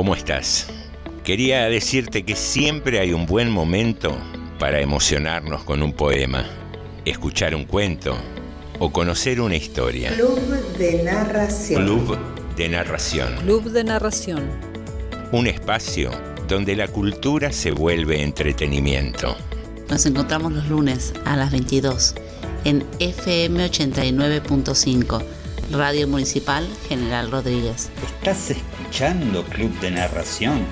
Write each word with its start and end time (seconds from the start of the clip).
¿cómo 0.00 0.14
estás? 0.14 0.66
Quería 1.24 1.68
decirte 1.68 2.22
que 2.22 2.34
siempre 2.34 3.00
hay 3.00 3.12
un 3.12 3.26
buen 3.26 3.50
momento 3.50 4.16
para 4.58 4.80
emocionarnos 4.80 5.62
con 5.64 5.82
un 5.82 5.92
poema, 5.92 6.48
escuchar 7.04 7.54
un 7.54 7.66
cuento 7.66 8.16
o 8.78 8.90
conocer 8.90 9.42
una 9.42 9.56
historia. 9.56 10.14
Club 10.14 10.40
de 10.78 11.02
narración. 11.02 11.84
Club 11.84 12.18
de 12.56 12.68
narración. 12.70 13.36
Club 13.42 13.64
de 13.72 13.84
narración. 13.84 14.50
Un 15.32 15.46
espacio 15.46 16.10
donde 16.48 16.76
la 16.76 16.88
cultura 16.88 17.52
se 17.52 17.70
vuelve 17.70 18.22
entretenimiento. 18.22 19.36
Nos 19.90 20.06
encontramos 20.06 20.54
los 20.54 20.66
lunes 20.66 21.12
a 21.26 21.36
las 21.36 21.52
22 21.52 22.14
en 22.64 22.86
FM 23.00 23.66
89.5, 23.68 25.22
Radio 25.70 26.08
Municipal 26.08 26.66
General 26.88 27.30
Rodríguez. 27.30 27.90
¿Estás 28.02 28.50
escuchando 28.50 29.44
Club 29.44 29.70
de 29.80 29.92
Narración? 29.92 30.66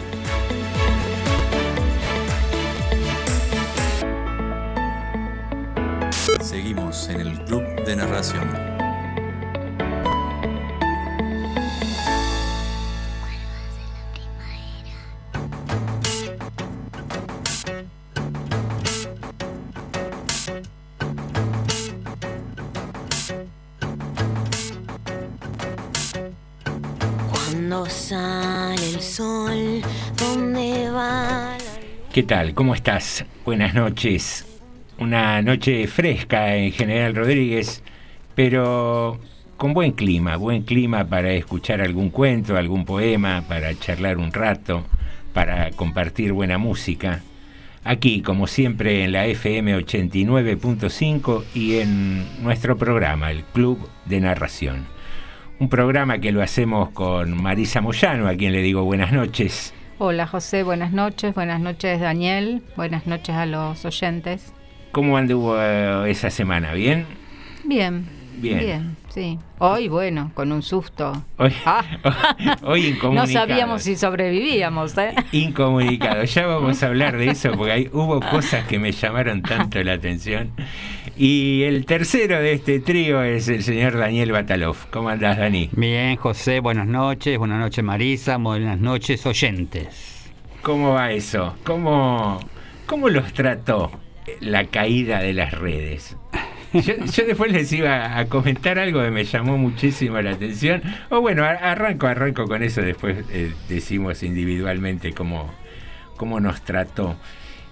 Seguimos 6.42 7.08
en 7.08 7.20
el 7.20 7.44
Club 7.44 7.62
de 7.84 7.96
Narración. 7.96 8.77
¿Qué 32.18 32.24
tal? 32.24 32.52
¿Cómo 32.52 32.74
estás? 32.74 33.24
Buenas 33.44 33.74
noches. 33.74 34.44
Una 34.98 35.40
noche 35.40 35.86
fresca 35.86 36.56
en 36.56 36.72
General 36.72 37.14
Rodríguez, 37.14 37.84
pero 38.34 39.20
con 39.56 39.72
buen 39.72 39.92
clima, 39.92 40.34
buen 40.34 40.62
clima 40.62 41.04
para 41.04 41.30
escuchar 41.30 41.80
algún 41.80 42.10
cuento, 42.10 42.56
algún 42.56 42.84
poema, 42.84 43.44
para 43.46 43.72
charlar 43.78 44.18
un 44.18 44.32
rato, 44.32 44.84
para 45.32 45.70
compartir 45.70 46.32
buena 46.32 46.58
música. 46.58 47.22
Aquí, 47.84 48.20
como 48.20 48.48
siempre, 48.48 49.04
en 49.04 49.12
la 49.12 49.26
FM 49.26 49.78
89.5 49.78 51.44
y 51.54 51.76
en 51.76 52.42
nuestro 52.42 52.76
programa, 52.76 53.30
el 53.30 53.44
Club 53.44 53.88
de 54.06 54.18
Narración. 54.18 54.86
Un 55.60 55.68
programa 55.68 56.18
que 56.18 56.32
lo 56.32 56.42
hacemos 56.42 56.90
con 56.90 57.40
Marisa 57.40 57.80
Moyano, 57.80 58.26
a 58.26 58.34
quien 58.34 58.50
le 58.50 58.60
digo 58.60 58.82
buenas 58.82 59.12
noches. 59.12 59.72
Hola 60.00 60.28
José, 60.28 60.62
buenas 60.62 60.92
noches, 60.92 61.34
buenas 61.34 61.58
noches 61.58 62.00
Daniel, 62.00 62.62
buenas 62.76 63.08
noches 63.08 63.34
a 63.34 63.46
los 63.46 63.84
oyentes. 63.84 64.52
¿Cómo 64.92 65.16
anduvo 65.16 65.56
eh, 65.58 66.08
esa 66.08 66.30
semana? 66.30 66.72
¿Bien? 66.72 67.04
Bien. 67.64 68.06
Bien. 68.36 68.58
Bien, 68.60 68.96
sí. 69.08 69.40
Hoy, 69.58 69.88
bueno, 69.88 70.30
con 70.34 70.52
un 70.52 70.62
susto. 70.62 71.24
Hoy, 71.38 71.52
ah. 71.66 71.82
hoy 72.62 72.96
No 73.12 73.26
sabíamos 73.26 73.82
si 73.82 73.96
sobrevivíamos, 73.96 74.96
¿eh? 74.98 75.16
Incomunicado. 75.32 76.22
Ya 76.22 76.46
vamos 76.46 76.80
a 76.84 76.86
hablar 76.86 77.16
de 77.16 77.30
eso 77.30 77.50
porque 77.56 77.72
hay, 77.72 77.90
hubo 77.92 78.20
cosas 78.30 78.68
que 78.68 78.78
me 78.78 78.92
llamaron 78.92 79.42
tanto 79.42 79.82
la 79.82 79.94
atención. 79.94 80.52
Y 81.20 81.64
el 81.64 81.84
tercero 81.84 82.40
de 82.40 82.52
este 82.52 82.78
trío 82.78 83.24
es 83.24 83.48
el 83.48 83.64
señor 83.64 83.98
Daniel 83.98 84.30
Batalov. 84.30 84.76
¿Cómo 84.90 85.08
andás, 85.08 85.36
Dani? 85.36 85.68
Bien, 85.72 86.14
José, 86.14 86.60
buenas 86.60 86.86
noches. 86.86 87.36
Buenas 87.38 87.58
noches, 87.58 87.82
Marisa. 87.82 88.36
Buenas 88.36 88.78
noches, 88.78 89.26
oyentes. 89.26 90.30
¿Cómo 90.62 90.92
va 90.92 91.10
eso? 91.10 91.56
¿Cómo, 91.64 92.38
cómo 92.86 93.08
los 93.08 93.32
trató 93.32 93.90
la 94.38 94.66
caída 94.66 95.18
de 95.18 95.32
las 95.32 95.54
redes? 95.54 96.16
Yo, 96.72 97.24
después 97.26 97.50
les 97.50 97.72
iba 97.72 98.16
a 98.16 98.26
comentar 98.26 98.78
algo 98.78 99.02
que 99.02 99.10
me 99.10 99.24
llamó 99.24 99.58
muchísimo 99.58 100.20
la 100.20 100.30
atención. 100.30 100.82
O 101.10 101.20
bueno, 101.20 101.42
arranco, 101.42 102.06
arranco 102.06 102.46
con 102.46 102.62
eso, 102.62 102.80
después 102.80 103.24
eh, 103.32 103.52
decimos 103.68 104.22
individualmente 104.22 105.12
cómo, 105.12 105.52
cómo 106.16 106.38
nos 106.38 106.62
trató. 106.62 107.16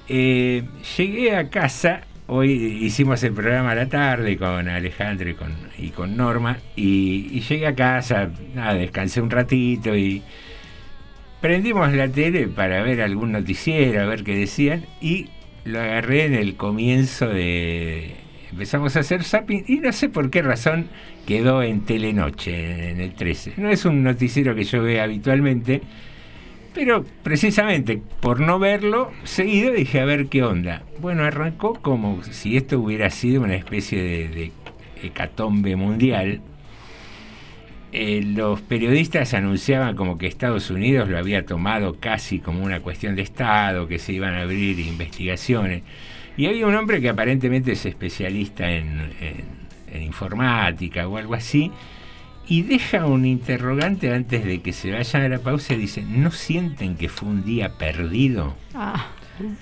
Eh, 0.08 0.64
llegué 0.96 1.36
a 1.36 1.48
casa, 1.48 2.00
hoy 2.28 2.50
hicimos 2.52 3.22
el 3.22 3.32
programa 3.32 3.72
a 3.72 3.74
la 3.74 3.88
tarde 3.88 4.36
con 4.36 4.68
Alejandro 4.68 5.30
y 5.78 5.90
con, 5.90 6.16
Norma, 6.16 6.58
y, 6.74 7.40
llegué 7.40 7.66
a 7.66 7.74
casa, 7.74 8.30
descansé 8.74 9.20
un 9.20 9.30
ratito 9.30 9.96
y 9.96 10.22
prendimos 11.40 11.92
la 11.92 12.08
tele 12.08 12.48
para 12.48 12.82
ver 12.82 13.00
algún 13.00 13.32
noticiero, 13.32 14.02
a 14.02 14.06
ver 14.06 14.24
qué 14.24 14.36
decían, 14.36 14.84
y 15.00 15.28
lo 15.64 15.80
agarré 15.80 16.24
en 16.24 16.34
el 16.34 16.56
comienzo 16.56 17.28
de 17.28 18.16
empezamos 18.50 18.96
a 18.96 19.00
hacer 19.00 19.22
zapping 19.22 19.64
y 19.66 19.80
no 19.80 19.92
sé 19.92 20.08
por 20.08 20.30
qué 20.30 20.40
razón 20.40 20.86
quedó 21.26 21.62
en 21.62 21.84
Telenoche, 21.84 22.90
en 22.90 23.00
el 23.00 23.12
13. 23.12 23.54
No 23.58 23.68
es 23.68 23.84
un 23.84 24.02
noticiero 24.02 24.54
que 24.54 24.64
yo 24.64 24.82
vea 24.82 25.04
habitualmente, 25.04 25.82
pero 26.76 27.06
precisamente 27.22 28.02
por 28.20 28.38
no 28.38 28.58
verlo 28.58 29.10
seguido 29.24 29.72
dije 29.72 29.98
a 29.98 30.04
ver 30.04 30.26
qué 30.26 30.42
onda. 30.42 30.82
Bueno, 31.00 31.24
arrancó 31.24 31.72
como 31.80 32.22
si 32.22 32.58
esto 32.58 32.78
hubiera 32.78 33.08
sido 33.08 33.42
una 33.42 33.54
especie 33.54 34.02
de, 34.28 34.52
hecatombe 35.02 35.74
mundial. 35.74 36.42
Eh, 37.92 38.20
los 38.22 38.60
periodistas 38.60 39.32
anunciaban 39.32 39.96
como 39.96 40.18
que 40.18 40.26
Estados 40.26 40.68
Unidos 40.68 41.08
lo 41.08 41.16
había 41.16 41.46
tomado 41.46 41.98
casi 41.98 42.40
como 42.40 42.62
una 42.62 42.80
cuestión 42.80 43.16
de 43.16 43.22
Estado, 43.22 43.88
que 43.88 43.98
se 43.98 44.12
iban 44.12 44.34
a 44.34 44.42
abrir 44.42 44.78
investigaciones. 44.78 45.82
Y 46.36 46.44
había 46.44 46.66
un 46.66 46.74
hombre 46.74 47.00
que 47.00 47.08
aparentemente 47.08 47.72
es 47.72 47.86
especialista 47.86 48.70
en, 48.70 49.12
informática 49.98 51.08
o 51.08 51.16
algo 51.16 51.32
así, 51.32 51.72
y 52.46 52.62
deja 52.62 53.06
un 53.06 53.24
interrogante 53.24 54.12
antes 54.12 54.44
de 54.44 54.60
que 54.60 54.72
se 54.72 54.92
vayan 54.92 55.22
a 55.22 55.28
la 55.28 55.38
pausa 55.38 55.74
y 55.74 55.78
dice, 55.78 56.02
¿no 56.02 56.30
sienten 56.30 56.96
que 56.96 57.08
fue 57.08 57.28
un 57.28 57.44
día 57.44 57.74
perdido? 57.74 58.56
Ah. 58.74 59.08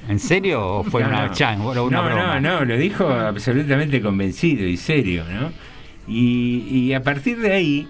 ¿En 0.09 0.21
serio 0.21 0.79
o 0.79 0.85
fue 0.85 1.03
una, 1.03 1.27
no, 1.57 1.91
no, 1.91 2.41
no, 2.41 2.65
lo 2.65 2.77
dijo 2.77 3.09
absolutamente 3.09 4.01
convencido 4.01 4.65
y 4.67 4.77
serio, 4.77 5.25
¿no? 5.29 5.51
Y, 6.07 6.69
y 6.71 6.93
a 6.93 7.03
partir 7.03 7.41
de 7.41 7.53
ahí 7.53 7.89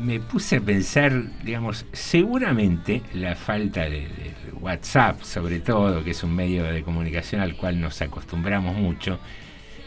me 0.00 0.20
puse 0.20 0.56
a 0.56 0.60
pensar, 0.60 1.22
digamos, 1.44 1.84
seguramente 1.92 3.02
la 3.12 3.36
falta 3.36 3.82
de, 3.82 4.08
WhatsApp, 4.60 5.22
sobre 5.22 5.60
todo, 5.60 6.04
que 6.04 6.10
es 6.10 6.22
un 6.22 6.36
medio 6.36 6.64
de 6.64 6.82
comunicación 6.82 7.40
al 7.40 7.56
cual 7.56 7.80
nos 7.80 8.02
acostumbramos 8.02 8.76
mucho, 8.76 9.18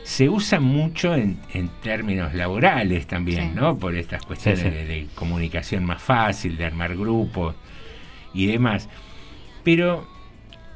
se 0.04 0.30
usa 0.30 0.60
mucho 0.60 1.16
en, 1.16 1.38
términos 1.82 2.34
laborales 2.34 3.08
también, 3.08 3.56
¿no? 3.56 3.78
Por 3.78 3.96
estas 3.96 4.26
cuestiones 4.26 4.64
De, 4.64 5.08
comunicación 5.16 5.86
más 5.86 6.02
fácil, 6.02 6.58
de 6.58 6.66
armar 6.66 6.96
grupos 6.96 7.56
y 8.34 8.48
demás. 8.48 8.90
Pero 9.64 10.08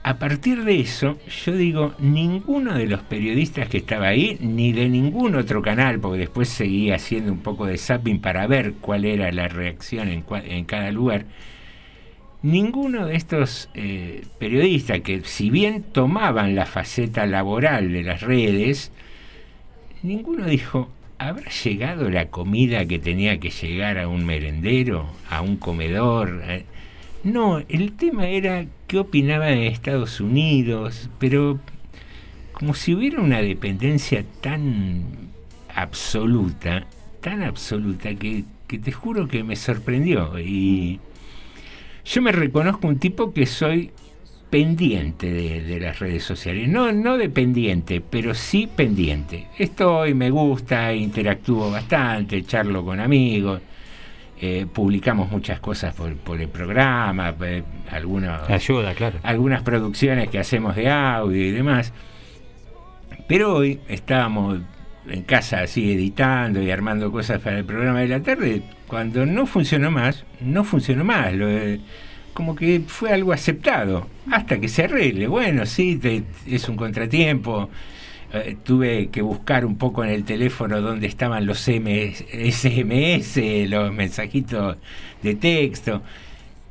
a 0.03 0.17
partir 0.17 0.63
de 0.63 0.79
eso, 0.79 1.17
yo 1.45 1.53
digo, 1.55 1.93
ninguno 1.99 2.73
de 2.73 2.87
los 2.87 3.01
periodistas 3.01 3.67
que 3.67 3.77
estaba 3.77 4.07
ahí, 4.07 4.37
ni 4.39 4.71
de 4.71 4.87
ningún 4.87 5.35
otro 5.35 5.61
canal, 5.61 5.99
porque 5.99 6.19
después 6.19 6.47
seguía 6.47 6.95
haciendo 6.95 7.33
un 7.33 7.39
poco 7.39 7.65
de 7.65 7.77
zapping 7.77 8.21
para 8.21 8.47
ver 8.47 8.75
cuál 8.79 9.03
era 9.03 9.29
la 9.33 9.49
reacción 9.49 10.07
en, 10.07 10.23
en 10.45 10.63
cada 10.63 10.91
lugar, 10.91 11.25
ninguno 12.41 13.05
de 13.07 13.15
estos 13.15 13.69
eh, 13.73 14.23
periodistas 14.39 15.01
que 15.01 15.21
si 15.25 15.49
bien 15.49 15.83
tomaban 15.83 16.55
la 16.55 16.65
faceta 16.65 17.25
laboral 17.25 17.91
de 17.91 18.03
las 18.03 18.21
redes, 18.21 18.93
ninguno 20.03 20.45
dijo, 20.45 20.89
¿habrá 21.17 21.49
llegado 21.49 22.09
la 22.09 22.29
comida 22.29 22.85
que 22.85 22.99
tenía 22.99 23.39
que 23.39 23.49
llegar 23.49 23.97
a 23.97 24.07
un 24.07 24.25
merendero, 24.25 25.07
a 25.29 25.41
un 25.41 25.57
comedor? 25.57 26.41
Eh, 26.45 26.65
no, 27.23 27.59
el 27.69 27.93
tema 27.93 28.27
era 28.27 28.65
qué 28.87 28.99
opinaba 28.99 29.47
de 29.47 29.67
Estados 29.67 30.19
Unidos, 30.21 31.09
pero 31.19 31.59
como 32.53 32.73
si 32.73 32.93
hubiera 32.93 33.21
una 33.21 33.41
dependencia 33.41 34.23
tan 34.41 35.03
absoluta, 35.75 36.85
tan 37.21 37.43
absoluta, 37.43 38.15
que, 38.15 38.45
que 38.67 38.79
te 38.79 38.91
juro 38.91 39.27
que 39.27 39.43
me 39.43 39.55
sorprendió. 39.55 40.39
Y 40.39 40.99
yo 42.05 42.21
me 42.21 42.31
reconozco 42.31 42.87
un 42.87 42.99
tipo 42.99 43.33
que 43.33 43.45
soy 43.45 43.91
pendiente 44.49 45.31
de, 45.31 45.79
las 45.79 45.99
redes 45.99 46.23
sociales. 46.23 46.67
No, 46.69 46.91
no 46.91 47.17
dependiente, 47.17 48.01
pero 48.01 48.33
sí 48.33 48.67
pendiente. 48.73 49.47
Estoy, 49.57 50.13
me 50.13 50.29
gusta, 50.29 50.93
interactúo 50.93 51.71
bastante, 51.71 52.43
charlo 52.43 52.83
con 52.83 52.99
amigos. 52.99 53.61
Eh, 54.39 54.67
publicamos 54.71 55.31
muchas 55.31 55.59
cosas 55.59 55.95
por, 55.95 56.39
el 56.39 56.47
programa, 56.47 57.33
eh, 57.41 57.63
algunas, 57.89 58.47
ayuda, 58.49 58.93
claro. 58.93 59.17
algunas 59.23 59.63
producciones 59.63 60.29
que 60.29 60.37
hacemos 60.37 60.75
de 60.75 60.89
audio 60.89 61.43
y 61.43 61.51
demás. 61.51 61.91
Pero 63.27 63.55
hoy 63.55 63.79
estábamos 63.87 64.59
en 65.09 65.23
casa 65.23 65.61
así 65.61 65.91
editando 65.91 66.61
y 66.61 66.69
armando 66.69 67.11
cosas 67.11 67.41
para 67.41 67.57
el 67.57 67.65
programa 67.65 68.01
de 68.01 68.07
la 68.09 68.21
tarde. 68.21 68.61
Cuando 68.87 69.25
no 69.25 69.45
funcionó 69.47 69.89
más, 69.89 70.23
no 70.39 70.63
funcionó 70.63 71.03
más. 71.03 71.33
Lo 71.33 71.47
como 72.37 72.55
que 72.55 72.83
fue 72.85 73.11
algo 73.11 73.33
aceptado, 73.33 74.05
hasta 74.31 74.59
que 74.59 74.67
se 74.67 74.83
arregle. 74.83 75.25
Bueno, 75.25 75.65
sí, 75.65 75.99
es 76.45 76.69
un 76.69 76.75
contratiempo. 76.75 77.67
Eh, 78.31 78.55
tuve 78.63 79.07
que 79.07 79.23
buscar 79.23 79.65
un 79.65 79.75
poco 79.79 80.03
en 80.03 80.11
el 80.11 80.23
teléfono 80.23 80.79
dónde 80.79 81.07
estaban 81.07 81.47
los 81.47 81.57
SMS, 81.61 83.39
los 83.67 83.91
mensajitos 83.91 84.77
de 85.23 85.33
texto. 85.33 86.03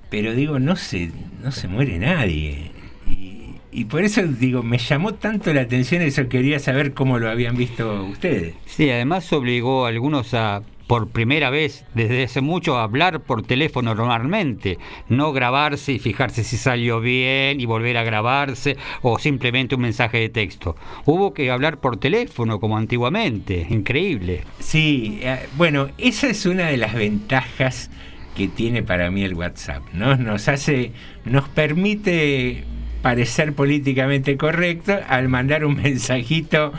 Pero 0.08 0.34
digo, 0.36 0.60
no 0.60 0.76
se, 0.76 1.10
no 1.42 1.50
se 1.50 1.66
muere 1.66 1.98
nadie. 1.98 2.70
Y, 3.08 3.56
y 3.72 3.86
por 3.86 4.04
eso 4.04 4.22
digo, 4.22 4.62
me 4.62 4.78
llamó 4.78 5.14
tanto 5.14 5.52
la 5.52 5.62
atención 5.62 6.00
eso, 6.02 6.28
quería 6.28 6.60
saber 6.60 6.94
cómo 6.94 7.18
lo 7.18 7.28
habían 7.28 7.56
visto 7.56 8.04
ustedes. 8.04 8.54
Sí, 8.66 8.88
además 8.88 9.32
obligó 9.32 9.86
a 9.86 9.88
algunos 9.88 10.32
a, 10.32 10.62
por 10.86 11.08
primera 11.08 11.50
vez 11.50 11.84
desde 11.94 12.24
hace 12.24 12.40
mucho, 12.40 12.78
hablar 12.78 13.20
por 13.20 13.42
teléfono 13.42 13.94
normalmente, 13.94 14.78
no 15.08 15.32
grabarse 15.32 15.92
y 15.92 15.98
fijarse 15.98 16.44
si 16.44 16.56
salió 16.56 17.00
bien 17.00 17.60
y 17.60 17.64
volver 17.64 17.96
a 17.96 18.04
grabarse 18.04 18.76
o 19.02 19.18
simplemente 19.18 19.74
un 19.74 19.82
mensaje 19.82 20.18
de 20.18 20.28
texto. 20.28 20.76
Hubo 21.04 21.34
que 21.34 21.50
hablar 21.50 21.78
por 21.78 21.96
teléfono 21.96 22.60
como 22.60 22.76
antiguamente, 22.76 23.66
increíble. 23.68 24.44
Sí, 24.58 25.20
eh, 25.22 25.46
bueno, 25.56 25.88
esa 25.98 26.28
es 26.28 26.46
una 26.46 26.66
de 26.66 26.76
las 26.76 26.94
ventajas 26.94 27.90
que 28.36 28.48
tiene 28.48 28.82
para 28.82 29.10
mí 29.10 29.24
el 29.24 29.34
WhatsApp, 29.34 29.82
¿no? 29.92 30.16
Nos 30.16 30.48
hace, 30.48 30.92
nos 31.24 31.48
permite 31.48 32.64
parecer 33.02 33.54
políticamente 33.54 34.36
correcto 34.36 34.98
al 35.08 35.28
mandar 35.28 35.64
un 35.64 35.76
mensajito, 35.82 36.72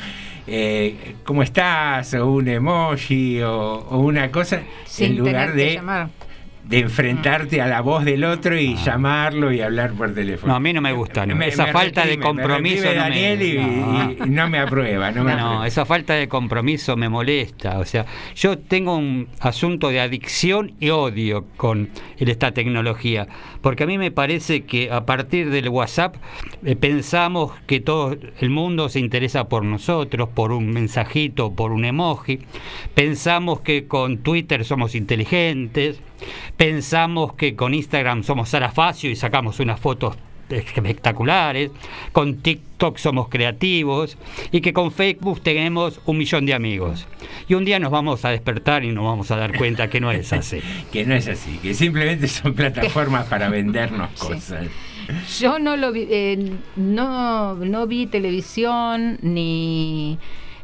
eh, 0.48 1.16
¿cómo 1.24 1.44
estás? 1.44 2.14
o 2.14 2.32
un 2.32 2.48
emoji 2.48 3.42
o, 3.42 3.86
o 3.90 4.00
una 4.00 4.32
cosa, 4.32 4.62
en 5.00 5.18
lugar 5.18 5.54
de, 5.54 5.74
llamar. 5.76 6.10
De 6.68 6.80
enfrentarte 6.80 7.62
a 7.62 7.68
la 7.68 7.82
voz 7.82 8.04
del 8.04 8.24
otro 8.26 8.58
y 8.60 8.76
llamarlo 8.76 9.52
y 9.52 9.62
hablar 9.62 9.94
por 9.94 10.14
teléfono. 10.14 10.52
No, 10.52 10.58
a 10.58 10.60
mí 10.60 10.74
no 10.74 10.82
me 10.82 10.92
gusta, 10.92 11.26
no. 11.26 11.42
Esa 11.42 11.68
falta 11.68 12.06
de 12.06 12.20
compromiso 12.20 12.84
reprime 12.84 12.96
no 12.96 13.04
me- 13.04 13.10
Daniel 13.10 13.42
y, 13.42 13.58
no. 13.58 14.12
y- 14.12 14.28
y 14.28 14.30
no 14.30 14.50
me 14.50 14.60
aprueba, 14.60 15.12
no 15.12 15.24
me 15.24 15.32
No, 15.36 15.46
aprueba. 15.46 15.68
esa 15.68 15.86
falta 15.86 16.14
de 16.16 16.28
compromiso 16.28 16.96
me 16.98 17.08
molesta. 17.10 17.80
O 17.80 17.86
sea, 17.86 18.06
yo 18.36 18.58
tengo 18.58 18.98
un 18.98 19.28
asunto 19.40 19.90
de 19.90 20.02
adicción 20.02 20.74
y 20.80 20.90
odio 20.90 21.46
con 21.56 21.90
esta 22.18 22.52
tecnología. 22.52 23.28
Porque 23.62 23.84
a 23.84 23.88
mí 23.88 23.98
me 23.98 24.12
parece 24.12 24.64
que 24.66 24.92
a 24.92 25.06
partir 25.06 25.50
del 25.50 25.70
WhatsApp 25.70 26.16
eh, 26.66 26.76
pensamos 26.76 27.52
que 27.66 27.80
todo 27.80 28.16
el 28.40 28.50
mundo 28.50 28.90
se 28.90 29.00
interesa 29.00 29.48
por 29.50 29.64
nosotros, 29.64 30.30
por 30.34 30.52
un 30.52 30.70
mensajito, 30.72 31.54
por 31.54 31.72
un 31.72 31.86
emoji. 31.86 32.40
Pensamos 32.94 33.62
que 33.62 33.88
con 33.88 34.18
Twitter 34.20 34.66
somos 34.66 34.96
inteligentes. 34.96 36.00
Pensamos 36.58 37.34
que 37.34 37.56
con 37.56 37.74
Instagram 37.74 38.24
somos 38.24 38.50
Sarafacio 38.50 39.10
y 39.12 39.16
sacamos 39.16 39.60
unas 39.60 39.80
fotos 39.80 40.18
espectaculares, 40.50 41.72
con 42.12 42.38
TikTok 42.38 42.98
somos 42.98 43.30
creativos 43.30 44.18
y 44.52 44.62
que 44.62 44.74
con 44.74 44.92
Facebook 44.92 45.42
tenemos 45.42 46.00
un 46.06 46.18
millón 46.18 46.46
de 46.46 46.54
amigos. 46.54 47.06
Y 47.48 47.54
un 47.54 47.66
día 47.66 47.80
nos 47.80 47.92
vamos 47.92 48.26
a 48.26 48.30
despertar 48.30 48.84
y 48.84 48.92
nos 48.92 49.04
vamos 49.04 49.30
a 49.32 49.36
dar 49.36 49.58
cuenta 49.58 49.90
que 49.90 50.00
no 50.00 50.12
es 50.12 50.34
así. 50.34 50.62
Que 50.92 51.06
no 51.06 51.16
es 51.16 51.28
así, 51.28 51.58
que 51.58 51.74
simplemente 51.74 52.28
son 52.28 52.54
plataformas 52.54 53.26
para 53.30 53.50
vendernos 53.50 54.12
cosas. 54.12 54.68
Yo 55.40 55.60
no 55.60 55.78
lo 55.78 55.92
vi, 55.92 56.08
eh, 56.10 56.54
no, 56.76 57.56
no 57.56 57.88
vi 57.88 58.08
televisión 58.08 59.20
ni 59.22 60.18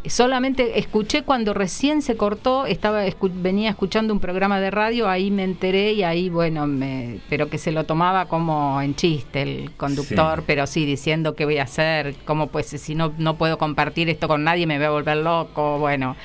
solamente 0.09 0.79
escuché 0.79 1.23
cuando 1.23 1.53
recién 1.53 2.01
se 2.01 2.17
cortó, 2.17 2.65
estaba 2.65 3.05
escu- 3.05 3.31
venía 3.33 3.69
escuchando 3.69 4.13
un 4.13 4.19
programa 4.19 4.59
de 4.59 4.69
radio, 4.71 5.07
ahí 5.07 5.31
me 5.31 5.43
enteré 5.43 5.93
y 5.93 6.03
ahí 6.03 6.29
bueno, 6.29 6.67
me, 6.67 7.19
pero 7.29 7.49
que 7.49 7.57
se 7.57 7.71
lo 7.71 7.85
tomaba 7.85 8.25
como 8.25 8.81
en 8.81 8.95
chiste 8.95 9.41
el 9.41 9.71
conductor, 9.77 10.39
Sí. 10.39 10.43
pero 10.47 10.67
sí 10.67 10.85
diciendo 10.85 11.35
qué 11.35 11.45
voy 11.45 11.57
a 11.57 11.63
hacer, 11.63 12.15
cómo 12.25 12.47
pues 12.47 12.67
si 12.67 12.95
no 12.95 13.13
no 13.17 13.35
puedo 13.37 13.57
compartir 13.57 14.09
esto 14.09 14.27
con 14.27 14.43
nadie 14.43 14.67
me 14.67 14.77
voy 14.77 14.85
a 14.87 14.89
volver 14.91 15.17
loco, 15.17 15.79
bueno, 15.79 16.15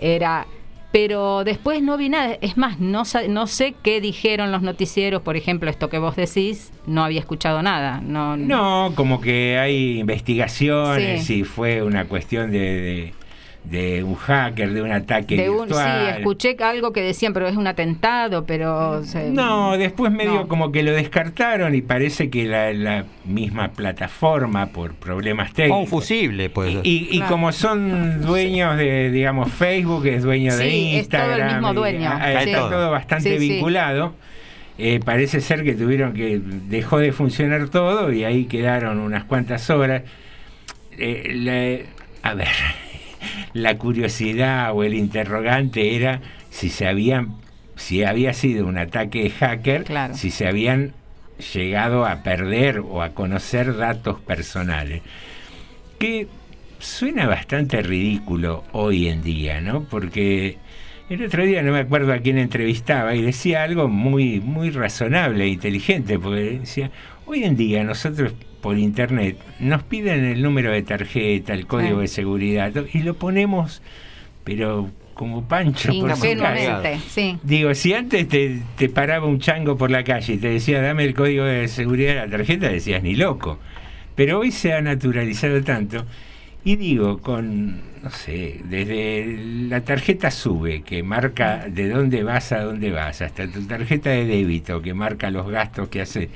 era 0.00 0.46
pero 0.92 1.44
después 1.44 1.82
no 1.82 1.96
vi 1.96 2.08
nada. 2.08 2.36
Es 2.40 2.56
más, 2.56 2.80
no, 2.80 3.02
no 3.28 3.46
sé 3.46 3.74
qué 3.82 4.00
dijeron 4.00 4.50
los 4.52 4.62
noticieros, 4.62 5.22
por 5.22 5.36
ejemplo, 5.36 5.70
esto 5.70 5.88
que 5.88 5.98
vos 5.98 6.16
decís, 6.16 6.72
no 6.86 7.04
había 7.04 7.20
escuchado 7.20 7.62
nada. 7.62 8.00
No, 8.02 8.36
No, 8.36 8.92
como 8.96 9.20
que 9.20 9.58
hay 9.58 10.00
investigaciones 10.00 11.24
Sí. 11.26 11.40
y 11.40 11.44
fue 11.44 11.82
una 11.82 12.06
cuestión 12.06 12.50
de, 12.50 12.58
de, 12.58 13.14
de 13.64 14.02
un 14.02 14.14
hacker, 14.14 14.72
de 14.72 14.82
un 14.82 14.90
ataque 14.90 15.36
de 15.36 15.50
un, 15.50 15.68
sí, 15.68 15.74
escuché 16.16 16.56
algo 16.60 16.92
que 16.92 17.02
decían, 17.02 17.32
pero 17.34 17.46
es 17.46 17.56
un 17.56 17.66
atentado, 17.66 18.44
pero... 18.46 19.04
se- 19.04 19.30
No, 19.30 19.76
después 19.76 20.10
medio 20.10 20.32
No. 20.34 20.48
como 20.48 20.72
que 20.72 20.82
lo 20.82 20.92
descartaron 20.92 21.74
y 21.74 21.82
parece 21.82 22.30
que 22.30 22.46
la, 22.46 22.72
la 22.72 23.04
misma 23.26 23.68
plataforma 23.72 24.66
por 24.66 24.94
problemas 24.94 25.52
técnicos. 25.52 25.80
un 25.82 25.86
fusible, 25.86 26.48
pues. 26.50 26.78
Y, 26.84 27.08
y 27.10 27.18
Claro. 27.18 27.30
como 27.32 27.52
son 27.52 28.22
dueños 28.22 28.76
de, 28.78 29.10
digamos, 29.10 29.52
Facebook, 29.52 30.06
es 30.06 30.22
dueño 30.22 30.56
de 30.56 30.70
Sí, 30.70 30.96
es 30.96 31.08
todo 31.08 31.20
el 31.22 31.28
Instagram. 31.28 31.52
mismo 31.56 31.72
y- 31.72 31.74
dueño, 31.76 32.10
ah, 32.12 32.40
sí. 32.42 32.50
Está 32.50 32.70
todo 32.70 32.90
bastante 32.90 33.38
Sí, 33.38 33.38
sí. 33.38 33.48
vinculado. 33.52 34.14
Eh, 34.78 34.98
parece 35.04 35.42
ser 35.42 35.62
que 35.62 35.74
tuvieron 35.74 36.14
que. 36.14 36.40
dejó 36.42 36.98
de 36.98 37.12
funcionar 37.12 37.68
todo 37.68 38.10
y 38.10 38.24
ahí 38.24 38.46
quedaron 38.46 38.98
unas 38.98 39.24
cuantas 39.24 39.68
horas. 39.68 40.02
Eh, 40.98 41.32
la- 42.22 42.28
a 42.30 42.34
ver, 42.34 42.48
la 43.52 43.76
curiosidad 43.78 44.72
o 44.74 44.84
el 44.84 44.94
interrogante 44.94 45.96
era 45.96 46.20
si 46.50 46.68
se 46.68 46.86
habían. 46.86 47.36
si 47.76 48.04
había 48.04 48.32
sido 48.34 48.66
un 48.66 48.76
ataque 48.76 49.22
de 49.22 49.30
hacker, 49.30 49.84
Claro. 49.84 50.14
si 50.14 50.30
se 50.30 50.46
habían 50.46 50.92
llegado 51.54 52.04
a 52.04 52.22
perder 52.22 52.80
o 52.80 53.02
a 53.02 53.10
conocer 53.14 53.74
datos 53.76 54.20
personales 54.20 55.00
que 55.98 56.28
suena 56.78 57.26
bastante 57.26 57.80
ridículo 57.82 58.64
hoy 58.72 59.08
en 59.08 59.22
día, 59.22 59.60
¿no? 59.60 59.84
Porque 59.84 60.58
el 61.08 61.24
otro 61.24 61.44
día 61.44 61.62
no 61.62 61.72
me 61.72 61.80
acuerdo 61.80 62.12
a 62.12 62.18
quién 62.18 62.38
entrevistaba 62.38 63.14
y 63.14 63.22
decía 63.22 63.62
algo 63.62 63.88
muy, 63.88 64.40
muy 64.40 64.70
razonable 64.70 65.44
e 65.44 65.48
inteligente, 65.48 66.18
porque 66.18 66.58
decía, 66.60 66.90
hoy 67.26 67.44
en 67.44 67.56
día 67.56 67.82
nosotros 67.84 68.32
por 68.62 68.78
internet 68.78 69.36
nos 69.58 69.82
piden 69.82 70.24
el 70.24 70.42
número 70.42 70.72
de 70.72 70.82
tarjeta, 70.82 71.54
el 71.54 71.66
código 71.66 71.96
Sí. 71.96 72.02
de 72.02 72.08
seguridad, 72.08 72.72
y 72.92 72.98
lo 73.02 73.14
ponemos, 73.14 73.82
pero 74.44 74.90
como 75.14 75.44
pancho 75.46 75.92
por 76.00 76.10
sí. 77.08 77.38
Digo, 77.42 77.74
si 77.74 77.92
antes 77.92 78.26
te, 78.28 78.62
te 78.76 78.88
paraba 78.88 79.26
un 79.26 79.38
chango 79.38 79.76
por 79.76 79.90
la 79.90 80.02
calle 80.02 80.34
y 80.34 80.38
te 80.38 80.48
decía, 80.48 80.80
dame 80.80 81.04
el 81.04 81.14
código 81.14 81.44
de 81.44 81.68
seguridad 81.68 82.14
de 82.14 82.20
la 82.26 82.36
tarjeta, 82.38 82.68
decías, 82.68 83.02
ni 83.02 83.14
loco. 83.16 83.58
Pero 84.14 84.38
hoy 84.40 84.50
se 84.50 84.72
ha 84.72 84.80
naturalizado 84.80 85.62
tanto. 85.62 86.04
Y 86.64 86.76
digo, 86.76 87.18
con, 87.18 87.80
no 88.02 88.10
sé, 88.10 88.60
desde 88.64 89.38
la 89.68 89.80
tarjeta 89.82 90.30
SUBE, 90.30 90.82
que 90.82 91.02
marca 91.02 91.66
de 91.68 91.88
dónde 91.88 92.22
vas 92.22 92.52
a 92.52 92.60
dónde 92.62 92.90
vas, 92.90 93.22
hasta 93.22 93.46
tu 93.46 93.66
tarjeta 93.66 94.10
de 94.10 94.26
débito, 94.26 94.80
que 94.82 94.92
marca 94.94 95.30
los 95.30 95.50
gastos 95.50 95.88
que 95.88 96.00
hace. 96.02 96.28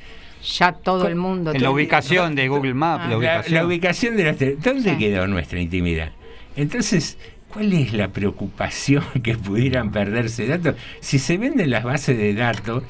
Ya 0.45 0.73
todo 0.73 1.09
el 1.09 1.17
mundo... 1.17 1.53
En 1.53 1.63
la 1.63 1.71
ubicación 1.71 2.35
de 2.35 2.49
Google 2.49 2.75
Maps, 2.75 3.05
Ah. 3.05 3.09
la 3.09 3.11
La, 3.11 3.17
ubicación. 3.19 3.55
la 3.55 3.67
ubicación 3.67 4.17
de 4.17 4.25
las... 4.25 4.37
¿Dónde 4.63 4.91
Sí. 4.91 4.99
quedó 4.99 5.27
nuestra 5.27 5.61
intimidad? 5.61 6.13
Entonces, 6.57 7.19
¿cuál 7.53 7.73
es 7.73 7.93
la 7.93 8.09
preocupación 8.09 9.05
que 9.23 9.37
pudieran 9.37 9.91
perderse 9.91 10.47
datos? 10.47 10.77
Si 11.01 11.19
se 11.19 11.39
venden 11.39 11.71
las 11.71 11.85
bases 11.85 12.17
de 12.19 12.35
datos 12.35 12.83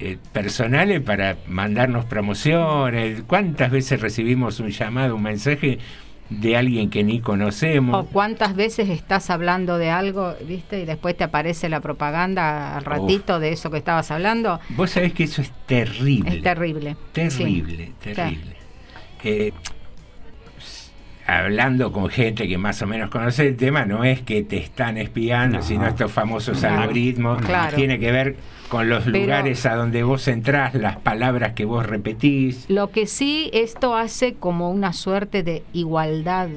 eh, 0.00 0.16
personales 0.32 1.00
para 1.00 1.36
mandarnos 1.48 2.04
promociones, 2.04 3.22
¿cuántas 3.26 3.70
veces 3.72 4.00
recibimos 4.00 4.60
un 4.60 4.68
llamado, 4.70 5.16
un 5.16 5.22
mensaje 5.22 5.78
de 6.30 6.56
alguien 6.56 6.90
que 6.90 7.02
ni 7.04 7.20
O 7.20 7.22
conocemos? 7.22 8.06
cuántas 8.12 8.54
veces 8.54 8.88
estás 8.90 9.30
hablando 9.30 9.78
de 9.78 9.90
algo, 9.90 10.34
¿viste? 10.46 10.80
Y 10.80 10.84
después 10.84 11.16
te 11.16 11.24
aparece 11.24 11.68
la 11.68 11.80
propaganda 11.80 12.76
al 12.76 12.84
ratito 12.84 13.40
de 13.40 13.52
eso 13.52 13.70
que 13.70 13.78
estabas 13.78 14.10
hablando. 14.10 14.60
Vos 14.70 14.90
sabés 14.90 15.12
que 15.14 15.24
eso 15.24 15.40
es 15.42 15.50
terrible. 15.66 16.36
Es 16.36 16.42
terrible. 16.42 16.96
Terrible, 17.12 17.86
Sí. 17.86 17.92
terrible. 18.02 18.56
Eh, 19.24 19.52
hablando 21.28 21.92
con 21.92 22.08
gente 22.08 22.48
que 22.48 22.56
más 22.58 22.80
o 22.82 22.86
menos 22.86 23.10
conoce 23.10 23.46
el 23.48 23.56
tema, 23.56 23.84
no 23.84 24.02
es 24.02 24.22
que 24.22 24.42
te 24.42 24.56
están 24.56 24.96
espiando, 24.96 25.58
No. 25.58 25.62
sino 25.62 25.86
estos 25.86 26.10
famosos 26.10 26.58
Claro. 26.58 26.80
algoritmos. 26.82 27.42
Claro. 27.42 27.76
Tiene 27.76 27.98
que 27.98 28.10
ver 28.10 28.36
con 28.68 28.88
los 28.88 29.04
Pero- 29.04 29.18
lugares 29.18 29.64
a 29.66 29.74
donde 29.74 30.02
vos 30.02 30.26
entrás, 30.28 30.74
las 30.74 30.96
palabras 30.96 31.52
que 31.52 31.64
vos 31.66 31.84
repetís. 31.86 32.64
Lo 32.70 32.90
que 32.90 33.06
sí, 33.06 33.50
esto 33.52 33.94
hace 33.94 34.34
como 34.34 34.70
una 34.70 34.92
suerte 34.94 35.42
de 35.42 35.62
igualdad 35.74 36.48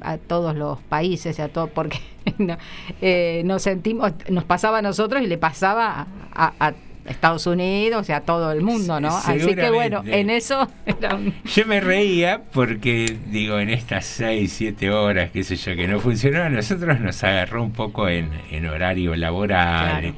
a 0.00 0.18
todos 0.18 0.54
los 0.56 0.78
países, 0.80 1.38
a 1.40 1.48
todo, 1.48 1.66
porque 1.68 1.98
no, 2.38 2.56
eh, 3.00 3.42
nos 3.44 3.62
sentimos, 3.62 4.12
nos 4.28 4.44
pasaba 4.44 4.78
a 4.78 4.82
nosotros 4.82 5.22
y 5.22 5.26
le 5.26 5.38
pasaba 5.38 6.06
a, 6.32 6.52
a 6.60 6.74
Estados 7.06 7.46
Unidos 7.46 8.08
y 8.08 8.12
a 8.12 8.20
todo 8.20 8.50
el 8.52 8.62
mundo, 8.62 8.98
¿no? 9.00 9.08
Así 9.16 9.54
que 9.54 9.70
bueno, 9.70 10.02
en 10.06 10.30
eso 10.30 10.70
era 10.86 11.14
un- 11.14 11.34
Yo 11.44 11.66
me 11.66 11.80
reía 11.80 12.42
porque, 12.52 13.16
digo, 13.30 13.58
en 13.58 13.70
estas 13.70 14.04
6, 14.06 14.52
7 14.52 14.90
horas, 14.90 15.30
qué 15.30 15.44
sé 15.44 15.56
yo, 15.56 15.76
que 15.76 15.86
no 15.86 16.00
funcionó, 16.00 16.42
a 16.42 16.48
nosotros 16.48 17.00
nos 17.00 17.22
agarró 17.24 17.62
un 17.62 17.72
poco 17.72 18.08
en, 18.08 18.30
en 18.50 18.66
horario 18.66 19.14
laboral. 19.16 20.00
Claro. 20.00 20.14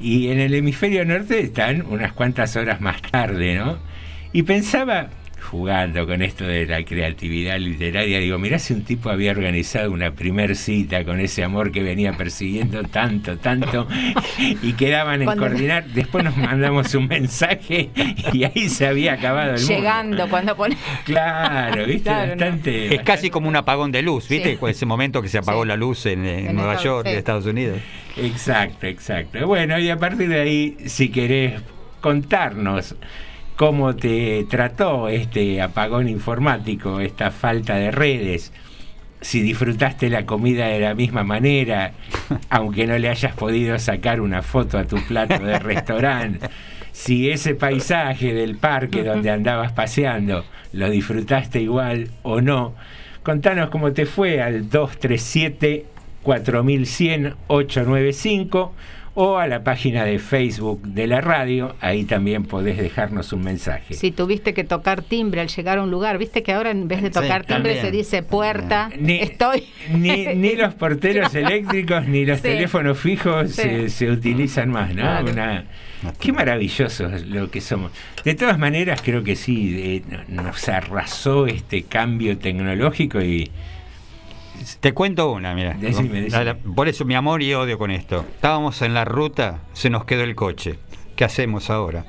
Y 0.00 0.28
en 0.30 0.40
el 0.40 0.54
hemisferio 0.54 1.04
norte 1.04 1.38
están 1.40 1.82
unas 1.88 2.12
cuantas 2.12 2.56
horas 2.56 2.80
más 2.80 3.00
tarde, 3.02 3.54
¿no? 3.56 3.78
Y 4.32 4.42
pensaba, 4.42 5.08
jugando 5.42 6.06
con 6.06 6.22
esto 6.22 6.44
de 6.46 6.64
la 6.66 6.84
creatividad 6.84 7.58
literaria, 7.58 8.18
digo, 8.20 8.38
mirá 8.38 8.58
si 8.58 8.72
un 8.72 8.82
tipo 8.84 9.10
había 9.10 9.32
organizado 9.32 9.90
una 9.90 10.12
primer 10.12 10.56
cita 10.56 11.04
con 11.04 11.20
ese 11.20 11.44
amor 11.44 11.72
que 11.72 11.82
venía 11.82 12.16
persiguiendo 12.16 12.82
tanto, 12.84 13.36
tanto, 13.38 13.86
y 14.38 14.72
quedaban 14.74 15.20
en 15.20 15.26
Cuando- 15.26 15.46
coordinar, 15.46 15.84
después 15.88 16.24
nos 16.24 16.36
mandamos 16.36 16.94
un 16.94 17.06
mensaje 17.08 17.90
y 18.32 18.44
ahí 18.44 18.68
se 18.68 18.86
había 18.86 19.14
acabado 19.14 19.54
el 19.54 19.60
mundo. 19.60 19.74
Llegando, 19.74 20.28
cuando 20.28 20.56
pone. 20.56 20.76
Claro, 21.04 21.84
viste, 21.86 22.02
Claro, 22.04 22.34
no. 22.34 22.40
bastante... 22.40 22.94
Es 22.94 23.02
casi 23.02 23.28
como 23.28 23.48
un 23.48 23.56
apagón 23.56 23.92
de 23.92 24.02
luz, 24.02 24.28
¿viste? 24.28 24.52
Sí. 24.52 24.56
Con 24.56 24.70
ese 24.70 24.86
momento 24.86 25.20
que 25.20 25.28
se 25.28 25.38
apagó 25.38 25.62
Sí. 25.62 25.68
la 25.68 25.76
luz 25.76 26.06
en, 26.06 26.24
en 26.24 26.46
En 26.48 26.56
Nueva 26.56 26.74
Estados- 26.74 26.84
York, 26.84 27.06
sí. 27.06 27.12
de 27.12 27.18
Estados 27.18 27.46
Unidos. 27.46 27.78
Exacto, 28.16 28.86
exacto. 28.86 29.46
Bueno, 29.46 29.78
y 29.78 29.90
a 29.90 29.96
partir 29.98 30.28
de 30.28 30.40
ahí, 30.40 30.76
si 30.86 31.08
querés 31.10 31.54
contarnos 32.00 32.94
cómo 33.62 33.94
te 33.94 34.44
trató 34.50 35.06
este 35.06 35.62
apagón 35.62 36.08
informático, 36.08 36.98
esta 36.98 37.30
falta 37.30 37.76
de 37.76 37.92
redes, 37.92 38.52
si 39.20 39.40
disfrutaste 39.40 40.10
la 40.10 40.26
comida 40.26 40.66
de 40.66 40.80
la 40.80 40.94
misma 40.96 41.22
manera, 41.22 41.92
aunque 42.50 42.88
no 42.88 42.98
le 42.98 43.08
hayas 43.08 43.36
podido 43.36 43.78
sacar 43.78 44.20
una 44.20 44.42
foto 44.42 44.78
a 44.78 44.84
tu 44.84 44.96
plato 45.06 45.38
de 45.38 45.58
restaurante, 45.60 46.48
si 46.90 47.30
ese 47.30 47.54
paisaje 47.54 48.34
del 48.34 48.56
parque 48.56 49.04
donde 49.04 49.30
andabas 49.30 49.70
paseando 49.70 50.44
lo 50.72 50.90
disfrutaste 50.90 51.60
igual 51.60 52.08
o 52.24 52.40
no, 52.40 52.74
contanos 53.22 53.70
cómo 53.70 53.92
te 53.92 54.06
fue 54.06 54.42
al 54.42 54.70
237 54.70 55.86
4100 56.24 57.34
895 57.46 58.74
o 59.14 59.36
a 59.36 59.46
la 59.46 59.62
página 59.62 60.04
de 60.04 60.18
Facebook 60.18 60.80
de 60.82 61.06
la 61.06 61.20
radio, 61.20 61.76
ahí 61.80 62.04
también 62.04 62.44
podés 62.44 62.78
dejarnos 62.78 63.32
un 63.34 63.42
mensaje. 63.44 63.92
Si 63.94 64.10
tuviste 64.10 64.54
que 64.54 64.64
tocar 64.64 65.02
timbre 65.02 65.40
al 65.42 65.48
llegar 65.48 65.78
a 65.78 65.82
un 65.82 65.90
lugar, 65.90 66.16
viste 66.16 66.42
que 66.42 66.52
ahora 66.52 66.70
en 66.70 66.88
vez 66.88 67.02
de 67.02 67.08
Sí, 67.08 67.14
tocar 67.14 67.44
timbre 67.44 67.74
también. 67.74 67.80
se 67.84 67.90
dice 67.90 68.22
puerta, 68.22 68.88
Ni, 68.98 69.18
estoy. 69.20 69.64
ni, 69.94 70.26
ni 70.34 70.54
los 70.54 70.72
porteros 70.74 71.34
eléctricos 71.34 72.06
ni 72.08 72.24
los 72.24 72.38
Sí. 72.38 72.44
teléfonos 72.44 72.98
fijos 72.98 73.50
Sí. 73.52 73.62
se, 73.62 73.88
se 73.90 74.10
utilizan 74.10 74.70
más, 74.70 74.88
¿no? 74.94 75.02
Claro. 75.02 75.30
Una- 75.30 75.64
qué 76.18 76.32
maravilloso 76.32 77.08
lo 77.28 77.50
que 77.50 77.60
somos. 77.60 77.92
De 78.24 78.34
todas 78.34 78.58
maneras, 78.58 79.02
creo 79.04 79.22
que 79.22 79.36
sí, 79.36 79.74
eh, 79.78 80.02
no- 80.28 80.42
nos 80.44 80.68
arrasó 80.68 81.46
este 81.46 81.82
cambio 81.82 82.38
tecnológico 82.38 83.20
y 83.20 83.50
Te 84.80 84.92
cuento 84.92 85.30
una, 85.32 85.54
mira. 85.54 85.74
Decime, 85.74 86.22
decime. 86.22 86.54
Por 86.74 86.88
eso 86.88 87.04
mi 87.04 87.14
amor 87.14 87.42
y 87.42 87.52
odio 87.54 87.78
con 87.78 87.90
esto. 87.90 88.24
Estábamos 88.34 88.80
en 88.82 88.94
la 88.94 89.04
ruta, 89.04 89.60
se 89.72 89.90
nos 89.90 90.04
quedó 90.04 90.22
el 90.24 90.34
coche. 90.34 90.78
¿Qué 91.16 91.24
hacemos 91.24 91.70
ahora? 91.70 92.04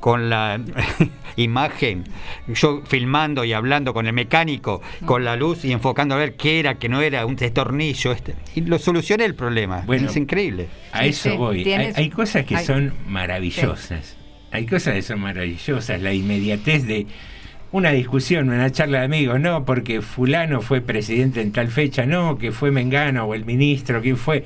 Con 0.00 0.28
la 0.30 0.60
imagen, 1.36 2.04
yo 2.48 2.82
filmando 2.84 3.44
y 3.44 3.52
hablando 3.52 3.94
con 3.94 4.06
el 4.06 4.12
mecánico, 4.12 4.82
con 5.04 5.24
la 5.24 5.36
luz 5.36 5.64
y 5.64 5.72
enfocando 5.72 6.14
a 6.14 6.18
ver 6.18 6.34
qué 6.36 6.58
era, 6.58 6.74
qué 6.78 6.88
no 6.88 7.00
era, 7.00 7.24
un 7.24 7.36
destornillo. 7.36 8.12
Este, 8.12 8.34
y 8.54 8.62
lo 8.62 8.78
solucioné 8.78 9.24
el 9.24 9.34
problema. 9.34 9.82
Bueno, 9.86 10.08
es 10.10 10.16
increíble. 10.16 10.66
A 10.92 11.02
Sí, 11.02 11.08
eso 11.10 11.30
sí, 11.30 11.36
voy. 11.36 11.58
Hay, 11.58 11.64
tienes- 11.64 11.96
hay 11.96 12.10
cosas 12.10 12.44
que 12.44 12.56
hay- 12.56 12.64
son 12.66 12.92
maravillosas. 13.06 14.16
Hay 14.50 14.66
cosas 14.66 14.94
que 14.94 15.02
son 15.02 15.20
maravillosas. 15.20 16.00
La 16.02 16.12
inmediatez 16.12 16.86
de 16.86 17.06
una 17.72 17.90
discusión, 17.90 18.50
una 18.50 18.70
charla 18.70 18.98
de 18.98 19.06
amigos, 19.06 19.40
no, 19.40 19.64
porque 19.64 20.02
fulano 20.02 20.60
fue 20.60 20.82
presidente 20.82 21.40
en 21.40 21.52
tal 21.52 21.68
fecha, 21.68 22.04
no, 22.04 22.36
que 22.36 22.52
fue 22.52 22.70
Mengano 22.70 23.24
o 23.24 23.34
el 23.34 23.46
ministro, 23.46 24.02
quién 24.02 24.18
fue. 24.18 24.44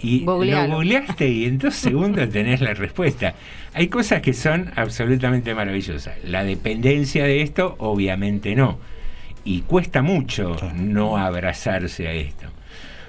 Y 0.00 0.24
Googlealo. 0.24 0.68
lo 0.68 0.74
googleaste 0.76 1.28
y 1.28 1.44
en 1.44 1.58
dos 1.58 1.74
segundos 1.74 2.30
tenés 2.30 2.60
la 2.62 2.72
respuesta. 2.72 3.34
Hay 3.74 3.88
cosas 3.88 4.22
que 4.22 4.32
son 4.32 4.70
absolutamente 4.74 5.54
maravillosas. 5.54 6.14
La 6.24 6.44
dependencia 6.44 7.24
de 7.24 7.42
esto, 7.42 7.74
obviamente 7.78 8.54
no. 8.54 8.78
Y 9.44 9.62
cuesta 9.62 10.02
mucho 10.02 10.56
no 10.74 11.18
abrazarse 11.18 12.08
a 12.08 12.12
esto. 12.12 12.46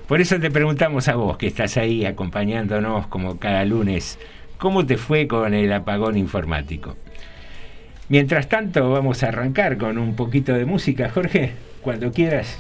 Por 0.08 0.20
eso 0.20 0.40
te 0.40 0.52
preguntamos 0.52 1.08
a 1.08 1.16
vos, 1.16 1.38
que 1.38 1.48
estás 1.48 1.78
ahí 1.78 2.06
acompañándonos 2.06 3.08
como 3.08 3.40
cada 3.40 3.64
lunes, 3.64 4.20
¿cómo 4.58 4.86
te 4.86 4.98
fue 4.98 5.28
con 5.28 5.54
el 5.54 5.72
apagón 5.72 6.18
informático? 6.18 6.98
Mientras 8.10 8.50
tanto, 8.50 8.92
vamos 8.92 9.24
a 9.24 9.30
arrancar 9.30 9.78
con 9.78 9.98
un 9.98 10.16
poquito 10.16 10.54
de 10.54 10.66
música, 10.66 11.10
Jorge, 11.10 11.54
cuando 11.82 12.12
quieras. 12.12 12.60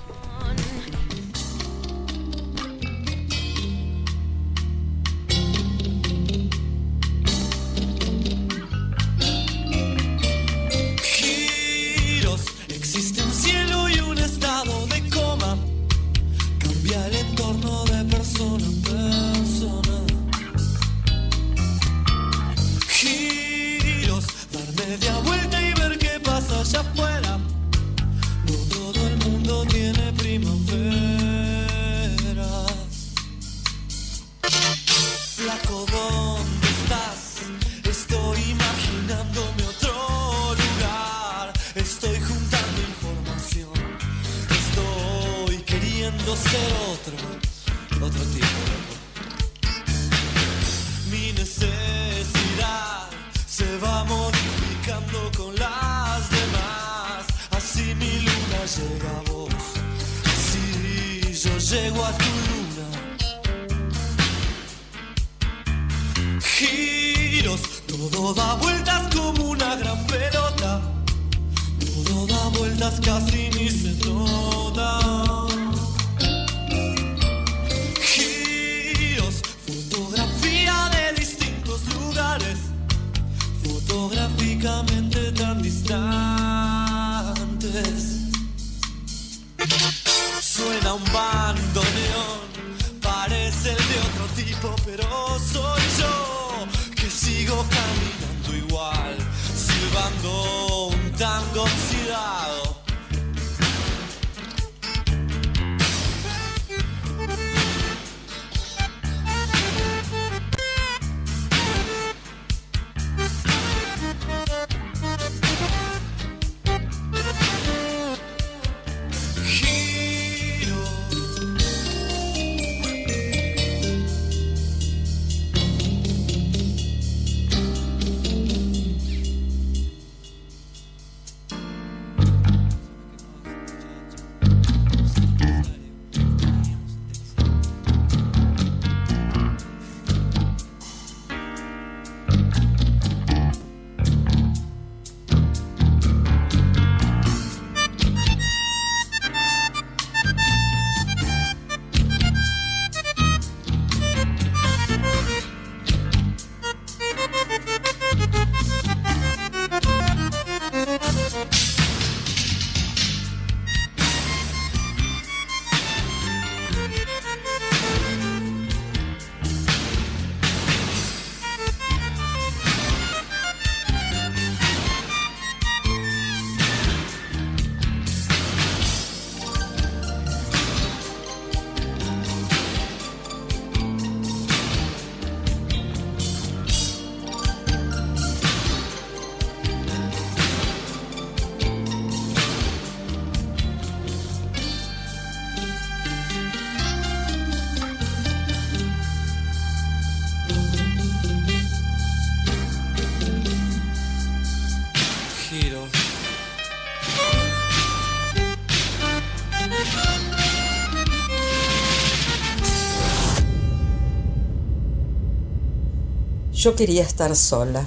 Yo 216.63 216.77
quería 216.77 217.03
estar 217.03 217.35
sola. 217.35 217.85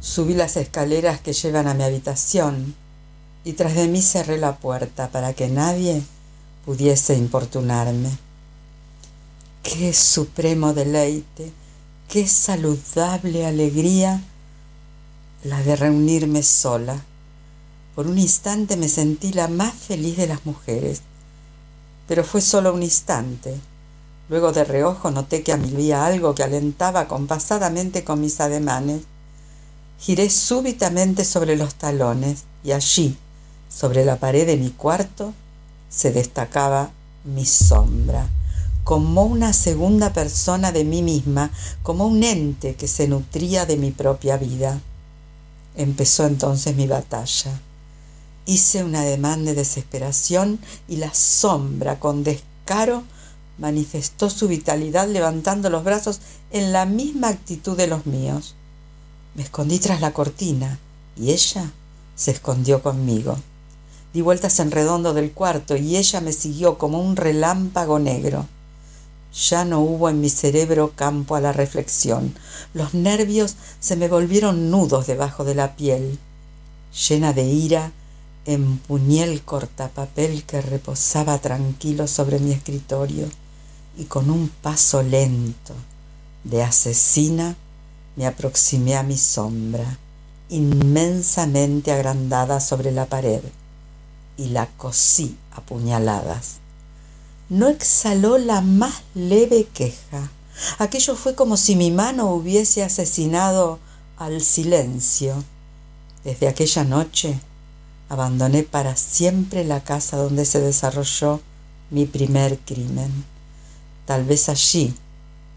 Subí 0.00 0.34
las 0.34 0.56
escaleras 0.56 1.20
que 1.20 1.32
llevan 1.32 1.66
a 1.66 1.74
mi 1.74 1.82
habitación 1.82 2.76
y 3.42 3.54
tras 3.54 3.74
de 3.74 3.88
mí 3.88 4.00
cerré 4.00 4.38
la 4.38 4.58
puerta 4.58 5.08
para 5.08 5.32
que 5.32 5.48
nadie 5.48 6.00
pudiese 6.64 7.16
importunarme. 7.16 8.16
Qué 9.64 9.92
supremo 9.92 10.72
deleite, 10.72 11.52
qué 12.08 12.28
saludable 12.28 13.44
alegría 13.44 14.22
la 15.42 15.60
de 15.64 15.74
reunirme 15.74 16.44
sola. 16.44 17.02
Por 17.96 18.06
un 18.06 18.18
instante 18.18 18.76
me 18.76 18.88
sentí 18.88 19.32
la 19.32 19.48
más 19.48 19.74
feliz 19.74 20.16
de 20.16 20.28
las 20.28 20.46
mujeres, 20.46 21.02
pero 22.06 22.22
fue 22.22 22.40
solo 22.40 22.72
un 22.72 22.84
instante. 22.84 23.58
Luego 24.34 24.50
de 24.50 24.64
reojo 24.64 25.12
noté 25.12 25.44
que 25.44 25.52
había 25.52 26.04
algo 26.04 26.34
que 26.34 26.42
alentaba 26.42 27.06
compasadamente 27.06 28.02
con 28.02 28.20
mis 28.20 28.40
ademanes. 28.40 29.02
Giré 30.00 30.28
súbitamente 30.28 31.24
sobre 31.24 31.54
los 31.54 31.76
talones 31.76 32.42
y 32.64 32.72
allí, 32.72 33.16
sobre 33.68 34.04
la 34.04 34.16
pared 34.16 34.44
de 34.44 34.56
mi 34.56 34.70
cuarto, 34.70 35.32
se 35.88 36.10
destacaba 36.10 36.90
mi 37.22 37.46
sombra, 37.46 38.28
como 38.82 39.22
una 39.22 39.52
segunda 39.52 40.12
persona 40.12 40.72
de 40.72 40.82
mí 40.82 41.00
misma, 41.00 41.52
como 41.84 42.04
un 42.04 42.24
ente 42.24 42.74
que 42.74 42.88
se 42.88 43.06
nutría 43.06 43.66
de 43.66 43.76
mi 43.76 43.92
propia 43.92 44.36
vida. 44.36 44.80
Empezó 45.76 46.26
entonces 46.26 46.74
mi 46.74 46.88
batalla. 46.88 47.60
Hice 48.46 48.82
un 48.82 48.96
ademán 48.96 49.44
de 49.44 49.54
desesperación 49.54 50.58
y 50.88 50.96
la 50.96 51.14
sombra, 51.14 52.00
con 52.00 52.24
descaro, 52.24 53.04
manifestó 53.58 54.30
su 54.30 54.48
vitalidad 54.48 55.08
levantando 55.08 55.70
los 55.70 55.84
brazos 55.84 56.20
en 56.50 56.72
la 56.72 56.86
misma 56.86 57.28
actitud 57.28 57.76
de 57.76 57.86
los 57.86 58.06
míos. 58.06 58.54
Me 59.34 59.42
escondí 59.42 59.78
tras 59.78 60.00
la 60.00 60.12
cortina 60.12 60.78
y 61.16 61.30
ella 61.30 61.70
se 62.16 62.32
escondió 62.32 62.82
conmigo. 62.82 63.36
Di 64.12 64.20
vueltas 64.20 64.60
en 64.60 64.70
redondo 64.70 65.12
del 65.14 65.32
cuarto 65.32 65.76
y 65.76 65.96
ella 65.96 66.20
me 66.20 66.32
siguió 66.32 66.78
como 66.78 67.00
un 67.00 67.16
relámpago 67.16 67.98
negro. 67.98 68.46
Ya 69.50 69.64
no 69.64 69.80
hubo 69.80 70.08
en 70.08 70.20
mi 70.20 70.30
cerebro 70.30 70.92
campo 70.94 71.34
a 71.34 71.40
la 71.40 71.52
reflexión. 71.52 72.34
Los 72.72 72.94
nervios 72.94 73.56
se 73.80 73.96
me 73.96 74.06
volvieron 74.06 74.70
nudos 74.70 75.08
debajo 75.08 75.44
de 75.44 75.56
la 75.56 75.74
piel. 75.74 76.20
Llena 77.08 77.32
de 77.32 77.42
ira, 77.42 77.90
empuñé 78.44 79.24
el 79.24 79.42
cortapapel 79.42 80.44
que 80.44 80.60
reposaba 80.60 81.38
tranquilo 81.38 82.06
sobre 82.06 82.38
mi 82.38 82.52
escritorio 82.52 83.28
y 83.96 84.04
con 84.04 84.30
un 84.30 84.48
paso 84.48 85.02
lento 85.02 85.74
de 86.42 86.62
asesina 86.62 87.56
me 88.16 88.26
aproximé 88.26 88.96
a 88.96 89.02
mi 89.02 89.16
sombra, 89.16 89.98
inmensamente 90.48 91.90
agrandada 91.90 92.60
sobre 92.60 92.92
la 92.92 93.06
pared, 93.06 93.42
y 94.36 94.46
la 94.48 94.66
cosí 94.66 95.36
a 95.52 95.60
puñaladas. 95.60 96.58
No 97.48 97.68
exhaló 97.68 98.38
la 98.38 98.60
más 98.60 99.02
leve 99.14 99.66
queja. 99.72 100.30
Aquello 100.78 101.16
fue 101.16 101.34
como 101.34 101.56
si 101.56 101.76
mi 101.76 101.90
mano 101.90 102.30
hubiese 102.32 102.82
asesinado 102.82 103.78
al 104.16 104.40
silencio. 104.40 105.42
Desde 106.24 106.48
aquella 106.48 106.84
noche 106.84 107.38
abandoné 108.08 108.62
para 108.62 108.96
siempre 108.96 109.64
la 109.64 109.82
casa 109.82 110.16
donde 110.16 110.44
se 110.44 110.60
desarrolló 110.60 111.40
mi 111.90 112.06
primer 112.06 112.58
crimen. 112.60 113.24
Tal 114.06 114.24
vez 114.24 114.48
allí, 114.48 114.94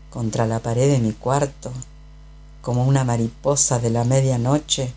contra 0.10 0.46
la 0.46 0.60
pared 0.60 0.90
de 0.90 1.00
mi 1.00 1.12
cuarto, 1.12 1.72
como 2.62 2.86
una 2.86 3.04
mariposa 3.04 3.80
de 3.80 3.90
la 3.90 4.04
medianoche, 4.04 4.94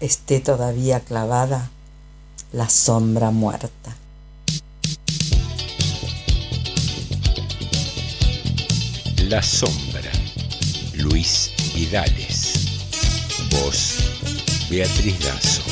esté 0.00 0.40
todavía 0.40 1.00
clavada 1.00 1.70
la 2.52 2.68
sombra 2.68 3.30
muerta. 3.30 3.96
La 9.28 9.42
sombra, 9.42 10.12
Luis 10.94 11.50
Vidales. 11.74 12.52
Voz, 13.50 13.96
Beatriz 14.70 15.18
Dazo. 15.20 15.62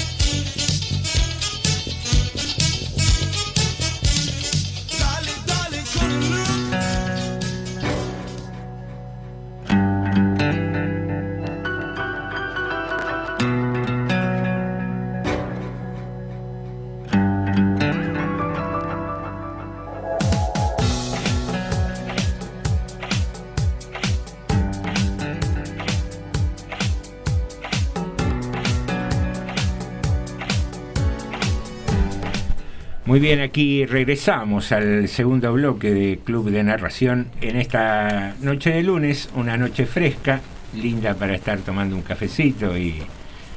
Bien, 33.34 33.48
aquí 33.48 33.86
regresamos 33.86 34.72
al 34.72 35.08
segundo 35.08 35.54
bloque 35.54 35.90
de 35.90 36.18
Club 36.22 36.50
de 36.50 36.62
Narración 36.62 37.28
en 37.40 37.56
esta 37.56 38.34
noche 38.42 38.68
de 38.68 38.82
lunes, 38.82 39.30
una 39.34 39.56
noche 39.56 39.86
fresca, 39.86 40.42
linda 40.74 41.14
para 41.14 41.34
estar 41.34 41.60
tomando 41.60 41.96
un 41.96 42.02
cafecito 42.02 42.76
y, 42.76 43.02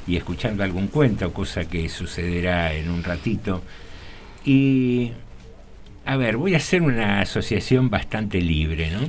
y 0.08 0.16
escuchando 0.16 0.64
algún 0.64 0.88
cuento, 0.88 1.34
cosa 1.34 1.66
que 1.66 1.90
sucederá 1.90 2.74
en 2.74 2.90
un 2.90 3.04
ratito. 3.04 3.64
Y, 4.46 5.12
a 6.06 6.16
ver, 6.16 6.38
voy 6.38 6.54
a 6.54 6.58
hacer 6.58 6.82
una 6.82 7.20
asociación 7.20 7.90
bastante 7.90 8.40
libre, 8.40 8.92
¿no? 8.92 9.02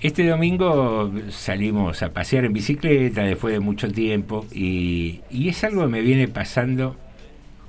Este 0.00 0.26
domingo 0.26 1.12
salimos 1.30 2.02
a 2.02 2.12
pasear 2.12 2.44
en 2.44 2.54
bicicleta 2.54 3.22
después 3.22 3.54
de 3.54 3.60
mucho 3.60 3.88
tiempo 3.88 4.46
y, 4.52 5.20
y 5.30 5.48
es 5.48 5.62
algo 5.62 5.82
que 5.82 5.88
me 5.88 6.00
viene 6.00 6.26
pasando 6.26 6.96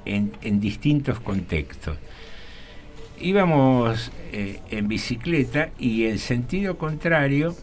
en, 0.06 0.60
distintos 0.60 1.20
contextos. 1.20 1.98
Íbamos 3.20 4.12
eh, 4.32 4.60
en 4.70 4.88
bicicleta 4.88 5.70
y 5.80 6.06
en 6.06 6.20
sentido 6.20 6.78
contrario, 6.78 7.56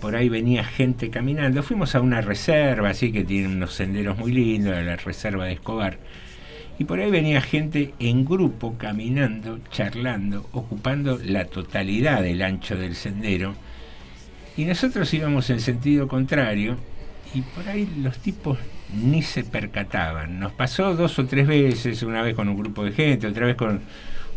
por 0.00 0.16
ahí 0.16 0.28
venía 0.28 0.64
gente 0.64 1.10
caminando. 1.10 1.62
Fuimos 1.62 1.94
a 1.94 2.00
una 2.00 2.20
reserva, 2.20 2.90
así 2.90 3.12
que 3.12 3.24
tiene 3.24 3.48
unos 3.48 3.74
senderos 3.74 4.18
muy 4.18 4.32
lindos, 4.32 4.74
la 4.84 4.96
reserva 4.96 5.46
de 5.46 5.52
Escobar. 5.52 5.98
Y 6.78 6.84
por 6.84 7.00
ahí 7.00 7.10
venía 7.10 7.40
gente 7.40 7.94
en 7.98 8.24
grupo 8.24 8.76
caminando, 8.78 9.60
charlando, 9.70 10.48
ocupando 10.52 11.18
la 11.22 11.44
totalidad 11.44 12.22
del 12.22 12.42
ancho 12.42 12.76
del 12.76 12.96
sendero. 12.96 13.54
Y 14.56 14.64
nosotros 14.64 15.12
íbamos 15.14 15.48
en 15.50 15.60
sentido 15.60 16.08
contrario 16.08 16.76
y 17.34 17.42
por 17.42 17.68
ahí 17.68 17.88
los 18.02 18.18
tipos 18.18 18.58
ni 18.94 19.22
se 19.22 19.44
percataban. 19.44 20.40
Nos 20.40 20.52
pasó 20.52 20.94
dos 20.94 21.18
o 21.18 21.26
tres 21.26 21.46
veces, 21.46 22.02
una 22.02 22.22
vez 22.22 22.34
con 22.34 22.48
un 22.48 22.56
grupo 22.56 22.84
de 22.84 22.92
gente, 22.92 23.26
otra 23.26 23.46
vez 23.46 23.56
con 23.56 23.80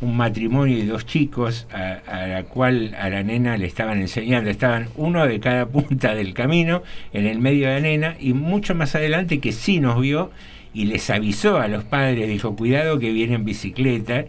un 0.02 0.18
matrimonio 0.18 0.78
de 0.78 0.86
dos 0.86 1.06
chicos 1.06 1.68
a, 1.72 2.28
la 2.28 2.44
cual 2.44 2.96
a 3.00 3.10
la 3.10 3.24
nena 3.24 3.58
le 3.58 3.66
estaban 3.66 4.00
enseñando, 4.00 4.50
estaban 4.50 4.90
uno 4.96 5.26
de 5.26 5.40
cada 5.40 5.66
punta 5.70 6.14
del 6.14 6.34
camino 6.34 6.84
en 7.14 7.26
el 7.26 7.40
medio 7.40 7.68
de 7.68 7.76
la 7.76 7.80
nena 7.80 8.16
y 8.20 8.34
mucho 8.34 8.76
más 8.76 8.96
adelante 8.96 9.40
que 9.40 9.52
sí 9.52 9.80
nos 9.80 10.00
vio 10.00 10.32
y 10.74 10.86
les 10.86 11.10
avisó 11.10 11.58
a 11.58 11.68
los 11.68 11.86
padres, 11.86 12.28
dijo 12.28 12.56
cuidado 12.56 13.00
que 13.00 13.14
viene 13.14 13.36
en 13.36 13.46
bicicleta. 13.46 14.26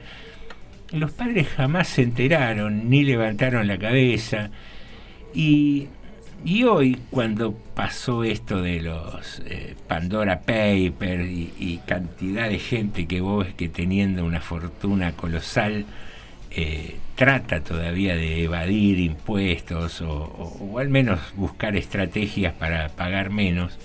Los 0.93 1.11
padres 1.11 1.49
jamás 1.49 1.89
se 1.89 2.03
enteraron 2.03 2.89
ni 2.89 3.03
levantaron 3.03 3.67
la 3.67 3.79
cabeza 3.79 4.51
y 5.35 5.89
y 6.45 6.65
hoy, 6.65 6.99
cuando 7.11 7.53
pasó 7.75 8.25
esto 8.25 8.63
de 8.63 8.81
los 8.81 9.43
eh, 9.47 9.75
Pandora 9.89 10.41
Papers 10.41 11.29
y, 11.29 11.81
cantidad 11.87 12.49
de 12.49 12.59
gente 12.59 13.07
que 13.07 13.21
vos 13.21 13.47
que 13.57 13.69
teniendo 13.69 14.25
una 14.25 14.41
fortuna 14.41 15.13
colosal 15.13 15.87
eh, 16.51 16.97
trata 17.17 17.61
todavía 17.61 18.17
de 18.17 18.45
evadir 18.45 18.99
impuestos 18.99 20.01
o, 20.03 20.11
o, 20.11 20.73
o, 20.73 20.79
al 20.79 20.89
menos 20.89 21.21
buscar 21.37 21.77
estrategias 21.77 22.55
para 22.55 22.89
pagar 22.91 23.31
menos, 23.31 23.79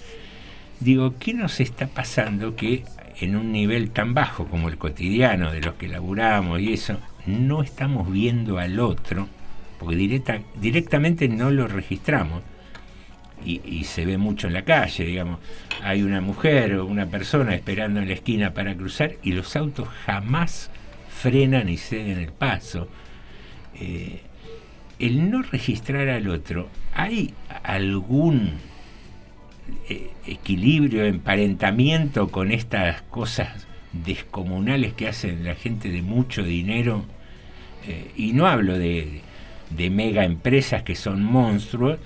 digo, 0.80 1.16
¿qué 1.20 1.34
nos 1.34 1.60
está 1.60 1.88
pasando 1.88 2.56
que 2.56 2.84
en 3.20 3.36
un 3.36 3.52
nivel 3.52 3.92
tan 3.92 4.14
bajo 4.14 4.46
como 4.46 4.70
el 4.70 4.78
cotidiano 4.78 5.52
de 5.52 5.62
los 5.62 5.76
que 5.76 5.88
laburamos 5.88 6.60
y 6.60 6.74
eso, 6.74 6.98
no 7.26 7.64
estamos 7.64 8.12
viendo 8.12 8.60
al 8.60 8.80
otro? 8.80 9.28
Porque 9.82 9.96
directa, 9.96 10.40
directamente 10.62 11.28
no 11.28 11.50
lo 11.50 11.68
registramos. 11.68 12.44
Y, 13.44 13.60
y, 13.66 13.86
se 13.86 14.06
ve 14.06 14.20
mucho 14.20 14.46
en 14.46 14.54
la 14.54 14.62
calle, 14.62 15.04
digamos. 15.04 15.40
Hay 15.82 16.04
una 16.04 16.22
mujer 16.22 16.76
o 16.76 16.86
una 16.86 17.08
persona 17.08 17.56
esperando 17.56 18.00
en 18.00 18.08
la 18.08 18.14
esquina 18.14 18.54
para 18.54 18.76
cruzar 18.76 19.14
y 19.24 19.32
los 19.32 19.56
autos 19.56 19.90
jamás 20.06 20.70
frenan 21.10 21.68
y 21.68 21.78
ceden 21.78 22.20
el 22.20 22.32
paso. 22.32 22.88
Eh, 23.80 24.22
el 25.00 25.32
no 25.32 25.42
registrar 25.42 26.08
al 26.10 26.30
otro, 26.30 26.70
¿hay 26.94 27.34
algún 27.64 28.52
eh, 29.90 30.12
equilibrio, 30.28 31.06
emparentamiento 31.06 32.28
con 32.28 32.52
estas 32.52 33.02
cosas 33.02 33.66
descomunales 33.92 34.94
que 34.94 35.08
hacen 35.08 35.44
la 35.44 35.56
gente 35.56 35.90
de 35.90 36.04
mucho 36.04 36.44
dinero? 36.44 37.04
Eh, 37.88 38.12
y 38.16 38.34
no 38.34 38.46
hablo 38.46 38.78
de, 38.78 39.22
de 39.76 39.90
mega 39.90 40.24
empresas 40.26 40.84
que 40.84 40.96
son 40.96 41.24
monstruos, 41.24 42.00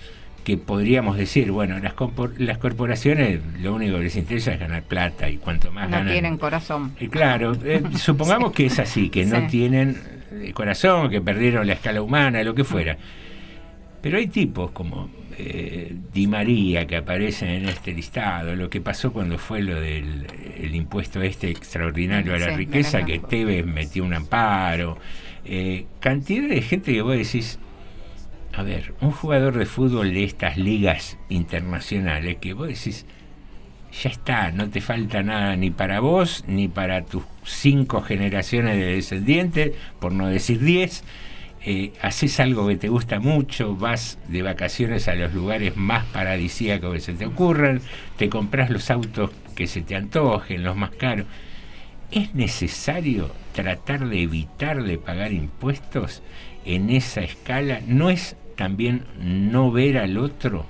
que 0.43 0.57
podríamos 0.57 1.17
decir, 1.17 1.51
bueno, 1.51 1.79
las, 1.79 1.93
las 2.37 2.57
corporaciones 2.59 3.39
lo 3.61 3.73
único 3.73 3.97
que 3.97 4.03
les 4.03 4.15
interesa 4.15 4.53
es 4.53 4.59
ganar 4.59 4.83
plata 4.83 5.27
y 5.29 5.37
cuanto 5.37 5.71
más 5.71 5.89
No 5.89 5.97
ganan. 5.97 6.11
tienen 6.13 6.37
corazón. 6.37 6.93
Eh, 6.99 7.09
claro, 7.09 7.55
eh, 7.63 7.81
supongamos 7.97 8.51
que 8.51 8.67
es 8.67 8.77
así, 8.79 9.09
que 9.09 9.25
no 9.25 9.47
tienen 9.47 9.97
eh, 10.31 10.51
corazón, 10.53 11.09
que 11.09 11.19
perdieron 11.21 11.65
la 11.65 11.73
escala 11.73 12.01
humana, 12.01 12.43
lo 12.43 12.53
que 12.53 12.63
fuera. 12.63 12.97
Pero 14.01 14.19
hay 14.19 14.27
tipos 14.27 14.69
como 14.69 15.09
eh, 15.35 15.95
Di 16.13 16.27
María 16.27 16.85
que 16.85 16.97
aparecen 16.97 17.49
en 17.49 17.65
este 17.69 17.91
listado, 17.91 18.55
lo 18.55 18.69
que 18.69 18.79
pasó 18.81 19.11
cuando 19.11 19.39
fue 19.39 19.63
lo 19.63 19.81
del 19.81 20.27
el 20.61 20.75
impuesto 20.75 21.23
este 21.23 21.49
extraordinario 21.49 22.35
a 22.35 22.37
la 22.37 22.49
Sí, 22.51 22.55
riqueza, 22.55 23.03
que. 23.03 23.17
Tevez 23.17 23.65
metió 23.65 24.03
un 24.03 24.13
amparo, 24.13 24.99
eh, 25.45 25.85
cantidad 25.99 26.49
de 26.49 26.61
gente 26.61 26.93
que 26.93 27.01
vos 27.01 27.15
decís, 27.15 27.59
a 28.53 28.63
ver, 28.63 28.93
un 29.01 29.11
jugador 29.11 29.57
de 29.57 29.65
fútbol 29.65 30.13
de 30.13 30.23
estas 30.23 30.57
ligas 30.57 31.17
internacionales 31.29 32.37
que 32.41 32.53
vos 32.53 32.67
decís, 32.67 33.05
ya 34.01 34.09
está, 34.09 34.51
no 34.51 34.69
te 34.69 34.81
falta 34.81 35.23
nada 35.23 35.55
ni 35.55 35.71
para 35.71 35.99
vos, 35.99 36.43
ni 36.47 36.67
para 36.67 37.05
tus 37.05 37.23
cinco 37.43 38.01
generaciones 38.01 38.77
de 38.77 38.95
descendientes, 38.95 39.71
por 39.99 40.11
no 40.11 40.27
decir 40.27 40.59
diez. 40.59 41.03
Eh, 41.67 41.93
haces 42.01 42.39
algo 42.39 42.67
que 42.67 42.75
te 42.75 42.89
gusta 42.89 43.19
mucho, 43.19 43.75
vas 43.75 44.19
de 44.27 44.43
vacaciones 44.43 45.07
a 45.07 45.15
los 45.15 45.33
lugares 45.33 45.75
más 45.75 46.05
paradisíacos 46.05 46.93
que 46.93 46.99
se 46.99 47.13
te 47.13 47.25
ocurran, 47.25 47.81
te 48.17 48.29
compras 48.29 48.69
los 48.69 48.91
autos 48.91 49.31
que 49.55 49.65
se 49.65 49.81
te 49.81 49.95
antojen, 49.95 50.63
los 50.63 50.75
más 50.75 50.91
caros. 50.91 51.25
¿Es 52.11 52.35
necesario 52.35 53.31
tratar 53.55 54.07
de 54.09 54.21
evitar 54.21 54.83
de 54.83 54.97
pagar 54.97 55.31
impuestos 55.31 56.21
en 56.65 56.89
esa 56.89 57.21
escala? 57.21 57.79
¿No 57.87 58.09
es 58.09 58.35
también 58.57 59.05
no 59.17 59.71
ver 59.71 59.97
al 59.97 60.17
otro? 60.17 60.65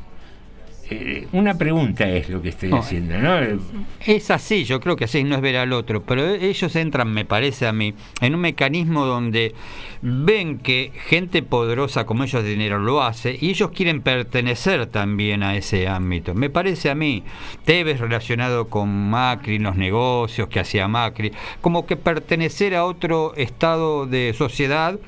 Eh, 0.87 1.27
una 1.31 1.57
pregunta 1.57 2.07
es 2.07 2.29
lo 2.29 2.41
que 2.43 2.49
estoy 2.49 2.69
No, 2.69 2.77
haciendo, 2.77 3.17
¿no? 3.17 3.39
Eh, 3.41 3.57
Es 4.05 4.29
así, 4.29 4.65
yo 4.65 4.79
creo 4.79 4.95
que 4.95 5.05
así 5.05 5.23
no 5.23 5.35
es 5.35 5.41
ver 5.41 5.57
al 5.57 5.73
otro, 5.73 6.03
pero 6.03 6.29
ellos 6.29 6.75
entran, 6.75 7.11
me 7.11 7.25
parece 7.25 7.65
a 7.65 7.73
mí, 7.73 7.95
en 8.21 8.35
un 8.35 8.41
mecanismo 8.41 9.05
donde 9.05 9.55
ven 10.03 10.59
que 10.59 10.91
gente 11.07 11.41
poderosa 11.41 12.05
como 12.05 12.23
ellos 12.23 12.43
de 12.43 12.49
dinero 12.51 12.77
lo 12.77 13.01
hace 13.01 13.35
y 13.41 13.49
ellos 13.49 13.71
quieren 13.71 14.01
pertenecer 14.01 14.85
también 14.85 15.41
a 15.41 15.55
ese 15.55 15.87
ámbito. 15.87 16.35
Me 16.35 16.51
parece 16.51 16.91
a 16.91 16.95
mí, 16.95 17.23
Tevez 17.63 17.99
relacionado 17.99 18.67
con 18.67 19.09
Macri, 19.09 19.57
los 19.57 19.75
negocios 19.77 20.49
que 20.49 20.59
hacía 20.59 20.87
Macri, 20.87 21.31
como 21.61 21.87
que 21.87 21.95
pertenecer 21.97 22.75
a 22.75 22.85
otro 22.85 23.33
estado 23.37 24.05
de 24.05 24.33
sociedad 24.37 24.99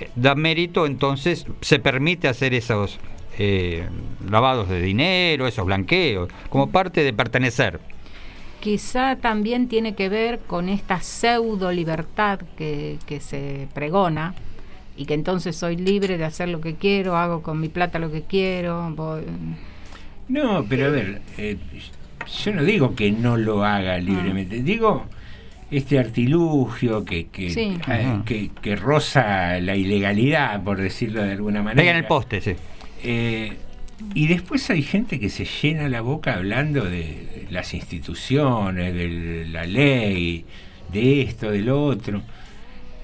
eh, 0.00 0.10
da 0.16 0.34
mérito, 0.34 0.86
entonces 0.86 1.46
se 1.60 1.78
permite 1.78 2.26
hacer 2.26 2.52
esos 2.54 2.98
eh, 3.42 3.88
lavados 4.28 4.68
de 4.68 4.82
dinero, 4.82 5.46
esos 5.46 5.64
blanqueos, 5.64 6.28
como 6.50 6.68
parte 6.70 7.02
de 7.02 7.12
pertenecer. 7.14 7.80
Quizá 8.60 9.16
también 9.16 9.68
tiene 9.68 9.94
que 9.94 10.10
ver 10.10 10.40
con 10.46 10.68
esta 10.68 11.00
pseudo 11.00 11.72
libertad 11.72 12.40
que, 12.58 12.98
que 13.06 13.18
se 13.20 13.66
pregona 13.72 14.34
y 14.94 15.06
que 15.06 15.14
entonces 15.14 15.56
soy 15.56 15.76
libre 15.76 16.18
de 16.18 16.24
hacer 16.26 16.50
lo 16.50 16.60
que 16.60 16.74
quiero, 16.74 17.16
hago 17.16 17.42
con 17.42 17.58
mi 17.58 17.68
plata 17.70 17.98
lo 17.98 18.12
que 18.12 18.20
quiero. 18.22 18.90
voy- 18.94 19.22
No, 20.28 20.66
pero 20.68 20.88
a 20.88 20.90
ver, 20.90 21.22
eh, 21.38 21.56
yo 22.44 22.52
no 22.52 22.62
digo 22.62 22.94
que 22.94 23.10
no 23.10 23.38
lo 23.38 23.64
haga 23.64 23.96
libremente, 23.96 24.62
digo 24.62 25.06
este 25.70 25.98
artilugio 25.98 27.04
que 27.06 27.28
que, 27.28 27.48
Sí. 27.48 27.78
eh, 27.88 28.20
que, 28.26 28.50
que 28.60 28.76
roza 28.76 29.58
la 29.60 29.74
ilegalidad, 29.76 30.62
por 30.62 30.76
decirlo 30.78 31.22
de 31.22 31.32
alguna 31.32 31.62
manera. 31.62 31.80
Pega 31.80 31.92
en 31.92 31.96
el 31.96 32.04
poste, 32.04 32.42
sí. 32.42 32.54
Eh, 33.02 33.56
y 34.14 34.26
después 34.28 34.68
hay 34.70 34.82
gente 34.82 35.20
que 35.20 35.28
se 35.28 35.44
llena 35.44 35.88
la 35.88 36.00
boca 36.00 36.34
hablando 36.34 36.84
de 36.84 37.46
las 37.50 37.74
instituciones, 37.74 38.94
de 38.94 39.46
la 39.50 39.64
ley, 39.66 40.44
de 40.92 41.22
esto, 41.22 41.50
de 41.50 41.60
lo 41.60 41.84
otro. 41.84 42.22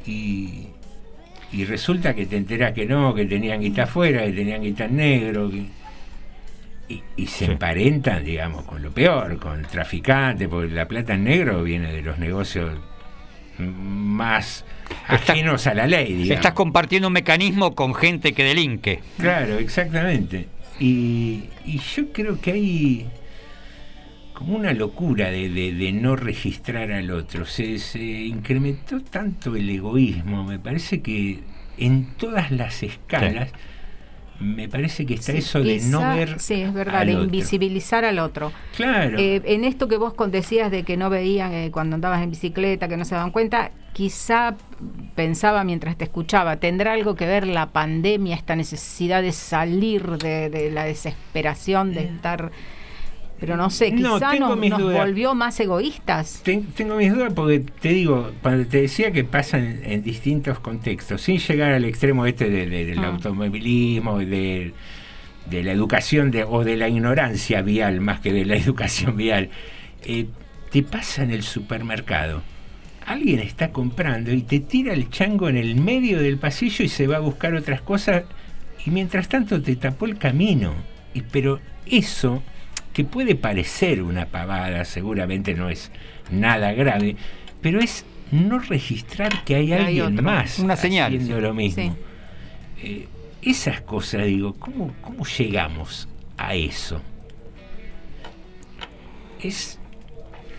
Y, 0.06 0.68
y 1.52 1.64
resulta 1.64 2.14
que 2.14 2.26
te 2.26 2.36
enterás 2.36 2.72
que 2.72 2.86
no, 2.86 3.14
que 3.14 3.26
tenían 3.26 3.60
guita 3.60 3.84
afuera, 3.84 4.24
que 4.24 4.32
tenían 4.32 4.62
guita 4.62 4.84
en 4.86 4.96
negro. 4.96 5.50
que- 5.50 5.66
y, 6.88 7.02
y 7.16 7.26
se 7.26 7.46
Sí. 7.46 7.50
emparentan, 7.50 8.24
digamos, 8.24 8.64
con 8.64 8.80
lo 8.80 8.92
peor, 8.92 9.38
con 9.38 9.62
traficantes, 9.62 10.46
porque 10.48 10.72
la 10.72 10.86
plata 10.86 11.14
en 11.14 11.24
negro 11.24 11.64
viene 11.64 11.92
de 11.92 12.00
los 12.02 12.16
negocios 12.18 12.78
más 13.58 14.64
Está- 15.10 15.32
ajenos 15.32 15.66
a 15.66 15.74
la 15.74 15.86
ley, 15.86 16.12
digamos. 16.12 16.30
Estás 16.30 16.52
compartiendo 16.52 17.08
un 17.08 17.14
mecanismo 17.14 17.74
con 17.74 17.94
gente 17.94 18.32
que 18.32 18.44
delinque. 18.44 19.00
Claro, 19.18 19.58
exactamente. 19.58 20.48
Y, 20.80 21.44
y 21.64 21.78
yo 21.78 22.12
creo 22.12 22.40
que 22.40 22.52
hay 22.52 23.06
como 24.34 24.56
una 24.56 24.72
locura 24.74 25.30
de, 25.30 25.48
de- 25.48 25.72
de 25.72 25.92
no 25.92 26.14
registrar 26.16 26.92
al 26.92 27.10
otro. 27.10 27.46
Se, 27.46 27.78
se 27.78 28.00
incrementó 28.02 29.00
tanto 29.00 29.56
el 29.56 29.70
egoísmo, 29.70 30.44
me 30.44 30.58
parece 30.58 31.00
que 31.00 31.40
en 31.78 32.14
todas 32.16 32.50
las 32.50 32.82
escalas, 32.82 33.50
me 34.38 34.68
parece 34.68 35.06
que 35.06 35.14
está 35.14 35.32
Sí, 35.32 35.38
eso 35.38 35.62
de 35.62 35.80
no 35.86 36.00
ver. 36.14 36.38
Sí, 36.38 36.60
es 36.60 36.74
verdad, 36.74 36.96
al 37.00 37.06
de 37.06 37.12
otro. 37.14 37.24
invisibilizar 37.24 38.04
al 38.04 38.18
otro. 38.18 38.52
Claro. 38.76 39.18
Eh, 39.18 39.40
en 39.46 39.64
esto 39.64 39.88
que 39.88 39.96
vos 39.96 40.12
decías 40.30 40.70
de 40.70 40.82
que 40.82 40.98
no 40.98 41.08
veían 41.08 41.54
eh, 41.54 41.70
cuando 41.72 41.94
andabas 41.94 42.22
en 42.22 42.28
bicicleta, 42.30 42.88
que 42.88 42.98
no 42.98 43.06
se 43.06 43.14
daban 43.14 43.30
cuenta, 43.30 43.70
quizá 43.96 44.54
pensaba 45.14 45.64
mientras 45.64 45.96
te 45.96 46.04
escuchaba, 46.04 46.56
¿tendrá 46.56 46.92
algo 46.92 47.14
que 47.14 47.24
ver 47.24 47.46
la 47.46 47.70
pandemia, 47.70 48.36
esta 48.36 48.54
necesidad 48.54 49.22
de 49.22 49.32
salir 49.32 50.02
de, 50.18 50.50
de 50.50 50.70
la 50.70 50.84
desesperación, 50.84 51.94
de 51.94 52.00
estar... 52.04 52.50
Pero 53.40 53.56
no 53.56 53.70
sé. 53.70 53.92
No, 53.92 54.14
quizá 54.16 54.34
nos, 54.34 54.58
volvió 54.82 55.34
más 55.34 55.58
egoístas. 55.60 56.42
Ten- 56.42 56.66
tengo 56.74 56.96
mis 56.96 57.10
dudas 57.14 57.32
porque 57.34 57.60
te 57.60 57.88
digo, 57.88 58.32
cuando 58.42 58.66
te 58.68 58.82
decía 58.82 59.12
que 59.12 59.24
pasan 59.24 59.80
en 59.82 60.02
distintos 60.02 60.58
contextos, 60.58 61.22
sin 61.22 61.38
llegar 61.38 61.72
al 61.72 61.86
extremo 61.86 62.26
este 62.26 62.50
de- 62.50 62.66
de- 62.66 62.84
del 62.84 62.98
Ah. 62.98 63.08
automovilismo, 63.08 64.18
de, 64.18 64.74
de 65.50 65.62
la 65.62 65.72
educación 65.72 66.30
de, 66.30 66.44
o 66.44 66.64
de 66.64 66.76
la 66.76 66.88
ignorancia 66.90 67.62
vial 67.62 68.00
más 68.02 68.20
que 68.20 68.32
de 68.34 68.44
la 68.44 68.56
educación 68.64 69.16
vial, 69.16 69.48
eh, 70.04 70.26
te 70.70 70.82
pasa 70.82 71.22
en 71.22 71.30
el 71.30 71.42
supermercado. 71.42 72.42
Alguien 73.06 73.38
está 73.38 73.70
comprando 73.70 74.32
y 74.32 74.42
te 74.42 74.60
tira 74.60 74.92
el 74.92 75.08
chango 75.10 75.48
en 75.48 75.56
el 75.56 75.76
medio 75.76 76.20
del 76.20 76.38
pasillo 76.38 76.84
y 76.84 76.88
se 76.88 77.06
va 77.06 77.16
a 77.16 77.20
buscar 77.20 77.54
otras 77.54 77.80
cosas 77.80 78.24
y 78.84 78.90
mientras 78.90 79.28
tanto 79.28 79.62
te 79.62 79.76
tapó 79.76 80.06
el 80.06 80.18
camino. 80.18 80.74
Y, 81.14 81.22
pero 81.22 81.60
eso, 81.86 82.42
que 82.92 83.04
puede 83.04 83.36
parecer 83.36 84.02
una 84.02 84.26
pavada, 84.26 84.84
seguramente 84.84 85.54
no 85.54 85.70
es 85.70 85.92
nada 86.30 86.72
grave, 86.72 87.16
pero 87.60 87.80
es 87.80 88.04
no 88.32 88.58
registrar 88.58 89.44
que 89.44 89.54
hay 89.54 89.72
alguien 89.72 90.14
otro. 90.14 90.22
más 90.22 90.58
Una 90.58 90.76
señal, 90.76 91.14
haciendo 91.14 91.36
sí. 91.36 91.42
lo 91.42 91.54
mismo. 91.54 91.82
Sí. 91.82 91.92
Eh, 92.82 93.08
esas 93.42 93.80
cosas, 93.82 94.26
digo, 94.26 94.54
¿cómo, 94.54 94.92
¿cómo 95.00 95.24
llegamos 95.24 96.08
a 96.36 96.54
eso? 96.54 97.00
Es 99.40 99.78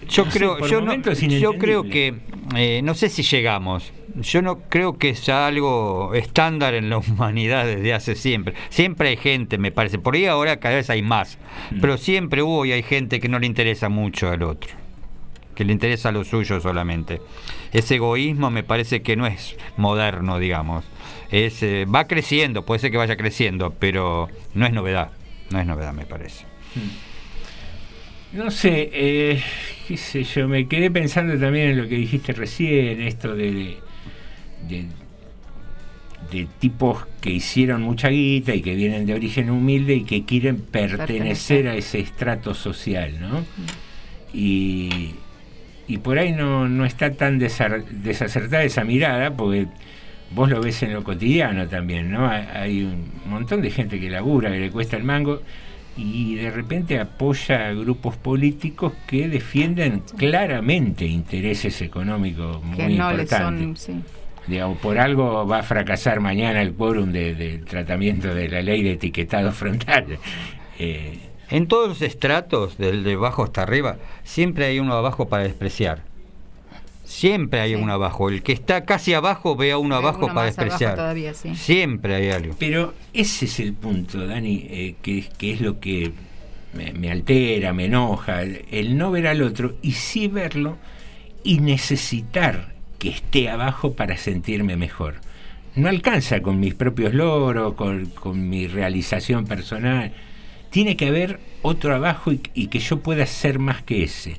Yo 0.07 0.25
No 0.25 0.31
creo, 0.31 0.67
yo, 0.67 0.81
no, 0.81 0.95
yo 1.01 1.53
creo 1.57 1.83
que, 1.83 2.15
eh, 2.55 2.81
no 2.83 2.93
sé 2.95 3.10
si 3.10 3.23
llegamos. 3.23 3.91
Yo 4.15 4.41
no 4.41 4.62
creo 4.69 4.97
que 4.97 5.15
sea 5.15 5.47
algo 5.47 6.13
estándar 6.13 6.73
en 6.73 6.89
la 6.89 6.97
humanidad 6.99 7.65
desde 7.65 7.93
hace 7.93 8.15
siempre. 8.15 8.53
Siempre 8.69 9.10
hay 9.10 9.17
gente, 9.17 9.57
me 9.57 9.71
parece. 9.71 9.99
Por 9.99 10.15
ahí 10.15 10.25
ahora 10.25 10.57
cada 10.57 10.75
vez 10.75 10.89
hay 10.89 11.01
más. 11.01 11.38
Mm. 11.71 11.81
Pero 11.81 11.97
siempre 11.97 12.41
hubo 12.41 12.65
y 12.65 12.71
hay 12.71 12.83
gente 12.83 13.19
que 13.19 13.27
no 13.29 13.39
le 13.39 13.47
interesa 13.47 13.89
mucho 13.89 14.29
al 14.29 14.43
otro. 14.43 14.71
Que 15.55 15.65
le 15.65 15.73
interesa 15.73 16.12
lo 16.12 16.23
suyo 16.23 16.62
solamente. 16.62 17.21
Ese 17.73 17.95
egoísmo 17.95 18.49
me 18.49 18.63
parece 18.63 19.01
que 19.01 19.15
no 19.15 19.27
es 19.27 19.57
moderno, 19.75 20.39
digamos. 20.39 20.86
Es, 21.31 21.62
eh, 21.63 21.86
va 21.86 22.07
creciendo, 22.07 22.65
puede 22.65 22.79
ser 22.79 22.91
que 22.91 22.97
vaya 22.97 23.17
creciendo, 23.17 23.73
pero 23.77 24.29
no 24.53 24.65
es 24.65 24.73
novedad. 24.73 25.12
No 25.49 25.60
es 25.60 25.65
novedad, 25.65 25.93
me 25.93 26.05
parece. 26.05 26.45
No 28.33 28.51
sé, 28.51 28.89
eh, 28.91 29.41
qué 29.87 29.97
sé 29.97 30.23
yo, 30.23 30.47
me 30.47 30.67
quedé 30.67 30.91
pensando 30.91 31.37
también 31.39 31.69
en 31.69 31.77
lo 31.77 31.87
que 31.87 31.95
dijiste 31.95 32.33
recién, 32.33 33.01
esto 33.01 33.35
de, 33.35 33.77
de, 34.67 34.87
tipos 36.59 37.07
que 37.21 37.29
hicieron 37.31 37.83
mucha 37.83 38.09
guita 38.09 38.53
y 38.53 38.61
que 38.61 38.75
vienen 38.75 39.05
de 39.05 39.13
origen 39.13 39.49
humilde 39.49 39.95
y 39.95 40.03
que 40.03 40.25
quieren 40.25 40.57
pertenecer 40.57 41.07
Pertenecer. 41.07 41.67
a 41.69 41.75
ese 41.75 41.99
estrato 41.99 42.53
social, 42.53 43.17
¿no? 43.19 43.45
Y, 44.33 45.15
y 45.87 45.97
por 45.99 46.19
ahí 46.19 46.33
no, 46.33 46.67
no 46.67 46.85
está 46.85 47.13
tan 47.13 47.39
desacertada 47.39 48.63
esa 48.63 48.83
mirada, 48.83 49.37
porque 49.37 49.67
vos 50.31 50.49
lo 50.49 50.59
ves 50.59 50.83
en 50.83 50.93
lo 50.93 51.03
cotidiano 51.03 51.67
también, 51.69 52.11
¿no? 52.11 52.27
Hay, 52.27 52.45
hay 52.53 52.83
un 52.83 53.09
montón 53.25 53.61
de 53.61 53.71
gente 53.71 54.01
que 54.01 54.09
labura, 54.09 54.51
que 54.51 54.59
le 54.59 54.69
cuesta 54.69 54.97
el 54.97 55.03
mango 55.03 55.41
y 55.97 56.36
de 56.36 56.51
repente 56.51 56.99
apoya 56.99 57.67
a 57.69 57.73
grupos 57.73 58.15
políticos 58.17 58.93
que 59.07 59.27
defienden 59.27 60.03
claramente 60.17 61.05
intereses 61.05 61.81
económicos 61.81 62.63
muy 62.63 62.77
que 62.77 62.89
no 62.89 63.12
le 63.12 63.23
importantes. 63.23 63.79
son. 63.81 63.95
Sí. 63.97 64.01
Digamos, 64.47 64.77
por 64.77 64.97
algo 64.97 65.45
va 65.45 65.60
a 65.60 65.63
fracasar 65.63 66.21
mañana 66.21 66.62
el 66.62 66.73
quórum 66.73 67.12
de, 67.12 67.36
del 67.36 67.65
tratamiento 67.65 68.33
de 68.33 68.47
la 68.47 68.62
ley 68.62 68.81
de 68.83 68.91
etiquetado 68.93 69.51
frontal. 69.51 70.05
Eh, 70.79 71.17
En 71.49 71.67
todos 71.67 71.88
los 71.89 72.01
estratos, 72.03 72.77
del 72.77 73.03
de 73.03 73.13
abajo 73.13 73.43
hasta 73.43 73.63
arriba, 73.63 73.97
siempre 74.23 74.65
hay 74.65 74.79
uno 74.79 74.93
abajo 74.93 75.27
para 75.27 75.41
despreciar. 75.43 76.03
Siempre 77.19 77.60
hay 77.62 77.71
Sí. 77.73 77.75
uno 77.82 77.93
abajo. 77.93 78.30
El 78.30 78.43
que 78.43 78.51
está 78.53 78.86
casi 78.86 79.13
abajo 79.13 79.56
ve 79.56 79.71
a 79.71 79.77
uno 79.77 79.95
Ve 79.95 80.01
abajo 80.08 80.25
uno 80.25 80.27
para 80.36 80.47
abajo 80.47 80.62
despreciar. 80.62 80.95
todavía, 80.95 81.34
sí. 81.34 81.56
Siempre 81.56 82.15
hay 82.15 82.30
algo. 82.30 82.56
Pero 82.60 82.93
ese 83.13 83.45
es 83.45 83.60
el 83.60 83.73
punto, 83.73 84.25
Dani, 84.27 84.67
eh, 84.69 84.95
que, 85.01 85.25
que 85.38 85.53
es 85.53 85.62
lo 85.62 85.80
que 85.80 86.12
me, 86.73 86.93
me 86.93 87.12
altera, 87.12 87.73
me 87.73 87.86
enoja, 87.86 88.43
el 88.43 88.97
no 88.97 89.10
ver 89.12 89.27
al 89.27 89.41
otro 89.41 89.75
y 89.82 89.93
sí 89.93 90.27
verlo 90.27 90.77
y 91.43 91.60
necesitar 91.60 92.73
que 92.99 93.10
esté 93.10 93.49
abajo 93.49 93.93
para 93.93 94.17
sentirme 94.17 94.75
mejor. 94.77 95.15
No 95.75 95.89
alcanza 95.89 96.41
con 96.41 96.60
mis 96.60 96.73
propios 96.73 97.13
logros, 97.13 97.73
con, 97.75 98.08
con 98.08 98.49
mi 98.49 98.67
realización 98.67 99.45
personal. 99.45 100.12
Tiene 100.71 100.95
que 100.97 101.08
haber 101.08 101.39
otro 101.62 101.95
abajo 101.95 102.32
y, 102.32 102.41
y 102.53 102.67
que 102.67 102.80
yo 102.80 102.99
pueda 102.99 103.25
ser 103.25 103.60
más 103.60 103.82
que 103.84 104.03
ese. 104.03 104.38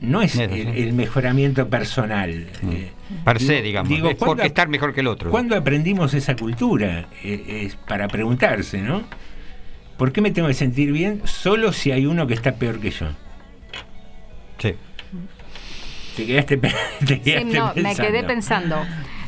No 0.00 0.20
es 0.22 0.36
el, 0.36 0.50
sí. 0.52 0.60
el 0.60 0.92
mejoramiento 0.92 1.68
personal. 1.68 2.30
eh, 2.70 2.90
Per 3.24 3.40
se, 3.40 3.62
digamos. 3.62 3.88
digo, 3.88 4.10
es 4.10 4.16
¿cuándo 4.16 4.32
porque 4.36 4.46
estar 4.48 4.68
mejor 4.68 4.92
que 4.92 5.00
el 5.00 5.06
otro. 5.06 5.30
¿Cuándo 5.30 5.56
aprendimos 5.56 6.12
esa 6.14 6.36
cultura? 6.36 7.06
Eh, 7.24 7.62
es 7.64 7.76
para 7.76 8.06
preguntarse, 8.08 8.78
¿no? 8.82 9.04
¿Por 9.96 10.12
qué 10.12 10.20
me 10.20 10.30
tengo 10.30 10.48
que 10.48 10.54
sentir 10.54 10.92
bien 10.92 11.22
solo 11.24 11.72
si 11.72 11.92
hay 11.92 12.04
uno 12.04 12.26
que 12.26 12.34
está 12.34 12.56
peor 12.56 12.78
que 12.80 12.90
yo? 12.90 13.06
Sí. 14.58 14.74
Te 16.16 16.26
quedaste, 16.26 16.58
pe- 16.58 16.68
te 17.06 17.14
Sí, 17.16 17.20
quedaste 17.20 17.58
no, 17.58 17.72
me 17.76 17.94
quedé 17.94 18.22
pensando. 18.24 18.76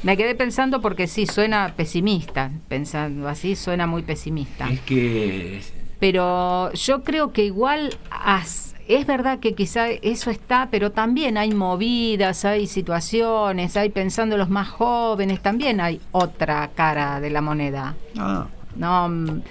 Me 0.03 0.17
quedé 0.17 0.35
pensando 0.35 0.81
porque 0.81 1.07
sí, 1.07 1.27
suena 1.27 1.73
pesimista. 1.77 2.51
Pensando 2.69 3.29
así, 3.29 3.57
suena 3.57 3.87
muy 3.87 4.03
pesimista. 4.03 4.69
Es 4.71 4.81
que 4.81 5.61
Pero 5.99 6.73
yo 6.75 7.03
creo 7.05 7.33
que 7.33 7.45
igual 7.45 7.97
as- 8.11 8.75
es 8.89 9.07
verdad 9.07 9.39
que 9.39 9.55
quizá 9.55 9.89
eso 9.91 10.31
está, 10.31 10.69
pero 10.71 10.91
también 10.93 11.37
hay 11.39 11.53
movidas, 11.53 12.45
hay 12.45 12.67
situaciones, 12.67 13.77
hay 13.77 13.91
pensando 13.91 14.37
los 14.37 14.49
más 14.51 14.69
jóvenes, 14.69 15.41
también 15.43 15.81
hay 15.81 16.01
otra 16.13 16.69
cara 16.75 17.21
de 17.21 17.31
la 17.31 17.41
moneda. 17.41 17.95
Ah. 18.19 18.47
No, 18.77 19.09
mm, 19.09 19.43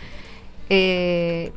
eh, 0.70 1.52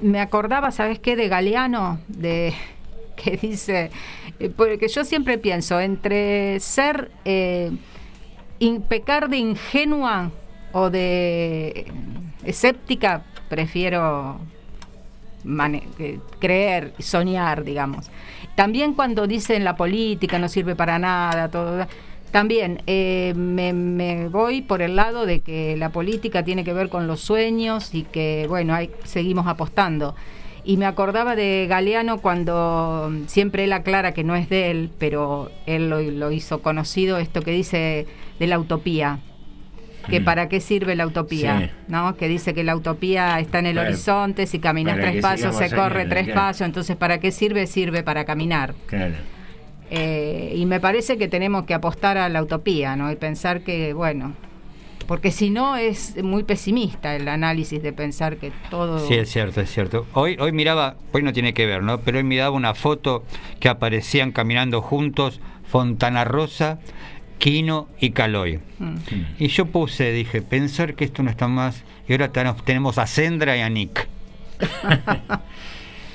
me 0.00 0.20
acordaba, 0.20 0.70
¿sabes 0.70 0.98
qué? 0.98 1.16
De 1.16 1.28
Galeano, 1.28 2.00
de 2.08 2.54
que 3.16 3.36
dice, 3.36 3.90
eh, 4.38 4.50
porque 4.54 4.88
yo 4.88 5.04
siempre 5.04 5.38
pienso 5.38 5.80
entre 5.80 6.58
ser 6.60 7.10
eh, 7.24 7.70
in- 8.58 8.82
pecar 8.82 9.28
de 9.28 9.38
ingenua 9.38 10.30
o 10.72 10.90
de 10.90 11.86
escéptica, 12.44 13.24
prefiero 13.48 14.38
eh, 14.38 14.55
creer, 16.38 16.94
soñar, 16.98 17.64
digamos. 17.64 18.10
También 18.54 18.94
cuando 18.94 19.26
dicen 19.26 19.64
la 19.64 19.76
política 19.76 20.38
no 20.38 20.48
sirve 20.48 20.74
para 20.74 20.98
nada, 20.98 21.50
todo. 21.50 21.86
También 22.30 22.82
eh, 22.86 23.32
me, 23.36 24.28
voy 24.28 24.62
por 24.62 24.82
el 24.82 24.96
lado 24.96 25.26
de 25.26 25.40
que 25.40 25.76
la 25.76 25.90
política 25.90 26.42
tiene 26.42 26.64
que 26.64 26.72
ver 26.72 26.88
con 26.88 27.06
los 27.06 27.20
sueños 27.20 27.94
y 27.94 28.02
que, 28.02 28.46
bueno, 28.48 28.74
hay, 28.74 28.90
seguimos 29.04 29.46
apostando. 29.46 30.14
Y 30.64 30.76
me 30.78 30.86
acordaba 30.86 31.36
de 31.36 31.66
Galeano 31.68 32.18
cuando 32.18 33.08
mm, 33.10 33.26
siempre 33.28 33.64
él 33.64 33.72
aclara 33.72 34.12
que 34.12 34.24
no 34.24 34.34
es 34.34 34.48
de 34.48 34.70
él, 34.70 34.90
pero 34.98 35.50
él 35.66 35.88
lo 35.88 36.30
hizo 36.32 36.60
conocido, 36.60 37.18
esto 37.18 37.42
que 37.42 37.52
dice 37.52 38.06
de 38.38 38.46
la 38.46 38.58
utopía. 38.58 39.20
Que 40.08 40.20
Mm. 40.20 40.24
para 40.24 40.48
qué 40.48 40.60
sirve 40.60 40.94
la 40.96 41.06
utopía, 41.06 41.60
Sí. 41.60 41.70
¿no? 41.88 42.16
Que 42.16 42.28
dice 42.28 42.54
que 42.54 42.62
la 42.64 42.76
utopía 42.76 43.38
está 43.40 43.58
en 43.58 43.66
el 43.66 43.76
Para- 43.76 43.88
horizonte, 43.88 44.46
si 44.46 44.58
caminas 44.58 44.96
tres 45.00 45.20
pasos 45.22 45.56
se 45.56 45.74
corre 45.74 46.04
tres 46.06 46.24
claro. 46.26 46.40
pasos, 46.40 46.62
entonces 46.66 46.96
¿para 46.96 47.18
qué 47.18 47.30
sirve? 47.32 47.66
Sirve 47.66 48.02
para 48.02 48.24
caminar. 48.24 48.74
Claro. 48.86 49.14
Eh, 49.90 50.52
y 50.56 50.66
me 50.66 50.80
parece 50.80 51.16
que 51.16 51.28
tenemos 51.28 51.64
que 51.64 51.74
apostar 51.74 52.18
a 52.18 52.28
la 52.28 52.42
utopía, 52.42 52.96
¿no? 52.96 53.10
Y 53.12 53.16
pensar 53.16 53.60
que, 53.60 53.92
bueno, 53.92 54.32
porque 55.06 55.30
si 55.30 55.50
no 55.50 55.76
es 55.76 56.20
muy 56.22 56.42
pesimista 56.42 57.14
el 57.14 57.28
análisis 57.28 57.80
de 57.80 57.92
pensar 57.92 58.36
que 58.38 58.50
todo... 58.70 58.98
Sí, 59.06 59.14
es 59.14 59.30
cierto, 59.30 59.60
es 59.60 59.70
cierto. 59.70 60.04
Hoy, 60.14 60.36
hoy 60.40 60.50
miraba, 60.50 60.96
hoy 61.12 61.22
no 61.22 61.32
tiene 61.32 61.54
que 61.54 61.66
ver, 61.66 61.84
¿no? 61.84 62.00
Pero 62.00 62.18
hoy 62.18 62.24
miraba 62.24 62.50
una 62.50 62.74
foto 62.74 63.22
que 63.60 63.68
aparecían 63.68 64.32
caminando 64.32 64.82
juntos 64.82 65.40
Fontana 65.68 66.24
Rosa, 66.24 66.78
Quino 67.38 67.88
y 68.00 68.10
Caloy. 68.10 68.60
Mm. 68.78 68.96
Y 69.38 69.48
yo 69.48 69.66
puse, 69.66 70.12
dije, 70.12 70.42
pensar 70.42 70.94
que 70.94 71.04
esto 71.04 71.22
no 71.22 71.30
está 71.30 71.48
más. 71.48 71.82
Y 72.08 72.12
ahora 72.12 72.30
tenemos- 72.32 72.98
a 72.98 73.06
Sendra 73.06 73.56
y 73.56 73.60
a 73.60 73.68
Nick. 73.68 74.08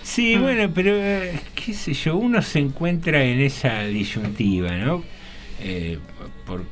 Sí, 0.04 0.36
bueno, 0.36 0.70
pero 0.74 0.96
eh, 0.96 1.40
qué 1.54 1.74
sé 1.74 1.94
yo, 1.94 2.18
uno 2.18 2.42
se 2.42 2.60
encuentra 2.60 3.24
en 3.24 3.40
esa 3.40 3.84
disyuntiva, 3.84 4.72
¿no? 4.72 5.04
Eh, 5.62 6.00
por 6.46 6.64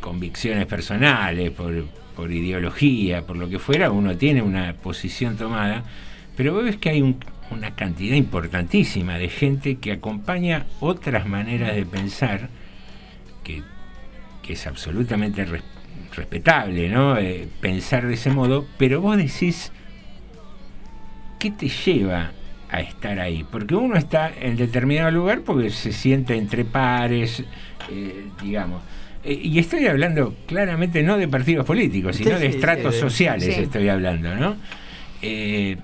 convicciones 0.00 0.66
personales, 0.66 1.50
por, 1.50 1.86
por 2.14 2.30
ideología, 2.30 3.22
por 3.26 3.36
lo 3.36 3.48
que 3.48 3.58
fuera, 3.58 3.90
uno 3.90 4.16
tiene 4.16 4.42
una 4.42 4.74
posición 4.74 5.36
tomada, 5.36 5.82
pero 6.36 6.52
vos 6.52 6.64
ves 6.64 6.76
que 6.76 6.90
hay 6.90 7.00
un- 7.02 7.16
una 7.50 7.74
cantidad 7.74 8.14
importantísima 8.14 9.16
de 9.18 9.28
gente 9.28 9.76
que 9.76 9.90
acompaña 9.92 10.66
otras 10.78 11.26
maneras 11.26 11.74
de 11.74 11.84
pensar 11.86 12.48
que, 13.56 13.62
que 14.42 14.52
es 14.54 14.66
absolutamente 14.66 15.44
res- 15.44 15.62
respetable, 16.16 16.88
¿no? 16.88 17.16
Eh, 17.18 17.48
pensar 17.60 18.06
de 18.06 18.14
ese 18.14 18.30
modo, 18.30 18.66
pero 18.78 19.00
vos 19.00 19.16
decís, 19.16 19.72
¿qué 21.38 21.50
te 21.50 21.68
lleva 21.68 22.32
a 22.70 22.80
estar 22.80 23.18
ahí? 23.18 23.44
Porque 23.50 23.74
uno 23.74 23.96
está 23.96 24.30
en 24.40 24.56
determinado 24.56 25.10
lugar 25.10 25.40
porque 25.42 25.70
se 25.70 25.92
siente 25.92 26.36
entre 26.36 26.64
pares, 26.64 27.42
eh, 27.90 28.24
digamos. 28.42 28.82
Eh, 29.24 29.38
y 29.42 29.58
estoy 29.58 29.86
hablando 29.86 30.34
claramente 30.46 31.02
no 31.02 31.16
de 31.18 31.28
partidos 31.28 31.66
políticos, 31.66 32.16
sino 32.16 32.36
Sí, 32.36 32.40
de 32.40 32.46
estratos 32.46 32.94
sí, 32.94 33.00
sociales 33.00 33.54
sí. 33.54 33.62
estoy 33.62 33.88
hablando, 33.88 34.34
¿no? 34.36 34.56
Eh, 35.22 35.76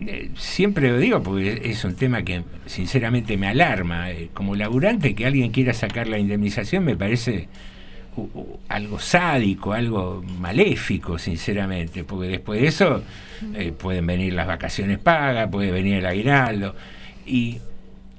eh, 0.00 0.30
siempre 0.36 0.90
lo 0.90 0.98
digo 0.98 1.22
porque 1.22 1.60
es 1.64 1.84
un 1.84 1.94
tema 1.94 2.22
que 2.22 2.42
sinceramente 2.66 3.36
me 3.36 3.48
alarma. 3.48 4.10
Eh, 4.10 4.30
como 4.32 4.54
laburante 4.54 5.14
que 5.14 5.26
alguien 5.26 5.50
quiera 5.50 5.72
sacar 5.72 6.06
la 6.06 6.18
indemnización 6.18 6.84
me 6.84 6.96
parece 6.96 7.48
algo 8.68 8.98
sádico, 8.98 9.72
algo 9.72 10.24
maléfico, 10.40 11.18
sinceramente, 11.18 12.04
porque 12.04 12.28
después 12.28 12.60
de 12.60 12.66
eso 12.66 13.02
eh, 13.54 13.72
pueden 13.72 14.06
venir 14.06 14.32
las 14.32 14.46
vacaciones 14.46 14.98
pagas, 14.98 15.48
puede 15.50 15.70
venir 15.70 15.98
el 15.98 16.06
aguinaldo, 16.06 16.74
y, 17.26 17.58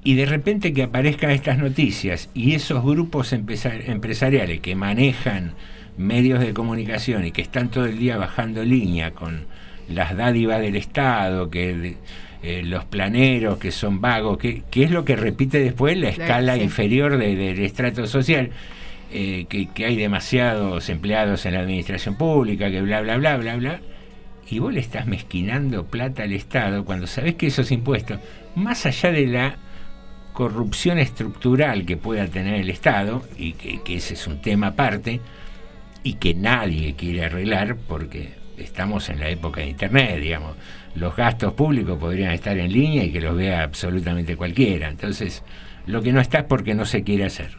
y 0.02 0.14
de 0.14 0.26
repente 0.26 0.72
que 0.72 0.84
aparezcan 0.84 1.30
estas 1.30 1.58
noticias 1.58 2.30
y 2.32 2.54
esos 2.54 2.82
grupos 2.82 3.32
empresariales 3.34 4.60
que 4.60 4.74
manejan 4.74 5.52
medios 5.98 6.40
de 6.40 6.54
comunicación 6.54 7.26
y 7.26 7.32
que 7.32 7.42
están 7.42 7.70
todo 7.70 7.84
el 7.84 7.98
día 7.98 8.16
bajando 8.16 8.64
línea 8.64 9.10
con 9.10 9.44
las 9.90 10.16
dádivas 10.16 10.60
del 10.60 10.76
Estado, 10.76 11.50
que 11.50 11.96
eh, 12.42 12.62
los 12.64 12.84
planeros 12.84 13.58
que 13.58 13.70
son 13.70 14.00
vagos, 14.00 14.38
que, 14.38 14.62
que 14.70 14.84
es 14.84 14.90
lo 14.90 15.04
que 15.04 15.16
repite 15.16 15.58
después 15.60 15.96
la 15.98 16.08
escala 16.08 16.54
sí. 16.56 16.62
inferior 16.62 17.18
de- 17.18 17.36
del 17.36 17.60
estrato 17.60 18.06
social, 18.06 18.50
eh, 19.12 19.46
que, 19.48 19.66
que 19.66 19.84
hay 19.86 19.96
demasiados 19.96 20.88
empleados 20.88 21.44
en 21.46 21.54
la 21.54 21.60
administración 21.60 22.16
pública, 22.16 22.70
que 22.70 22.80
bla, 22.80 23.00
bla, 23.02 23.16
bla, 23.18 23.36
bla, 23.36 23.56
bla, 23.56 23.80
y 24.48 24.58
vos 24.58 24.72
le 24.72 24.80
estás 24.80 25.06
mezquinando 25.06 25.84
plata 25.86 26.22
al 26.22 26.32
Estado 26.32 26.84
cuando 26.84 27.06
sabés 27.06 27.34
que 27.34 27.48
esos 27.48 27.70
impuestos, 27.72 28.18
más 28.56 28.86
allá 28.86 29.12
de 29.12 29.26
la 29.26 29.56
corrupción 30.32 30.98
estructural 30.98 31.84
que 31.84 31.96
pueda 31.96 32.26
tener 32.28 32.54
el 32.54 32.70
Estado, 32.70 33.22
y 33.36 33.52
que, 33.52 33.82
que 33.82 33.96
ese 33.96 34.14
es 34.14 34.26
un 34.26 34.40
tema 34.40 34.68
aparte, 34.68 35.20
y 36.02 36.14
que 36.14 36.34
nadie 36.34 36.94
quiere 36.94 37.24
arreglar 37.26 37.76
porque 37.76 38.30
estamos 38.62 39.08
en 39.08 39.20
la 39.20 39.28
época 39.28 39.60
de 39.60 39.68
Internet, 39.68 40.20
digamos. 40.20 40.56
Los 40.94 41.14
gastos 41.16 41.52
públicos 41.54 41.98
podrían 41.98 42.32
estar 42.32 42.56
en 42.58 42.72
línea 42.72 43.04
y 43.04 43.12
que 43.12 43.20
los 43.20 43.36
vea 43.36 43.62
absolutamente 43.62 44.36
cualquiera. 44.36 44.88
Entonces, 44.88 45.42
lo 45.86 46.02
que 46.02 46.12
no 46.12 46.20
está 46.20 46.40
es 46.40 46.44
porque 46.44 46.74
no 46.74 46.84
se 46.84 47.02
quiere 47.02 47.24
hacer. 47.24 47.58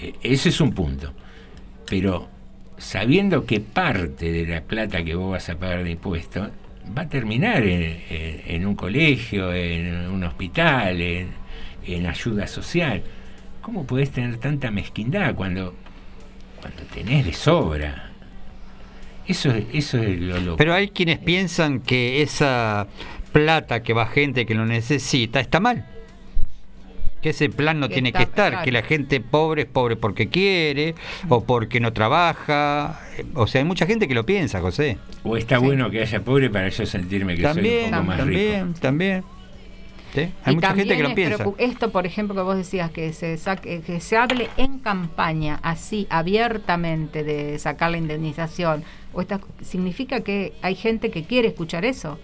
Eh, 0.00 0.14
ese 0.22 0.48
es 0.48 0.60
un 0.60 0.72
punto. 0.72 1.12
Pero 1.88 2.28
sabiendo 2.78 3.44
que 3.44 3.60
parte 3.60 4.32
de 4.32 4.46
la 4.46 4.62
plata 4.62 5.04
que 5.04 5.14
vos 5.14 5.32
vas 5.32 5.48
a 5.48 5.58
pagar 5.58 5.84
de 5.84 5.90
impuestos 5.90 6.48
va 6.96 7.02
a 7.02 7.08
terminar 7.08 7.62
en, 7.62 8.66
un 8.66 8.74
colegio, 8.74 9.52
en 9.52 10.08
un 10.08 10.24
hospital, 10.24 11.00
en, 11.00 11.28
en 11.86 12.06
ayuda 12.06 12.46
social. 12.46 13.02
¿Cómo 13.60 13.86
podés 13.86 14.10
tener 14.10 14.38
tanta 14.38 14.70
mezquindad 14.70 15.34
cuando 15.34 15.74
cuando 16.62 16.84
tenés 16.94 17.26
de 17.26 17.32
sobra. 17.32 18.11
Eso, 19.32 19.50
es- 19.50 19.64
eso 19.72 19.98
es 20.02 20.20
lo 20.20 20.38
loco. 20.40 20.56
Pero 20.56 20.74
hay 20.74 20.88
quienes 20.88 21.18
piensan 21.18 21.80
que 21.80 22.22
esa 22.22 22.86
plata 23.32 23.82
que 23.82 23.92
va 23.92 24.06
gente 24.06 24.46
que 24.46 24.54
lo 24.54 24.64
necesita 24.66 25.40
está 25.40 25.58
mal. 25.60 25.86
Que 27.22 27.30
ese 27.30 27.48
plan 27.50 27.78
no 27.78 27.86
Que 27.88 27.94
tiene 27.94 28.08
está- 28.08 28.18
que 28.18 28.24
estar, 28.24 28.50
claro. 28.50 28.64
que 28.64 28.72
la 28.72 28.82
gente 28.82 29.20
pobre 29.20 29.62
es 29.62 29.68
pobre 29.68 29.94
porque 29.94 30.28
quiere 30.28 30.96
o 31.28 31.44
porque 31.44 31.78
no 31.78 31.92
trabaja. 31.92 33.00
Eh, 33.16 33.24
O 33.34 33.46
sea, 33.46 33.60
hay 33.60 33.64
mucha 33.64 33.86
gente 33.86 34.08
que 34.08 34.14
lo 34.14 34.26
piensa, 34.26 34.60
José. 34.60 34.98
o 35.22 35.36
está 35.36 35.58
Sí. 35.60 35.64
bueno 35.64 35.88
que 35.90 36.00
haya 36.00 36.20
pobre 36.24 36.50
para 36.50 36.68
yo 36.68 36.84
sentirme 36.84 37.36
que 37.36 37.42
soy 37.42 37.54
También, 37.54 37.84
un 37.84 37.90
poco 37.92 38.02
más 38.04 38.18
también, 38.18 38.66
rico. 38.68 38.80
también. 38.80 39.24
¿Sí? 40.14 40.20
Hay 40.44 40.52
Y 40.52 40.56
mucha 40.56 40.74
gente 40.74 40.94
que 40.96 41.02
lo 41.02 41.08
es 41.10 41.14
piensa. 41.14 41.44
Esto, 41.58 41.90
por 41.90 42.04
ejemplo, 42.06 42.34
que 42.34 42.42
vos 42.42 42.56
decías, 42.56 42.90
que 42.90 43.12
se, 43.14 43.38
saque- 43.38 43.80
que 43.80 43.98
se 44.00 44.16
hable 44.18 44.48
en 44.58 44.78
campaña, 44.80 45.58
así, 45.62 46.06
abiertamente, 46.10 47.22
de 47.24 47.58
sacar 47.58 47.92
la 47.92 47.96
indemnización, 47.98 48.84
o 49.14 49.24
significa 49.62 50.20
que 50.20 50.52
hay 50.62 50.74
gente 50.74 51.10
que 51.10 51.24
quiere 51.24 51.48
escuchar 51.48 51.84
eso. 51.84 52.18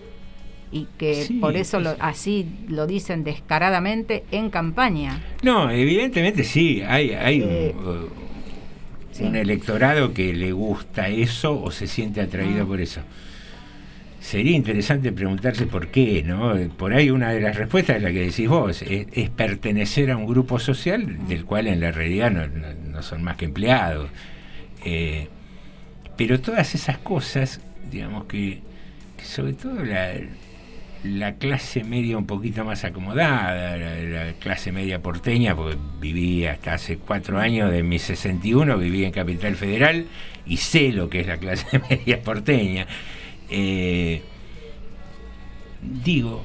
Y 0.71 0.87
que 0.99 1.15
Sí, 1.25 1.35
por 1.35 1.57
eso 1.57 1.81
lo- 1.81 1.93
sí. 1.95 1.99
así 2.01 2.47
lo 2.69 2.87
dicen 2.87 3.25
descaradamente 3.25 4.25
en 4.31 4.51
campaña. 4.51 5.19
No, 5.43 5.71
evidentemente 5.71 6.45
sí, 6.45 6.83
hay, 6.87 7.13
hay 7.13 7.41
Eh, 7.43 7.75
un, 7.75 7.87
uh, 7.87 8.09
sí. 9.13 9.25
un 9.25 9.35
electorado 9.37 10.13
que 10.13 10.35
le 10.35 10.53
gusta 10.53 11.09
eso 11.09 11.59
o 11.63 11.71
se 11.71 11.87
siente 11.87 12.21
atraído 12.21 12.65
Ah. 12.65 12.67
por 12.67 12.81
eso. 12.83 13.01
Sería 14.21 14.55
interesante 14.57 15.11
preguntarse 15.13 15.65
por 15.65 15.89
qué, 15.89 16.23
¿no? 16.23 16.53
Por 16.77 16.93
ahí 16.93 17.09
una 17.09 17.31
de 17.31 17.41
las 17.41 17.57
respuestas 17.57 17.97
es 17.97 18.03
la 18.03 18.11
que 18.13 18.27
decís 18.27 18.47
vos, 18.49 18.83
es, 18.83 19.07
es 19.13 19.31
pertenecer 19.31 20.11
a 20.11 20.19
un 20.19 20.27
grupo 20.27 20.59
social 20.59 21.27
del 21.29 21.47
cual 21.47 21.67
en 21.69 21.81
la 21.81 21.93
realidad 21.93 22.31
no, 22.31 22.47
no- 22.47 22.75
no 22.93 23.03
son 23.03 23.23
más 23.23 23.37
que 23.37 23.47
empleados. 23.47 24.11
Eh, 24.85 25.29
pero 26.19 26.41
todas 26.41 26.75
esas 26.75 26.99
cosas, 26.99 27.61
digamos 27.91 28.25
que, 28.25 28.59
que 29.17 29.25
sobre 29.25 29.53
todo 29.53 29.85
la, 29.85 30.15
la 31.05 31.37
clase 31.37 31.85
media 31.85 32.19
un 32.19 32.27
poquito 32.27 32.65
más 32.65 32.85
acomodada, 32.85 33.77
la, 33.77 34.25
la 34.27 34.33
clase 34.33 34.73
media 34.73 35.01
porteña, 35.01 35.55
porque 35.55 35.79
viví 36.01 36.45
hasta 36.45 36.75
hace 36.75 36.99
cuatro 36.99 37.39
años, 37.39 37.71
de 37.71 37.85
mis 37.85 38.03
61, 38.03 38.77
viví 38.79 39.05
en 39.05 39.13
Capital 39.13 39.55
Federal 39.55 40.07
y 40.45 40.57
sé 40.57 40.91
lo 40.91 41.09
que 41.09 41.21
es 41.21 41.29
la 41.29 41.37
clase 41.37 41.81
media 41.89 42.21
porteña. 42.21 42.89
Eh, 43.49 44.21
digo, 46.05 46.45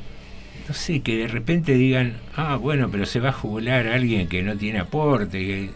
no 0.67 0.73
sé, 0.75 1.01
que 1.01 1.17
de 1.17 1.27
repente 1.27 1.73
digan, 1.73 2.17
ah, 2.35 2.57
bueno, 2.57 2.89
pero 2.91 3.07
se 3.07 3.19
va 3.19 3.29
a 3.29 3.33
jubilar 3.33 3.87
alguien 3.87 4.27
que 4.27 4.43
no 4.43 4.55
tiene 4.55 4.79
aporte, 4.79 5.71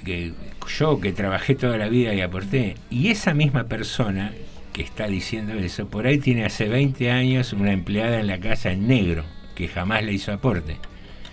que, 0.00 0.32
yo 0.78 1.00
que 1.00 1.12
trabajé 1.12 1.54
toda 1.54 1.76
la 1.76 1.88
vida 1.88 2.14
y 2.14 2.20
aporté. 2.20 2.76
Y 2.90 3.08
esa 3.08 3.34
misma 3.34 3.64
persona 3.64 4.32
que 4.72 4.82
está 4.82 5.06
diciendo 5.06 5.54
eso, 5.54 5.88
por 5.88 6.06
ahí 6.06 6.18
tiene 6.18 6.44
hace 6.44 6.68
20 6.68 7.10
años 7.10 7.52
una 7.52 7.72
empleada 7.72 8.20
en 8.20 8.26
la 8.26 8.38
casa 8.38 8.70
en 8.70 8.86
negro, 8.86 9.24
que 9.54 9.68
jamás 9.68 10.04
le 10.04 10.12
hizo 10.12 10.32
aporte. 10.32 10.76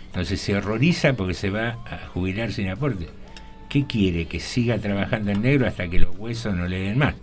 Entonces 0.08 0.42
se 0.42 0.56
horroriza 0.56 1.14
porque 1.14 1.34
se 1.34 1.50
va 1.50 1.78
a 1.86 2.08
jubilar 2.08 2.52
sin 2.52 2.70
aporte. 2.70 3.08
¿Qué 3.70 3.86
quiere? 3.86 4.26
Que 4.26 4.40
siga 4.40 4.78
trabajando 4.80 5.32
en 5.32 5.42
negro 5.42 5.68
hasta 5.68 5.88
que 5.88 6.00
los 6.00 6.18
huesos 6.18 6.56
no 6.56 6.68
le 6.68 6.80
den 6.80 6.98
más. 6.98 7.16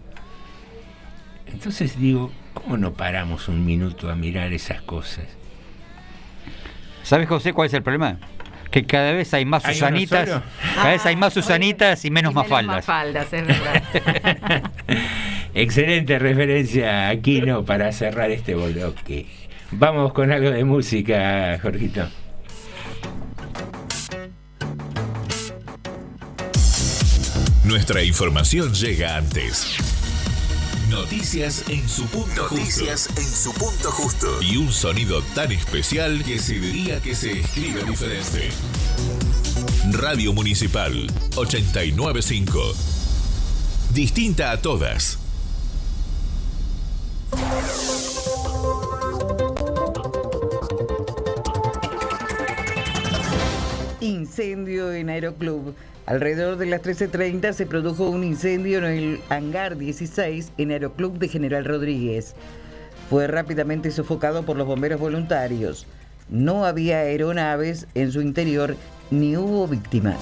Entonces 1.46 1.98
digo, 1.98 2.30
¿cómo 2.52 2.76
no 2.76 2.92
paramos 2.92 3.48
un 3.48 3.64
minuto 3.64 4.10
a 4.10 4.14
mirar 4.14 4.52
esas 4.52 4.82
cosas? 4.82 5.24
¿Sabes, 7.02 7.28
José, 7.28 7.52
cuál 7.52 7.66
es 7.66 7.74
el 7.74 7.82
problema? 7.82 8.18
Que 8.74 8.84
cada 8.84 9.12
vez 9.12 9.32
hay 9.32 9.44
más 9.44 9.64
¿Hay 9.64 9.74
Susanitas, 9.74 10.42
cada 10.74 10.90
vez 10.90 11.06
hay 11.06 11.14
más 11.14 11.28
Ah, 11.28 11.34
Susanitas 11.40 12.04
y 12.04 12.10
menos 12.10 12.32
Y 12.32 12.34
Mafaldas. 12.34 12.84
faldas, 12.84 13.32
es 13.32 13.46
verdad. 13.46 13.82
Excelente 15.54 16.18
referencia 16.18 17.08
aquí, 17.08 17.40
¿no? 17.40 17.64
Para 17.64 17.92
cerrar 17.92 18.32
este 18.32 18.56
bloque. 18.56 19.26
Vamos 19.70 20.12
con 20.12 20.32
algo 20.32 20.50
de 20.50 20.64
música, 20.64 21.56
Jorgito. 21.62 22.08
Nuestra 27.62 28.02
información 28.02 28.74
llega 28.74 29.16
antes. 29.18 29.76
Noticias 30.94 31.64
en 31.68 31.88
su 31.88 32.06
punto 32.06 32.48
Noticias 32.48 33.08
en 33.16 33.24
su 33.24 33.52
punto 33.52 33.90
justo. 33.90 34.40
Y 34.40 34.56
un 34.56 34.72
sonido 34.72 35.22
tan 35.34 35.50
especial 35.50 36.22
que 36.22 36.38
se 36.38 36.54
diría 36.60 37.02
que 37.02 37.16
se 37.16 37.40
escribe 37.40 37.82
diferente. 37.82 38.50
Radio 39.90 40.32
Municipal 40.32 41.08
895. 41.34 42.74
Distinta 43.92 44.52
a 44.52 44.62
todas. 44.62 45.18
Incendio 54.00 54.92
en 54.92 55.10
Aeroclub. 55.10 55.74
Alrededor 56.06 56.58
de 56.58 56.66
las 56.66 56.82
13.30 56.82 57.54
se 57.54 57.64
produjo 57.64 58.10
un 58.10 58.24
incendio 58.24 58.78
en 58.78 58.84
el 58.84 59.20
hangar 59.30 59.78
16 59.78 60.52
en 60.58 60.70
Aeroclub 60.70 61.18
de 61.18 61.28
General 61.28 61.64
Rodríguez. 61.64 62.34
Fue 63.08 63.26
rápidamente 63.26 63.90
sofocado 63.90 64.42
por 64.44 64.58
los 64.58 64.66
bomberos 64.66 65.00
voluntarios. 65.00 65.86
No 66.28 66.66
había 66.66 66.98
aeronaves 66.98 67.86
en 67.94 68.12
su 68.12 68.20
interior 68.20 68.76
ni 69.10 69.38
hubo 69.38 69.66
víctimas. 69.66 70.18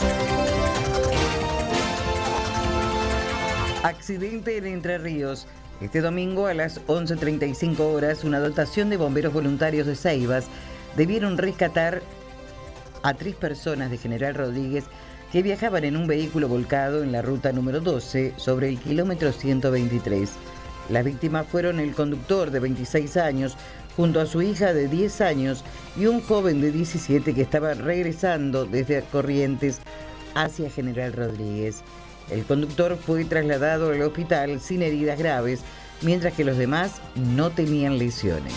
Accidente 3.83 4.59
en 4.59 4.67
Entre 4.67 4.99
Ríos. 4.99 5.49
Este 5.81 6.01
domingo 6.01 6.47
a 6.47 6.55
las 6.55 6.81
11.35 6.87 7.81
horas, 7.81 8.23
una 8.23 8.39
dotación 8.39 8.89
de 8.89 8.99
bomberos 8.99 9.33
voluntarios 9.33 9.89
de 9.89 9.97
Ceibas 9.97 10.47
debieron 10.97 11.39
rescatar 11.39 12.03
a 13.03 13.15
tres 13.15 13.35
personas 13.35 13.91
de 13.91 13.99
General 13.99 14.33
Rodríguez 14.33 14.85
que 15.33 15.43
viajaban 15.43 15.85
en 15.85 15.97
un 15.97 16.07
vehículo 16.07 16.47
volcado 16.47 17.03
en 17.03 17.11
la 17.11 17.23
ruta 17.23 17.53
número 17.53 17.81
12 17.81 18.35
sobre 18.37 18.69
el 18.69 18.79
kilómetro 18.79 19.33
123. 19.33 20.31
Las 20.91 21.05
víctimas 21.05 21.47
fueron 21.47 21.81
el 21.81 21.95
conductor 21.95 22.51
de 22.51 22.61
26 22.61 23.17
años 23.17 23.57
junto 23.97 24.21
a 24.21 24.27
su 24.27 24.43
hija 24.43 24.75
de 24.75 24.89
10 24.89 25.21
años 25.23 25.65
y 25.97 26.05
un 26.05 26.21
joven 26.21 26.61
de 26.61 26.71
17 26.71 27.35
que 27.35 27.41
estaba 27.41 27.73
regresando 27.73 28.67
desde 28.67 29.03
Corrientes 29.11 29.81
hacia 30.35 30.71
General 30.71 31.15
Rodríguez. 31.15 31.83
El 32.31 32.45
conductor 32.45 32.99
fue 32.99 33.25
trasladado 33.25 33.91
al 33.91 34.03
hospital 34.03 34.61
sin 34.61 34.83
heridas 34.83 35.19
graves, 35.19 35.61
mientras 36.03 36.35
que 36.35 36.45
los 36.45 36.59
demás 36.59 37.01
no 37.15 37.51
tenían 37.51 37.97
lesiones. 37.99 38.53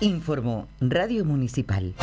Informó 0.00 0.66
Radio 0.80 1.26
Municipal. 1.26 1.94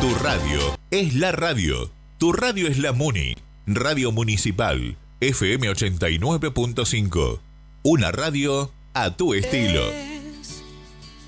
Tu 0.00 0.14
radio 0.14 0.78
es 0.92 1.14
la 1.16 1.32
radio. 1.32 1.90
Tu 2.18 2.30
radio 2.30 2.68
es 2.68 2.78
la 2.78 2.92
Muni. 2.92 3.34
Radio 3.66 4.12
Municipal. 4.12 4.96
FM 5.18 5.68
89.5. 5.70 7.40
Una 7.82 8.12
radio 8.12 8.70
a 8.94 9.16
tu 9.16 9.34
estilo. 9.34 9.82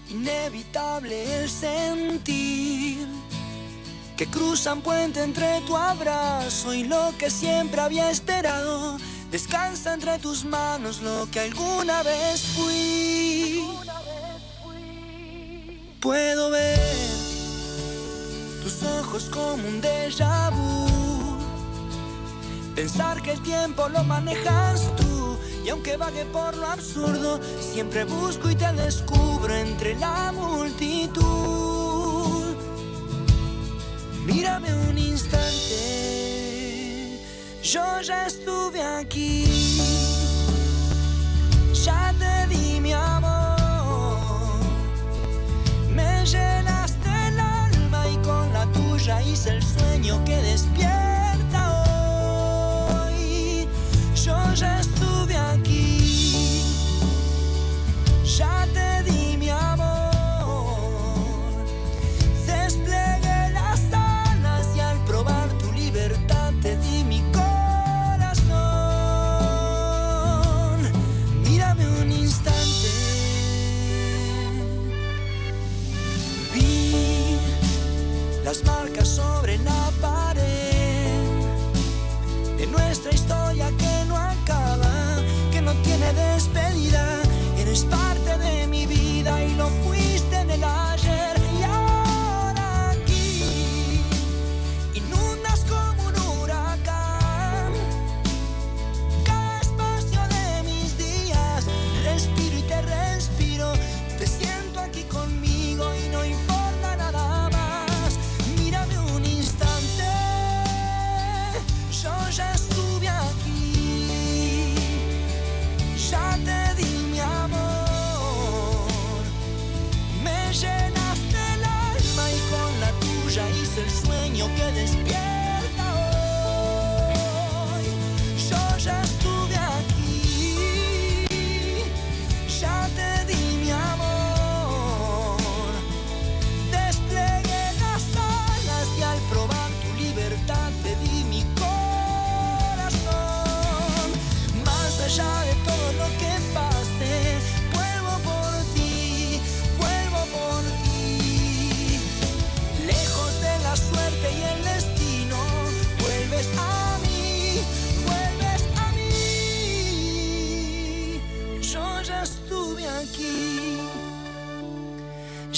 Inevitable 0.08 1.42
el 1.42 1.50
sentir 1.50 3.08
que 4.16 4.26
cruzan 4.26 4.82
puente 4.82 5.20
entre 5.24 5.60
tu 5.62 5.76
abrazo 5.76 6.72
y 6.72 6.84
lo 6.84 7.12
que 7.18 7.28
siempre 7.28 7.80
había 7.80 8.08
esperado. 8.08 8.98
Descansa 9.32 9.94
entre 9.94 10.20
tus 10.20 10.44
manos 10.44 11.02
lo 11.02 11.28
que 11.32 11.40
alguna 11.40 12.04
vez 12.04 12.40
fui. 12.54 13.64
Puedo 16.00 16.50
ver 16.50 17.29
ojos 18.82 19.28
como 19.30 19.66
un 19.68 19.80
déjà 19.80 20.50
vu. 20.50 21.38
Pensar 22.74 23.20
que 23.22 23.32
el 23.32 23.40
tiempo 23.42 23.88
lo 23.88 24.02
manejas 24.04 24.90
tú. 24.96 25.36
Y 25.64 25.68
aunque 25.68 25.96
vague 25.96 26.24
por 26.26 26.56
lo 26.56 26.66
absurdo, 26.66 27.40
siempre 27.60 28.04
busco 28.04 28.48
y 28.48 28.54
te 28.54 28.72
descubro 28.72 29.54
entre 29.54 29.94
la 29.96 30.32
multitud. 30.32 31.20
Mírame 34.24 34.72
un 34.88 34.96
instante, 34.96 35.78
yo 37.62 38.00
ya 38.00 38.26
estuve 38.26 38.82
aquí. 38.82 39.44
Ya 41.84 42.14
te 42.18 42.46
di 42.54 42.80
mi 42.80 42.92
amor, 42.92 44.60
me 45.94 46.24
llenaste 46.24 46.79
el 49.18 49.60
sueño 49.60 50.22
que 50.24 50.36
despierta 50.36 51.09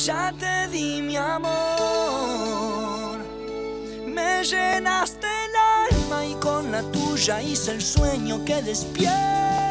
ya 0.06 0.32
te 0.36 0.68
di 0.68 1.00
mi 1.00 1.16
amor. 1.16 1.52
Me 4.06 4.42
llenaste 4.42 5.26
el 5.26 5.54
alma 5.94 6.26
y 6.26 6.34
con 6.34 6.72
la 6.72 6.82
tuya 6.90 7.40
hice 7.40 7.70
el 7.72 7.82
sueño 7.82 8.44
que 8.44 8.62
despierta 8.62 9.61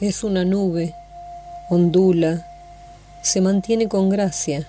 Es 0.00 0.24
una 0.24 0.46
nube, 0.46 0.94
ondula, 1.68 2.46
se 3.22 3.42
mantiene 3.42 3.86
con 3.86 4.08
gracia. 4.08 4.66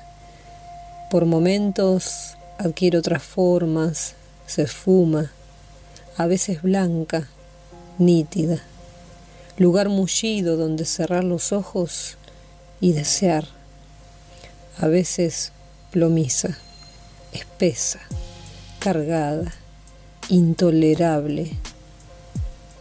Por 1.10 1.26
momentos 1.26 2.36
adquiere 2.58 2.98
otras 2.98 3.24
formas, 3.24 4.16
se 4.46 4.64
esfuma, 4.64 5.32
a 6.18 6.28
veces 6.28 6.62
blanca, 6.62 7.30
nítida. 7.98 8.62
Lugar 9.58 9.88
mullido 9.88 10.58
donde 10.58 10.84
cerrar 10.84 11.24
los 11.24 11.54
ojos 11.54 12.18
y 12.82 12.92
desear. 12.92 13.46
A 14.80 14.88
veces 14.88 15.54
plomiza, 15.92 16.58
espesa, 17.32 18.02
cargada, 18.80 19.54
intolerable. 20.28 21.52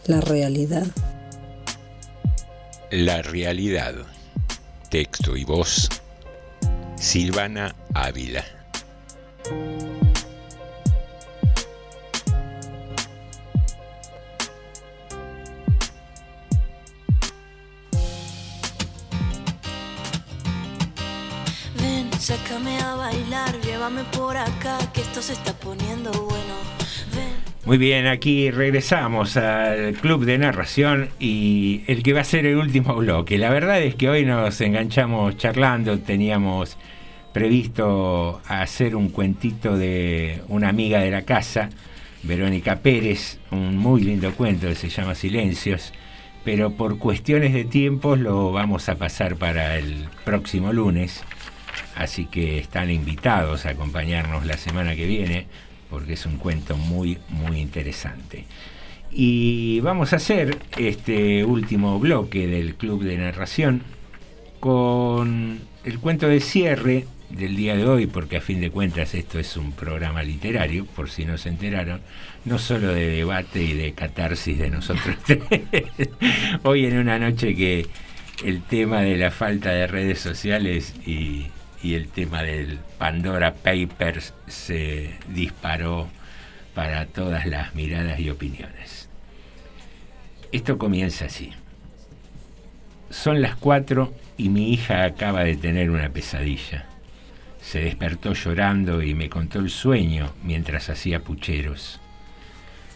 La 0.05 0.19
realidad. 0.19 0.87
La 2.91 3.21
realidad. 3.21 3.95
Texto 4.89 5.37
y 5.37 5.45
voz. 5.45 5.87
Silvana 6.97 7.73
Ávila. 7.93 8.43
Ven, 21.75 22.11
sácame 22.19 22.77
a 22.81 22.95
bailar, 22.95 23.57
llévame 23.61 24.03
por 24.03 24.35
acá, 24.35 24.77
que 24.91 24.99
esto 24.99 25.21
se 25.21 25.31
está 25.31 25.53
poniendo 25.53 26.11
bueno. 26.11 26.80
Muy 27.63 27.77
bien, 27.77 28.07
aquí 28.07 28.49
regresamos 28.49 29.37
al 29.37 29.93
club 29.93 30.25
de 30.25 30.39
narración 30.39 31.09
y 31.19 31.83
el 31.85 32.01
que 32.01 32.11
va 32.11 32.21
a 32.21 32.23
ser 32.23 32.47
el 32.47 32.57
último 32.57 32.95
bloque. 32.95 33.37
La 33.37 33.51
verdad 33.51 33.79
es 33.83 33.93
que 33.93 34.09
hoy 34.09 34.25
nos 34.25 34.59
enganchamos 34.61 35.37
charlando, 35.37 35.99
teníamos 35.99 36.75
previsto 37.33 38.41
hacer 38.47 38.95
un 38.95 39.09
cuentito 39.09 39.77
de 39.77 40.41
una 40.47 40.69
amiga 40.69 41.01
de 41.01 41.11
la 41.11 41.21
casa, 41.21 41.69
Verónica 42.23 42.77
Pérez, 42.77 43.37
un 43.51 43.77
muy 43.77 44.01
lindo 44.01 44.33
cuento 44.33 44.67
que 44.67 44.75
se 44.75 44.89
llama 44.89 45.13
Silencios, 45.13 45.93
pero 46.43 46.71
por 46.71 46.97
cuestiones 46.97 47.53
de 47.53 47.65
tiempos 47.65 48.17
lo 48.17 48.51
vamos 48.51 48.89
a 48.89 48.95
pasar 48.95 49.35
para 49.35 49.77
el 49.77 50.07
próximo 50.25 50.73
lunes, 50.73 51.23
así 51.95 52.25
que 52.25 52.57
están 52.57 52.89
invitados 52.89 53.67
a 53.67 53.69
acompañarnos 53.69 54.47
la 54.47 54.57
semana 54.57 54.95
que 54.95 55.05
viene 55.05 55.45
porque 55.91 56.13
es 56.13 56.25
un 56.25 56.37
cuento 56.37 56.77
muy, 56.77 57.19
muy 57.29 57.59
interesante. 57.59 58.45
Y 59.11 59.81
vamos 59.81 60.13
a 60.13 60.15
hacer 60.15 60.57
este 60.77 61.43
último 61.43 61.99
bloque 61.99 62.47
del 62.47 62.75
club 62.75 63.03
de 63.03 63.17
narración 63.17 63.83
con 64.61 65.59
el 65.83 65.99
cuento 65.99 66.27
de 66.27 66.39
cierre 66.39 67.05
del 67.29 67.55
día 67.55 67.75
de 67.75 67.85
hoy, 67.85 68.07
porque 68.07 68.37
a 68.37 68.41
fin 68.41 68.61
de 68.61 68.71
cuentas 68.71 69.13
esto 69.13 69.37
es 69.37 69.57
un 69.57 69.73
programa 69.73 70.23
literario, 70.23 70.85
por 70.85 71.09
si 71.09 71.25
no 71.25 71.37
se 71.37 71.49
enteraron, 71.49 72.01
no 72.45 72.57
solo 72.57 72.93
de 72.93 73.07
debate 73.07 73.61
y 73.61 73.73
de 73.73 73.93
catarsis 73.93 74.57
de 74.57 74.69
nosotros 74.69 75.15
tres. 75.25 75.41
hoy 76.63 76.85
en 76.85 76.97
una 76.97 77.19
noche 77.19 77.53
que 77.55 77.85
el 78.45 78.61
tema 78.61 79.01
de 79.01 79.17
la 79.17 79.31
falta 79.31 79.71
de 79.71 79.87
redes 79.87 80.19
sociales 80.19 80.93
y, 81.05 81.47
y 81.83 81.95
el 81.95 82.07
tema 82.07 82.43
del 82.43 82.79
Pandora 82.97 83.55
Papers 83.55 84.33
se 84.47 85.15
disparó 85.29 86.09
para 86.73 87.05
todas 87.05 87.45
las 87.45 87.75
miradas 87.75 88.19
y 88.19 88.29
opiniones. 88.29 89.09
Esto 90.51 90.77
comienza 90.77 91.25
así. 91.25 91.51
Son 93.09 93.41
las 93.41 93.55
cuatro 93.55 94.13
y 94.37 94.49
mi 94.49 94.73
hija 94.73 95.03
acaba 95.03 95.43
de 95.43 95.55
tener 95.55 95.89
una 95.89 96.09
pesadilla. 96.09 96.85
Se 97.61 97.81
despertó 97.81 98.33
llorando 98.33 99.01
y 99.01 99.13
me 99.13 99.29
contó 99.29 99.59
el 99.59 99.69
sueño 99.69 100.33
mientras 100.43 100.89
hacía 100.89 101.19
pucheros. 101.19 101.99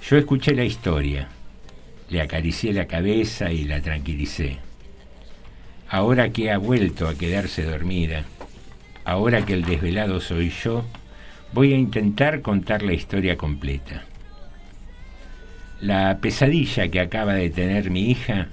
Yo 0.10 0.18
escuché 0.18 0.54
la 0.56 0.64
historia, 0.64 1.28
le 2.10 2.22
acaricié 2.22 2.74
la 2.74 2.88
cabeza 2.88 3.52
y 3.52 3.64
la 3.64 3.82
tranquilicé. 3.82 4.58
Ahora 5.90 6.30
que 6.32 6.52
ha 6.52 6.58
vuelto 6.58 7.08
a 7.08 7.16
quedarse 7.16 7.64
dormida, 7.64 8.24
ahora 9.06 9.46
que 9.46 9.54
el 9.54 9.64
desvelado 9.64 10.20
soy 10.20 10.50
yo, 10.50 10.84
voy 11.54 11.74
a 11.74 11.78
intentar 11.78 12.42
contar 12.42 12.82
la 12.82 12.94
historia 12.94 13.38
completa. 13.38 14.04
La 15.80 16.18
pesadilla 16.20 16.90
que 16.90 17.00
acaba 17.00 17.34
de 17.34 17.50
tener 17.50 17.92
mi 17.92 18.10
hija 18.10 18.48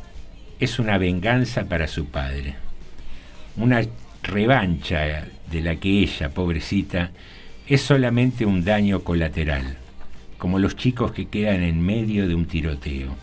es 0.61 0.79
una 0.79 0.99
venganza 0.99 1.65
para 1.65 1.89
su 1.89 2.07
padre, 2.07 2.55
una 3.57 3.83
revancha 4.23 5.25
de 5.51 5.63
la 5.63 5.77
que 5.77 6.01
ella, 6.01 6.29
pobrecita, 6.29 7.11
es 7.67 7.83
solamente 7.83 8.45
un 8.45 8.65
daño 8.65 9.01
colateral, 9.01 9.77
como 10.39 10.59
los 10.59 10.77
chicos 10.77 11.13
que 11.13 11.27
quedan 11.27 11.63
en 11.63 11.81
medio 11.81 12.29
de 12.29 12.35
un 12.35 12.47
tiroteo. 12.47 13.17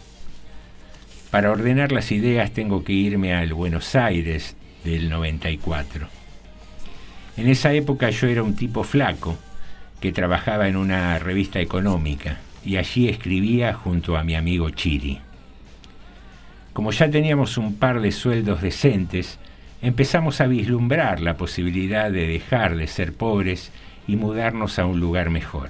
Para 1.32 1.52
ordenar 1.52 1.92
las 1.92 2.12
ideas 2.12 2.52
tengo 2.52 2.84
que 2.84 2.94
irme 2.94 3.36
al 3.36 3.54
Buenos 3.54 3.96
Aires 3.96 4.56
del 4.84 5.10
94. 5.10 6.08
En 7.40 7.48
esa 7.48 7.72
época 7.72 8.10
yo 8.10 8.28
era 8.28 8.44
un 8.44 8.54
tipo 8.54 8.84
flaco 8.84 9.38
que 10.02 10.12
trabajaba 10.12 10.68
en 10.68 10.76
una 10.76 11.18
revista 11.20 11.62
económica 11.62 12.40
y 12.66 12.76
allí 12.76 13.08
escribía 13.08 13.74
junto 13.74 14.18
a 14.18 14.26
mi 14.26 14.36
amigo 14.36 14.70
Chiri. 14.72 15.20
Como 16.74 16.92
ya 16.92 17.10
teníamos 17.10 17.58
un 17.58 17.76
par 17.76 18.02
de 18.02 18.12
sueldos 18.12 18.62
decentes, 18.62 19.40
empezamos 19.82 20.42
a 20.42 20.48
vislumbrar 20.48 21.22
la 21.22 21.38
posibilidad 21.38 22.12
de 22.12 22.28
dejar 22.28 22.76
de 22.76 22.88
ser 22.88 23.14
pobres 23.14 23.72
y 24.06 24.18
mudarnos 24.18 24.78
a 24.78 24.86
un 24.86 25.00
lugar 25.00 25.30
mejor. 25.30 25.70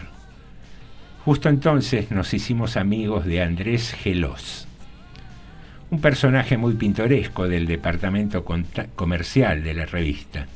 Justo 1.24 1.49
entonces 1.49 2.09
nos 2.09 2.34
hicimos 2.34 2.78
amigos 2.78 3.26
de 3.26 3.43
Andrés 3.43 3.93
Gelós, 3.93 4.67
un 5.91 6.01
personaje 6.01 6.57
muy 6.57 6.74
pintoresco 6.74 7.47
del 7.47 7.67
departamento 7.67 8.43
comercial 8.95 9.63
de 9.63 9.76
la 9.76 9.86
revista. 9.86 10.47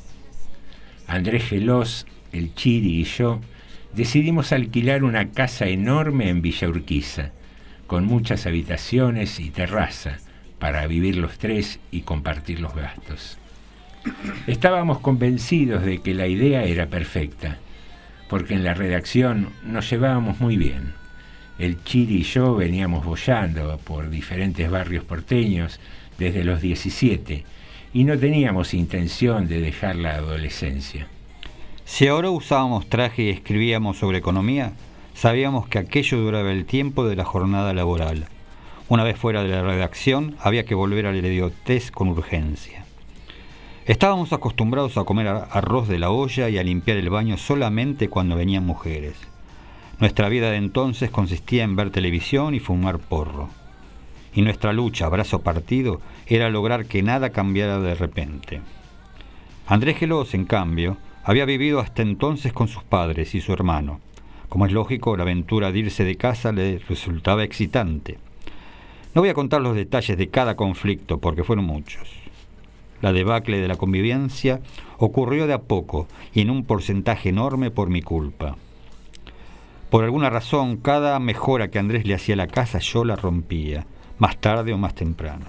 Andrés 1.06 1.44
Gelós, 1.44 2.06
el 2.32 2.54
Chiri 2.54 3.00
y 3.00 3.04
yo 3.04 3.40
decidimos 3.92 4.52
alquilar 4.52 5.04
una 5.04 5.30
casa 5.30 5.66
enorme 5.66 6.28
en 6.28 6.42
Villa 6.42 6.68
Urquiza, 6.68 7.30
con 7.86 8.06
muchas 8.06 8.46
habitaciones 8.46 9.38
y 9.38 9.50
terraza, 9.50 10.18
para 10.58 10.86
vivir 10.86 11.16
los 11.16 11.38
tres 11.38 11.78
y 11.90 12.00
compartir 12.00 12.60
los 12.60 12.74
gastos. 12.74 13.38
Estábamos 14.46 15.00
convencidos 15.00 15.84
de 15.84 15.98
que 15.98 16.14
la 16.14 16.26
idea 16.26 16.64
era 16.64 16.86
perfecta, 16.86 17.58
porque 18.28 18.54
en 18.54 18.64
la 18.64 18.74
redacción 18.74 19.50
nos 19.64 19.90
llevábamos 19.90 20.40
muy 20.40 20.56
bien. 20.56 20.94
El 21.58 21.84
Chiri 21.84 22.16
y 22.16 22.22
yo 22.22 22.56
veníamos 22.56 23.04
bollando 23.04 23.78
por 23.84 24.10
diferentes 24.10 24.70
barrios 24.70 25.04
porteños 25.04 25.78
desde 26.18 26.44
los 26.44 26.60
17 26.60 27.44
y 27.94 28.02
no 28.02 28.18
teníamos 28.18 28.74
intención 28.74 29.46
de 29.46 29.60
dejar 29.60 29.94
la 29.94 30.16
adolescencia. 30.16 31.06
Si 31.84 32.08
ahora 32.08 32.28
usábamos 32.28 32.88
traje 32.88 33.22
y 33.22 33.30
escribíamos 33.30 33.98
sobre 33.98 34.18
economía, 34.18 34.72
sabíamos 35.14 35.68
que 35.68 35.78
aquello 35.78 36.18
duraba 36.18 36.50
el 36.50 36.66
tiempo 36.66 37.06
de 37.06 37.14
la 37.14 37.24
jornada 37.24 37.72
laboral. 37.72 38.26
Una 38.88 39.04
vez 39.04 39.16
fuera 39.16 39.44
de 39.44 39.48
la 39.48 39.62
redacción, 39.62 40.34
había 40.40 40.64
que 40.64 40.74
volver 40.74 41.06
al 41.06 41.24
idiotez 41.24 41.92
con 41.92 42.08
urgencia. 42.08 42.84
Estábamos 43.86 44.32
acostumbrados 44.32 44.98
a 44.98 45.04
comer 45.04 45.28
arroz 45.28 45.86
de 45.86 45.98
la 45.98 46.10
olla 46.10 46.48
y 46.48 46.58
a 46.58 46.64
limpiar 46.64 46.96
el 46.96 47.10
baño 47.10 47.36
solamente 47.36 48.08
cuando 48.08 48.34
venían 48.34 48.66
mujeres. 48.66 49.14
Nuestra 50.00 50.28
vida 50.28 50.50
de 50.50 50.56
entonces 50.56 51.10
consistía 51.10 51.62
en 51.62 51.76
ver 51.76 51.90
televisión 51.90 52.54
y 52.54 52.60
fumar 52.60 52.98
porro. 52.98 53.50
Y 54.34 54.42
nuestra 54.42 54.72
lucha, 54.72 55.08
brazo 55.08 55.42
partido, 55.42 56.00
era 56.26 56.50
lograr 56.50 56.86
que 56.86 57.02
nada 57.02 57.30
cambiara 57.30 57.80
de 57.80 57.94
repente. 57.94 58.60
Andrés 59.66 59.96
Gelos, 59.98 60.34
en 60.34 60.44
cambio, 60.44 60.96
había 61.22 61.44
vivido 61.44 61.80
hasta 61.80 62.02
entonces 62.02 62.52
con 62.52 62.68
sus 62.68 62.84
padres 62.84 63.34
y 63.34 63.40
su 63.40 63.52
hermano. 63.52 64.00
Como 64.48 64.66
es 64.66 64.72
lógico, 64.72 65.16
la 65.16 65.22
aventura 65.22 65.72
de 65.72 65.80
irse 65.80 66.04
de 66.04 66.16
casa 66.16 66.52
le 66.52 66.78
resultaba 66.78 67.44
excitante. 67.44 68.18
No 69.14 69.22
voy 69.22 69.30
a 69.30 69.34
contar 69.34 69.62
los 69.62 69.74
detalles 69.74 70.18
de 70.18 70.28
cada 70.28 70.54
conflicto 70.54 71.18
porque 71.18 71.44
fueron 71.44 71.64
muchos. 71.64 72.08
La 73.00 73.12
debacle 73.12 73.58
de 73.58 73.68
la 73.68 73.76
convivencia 73.76 74.60
ocurrió 74.98 75.46
de 75.46 75.54
a 75.54 75.62
poco 75.62 76.08
y 76.32 76.40
en 76.40 76.50
un 76.50 76.64
porcentaje 76.64 77.30
enorme 77.30 77.70
por 77.70 77.90
mi 77.90 78.02
culpa. 78.02 78.56
Por 79.90 80.04
alguna 80.04 80.30
razón, 80.30 80.76
cada 80.78 81.18
mejora 81.20 81.68
que 81.68 81.78
Andrés 81.78 82.06
le 82.06 82.14
hacía 82.14 82.34
a 82.34 82.38
la 82.38 82.46
casa 82.46 82.80
yo 82.80 83.04
la 83.04 83.16
rompía, 83.16 83.86
más 84.18 84.40
tarde 84.40 84.72
o 84.72 84.78
más 84.78 84.94
temprano. 84.94 85.46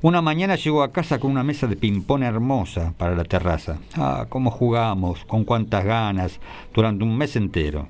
Una 0.00 0.22
mañana 0.22 0.54
llegó 0.54 0.84
a 0.84 0.92
casa 0.92 1.18
con 1.18 1.32
una 1.32 1.42
mesa 1.42 1.66
de 1.66 1.74
ping-pong 1.74 2.22
hermosa 2.22 2.94
para 2.96 3.16
la 3.16 3.24
terraza. 3.24 3.80
Ah, 3.96 4.26
cómo 4.28 4.52
jugamos, 4.52 5.24
con 5.24 5.42
cuántas 5.42 5.84
ganas, 5.84 6.38
durante 6.72 7.02
un 7.02 7.18
mes 7.18 7.34
entero. 7.34 7.88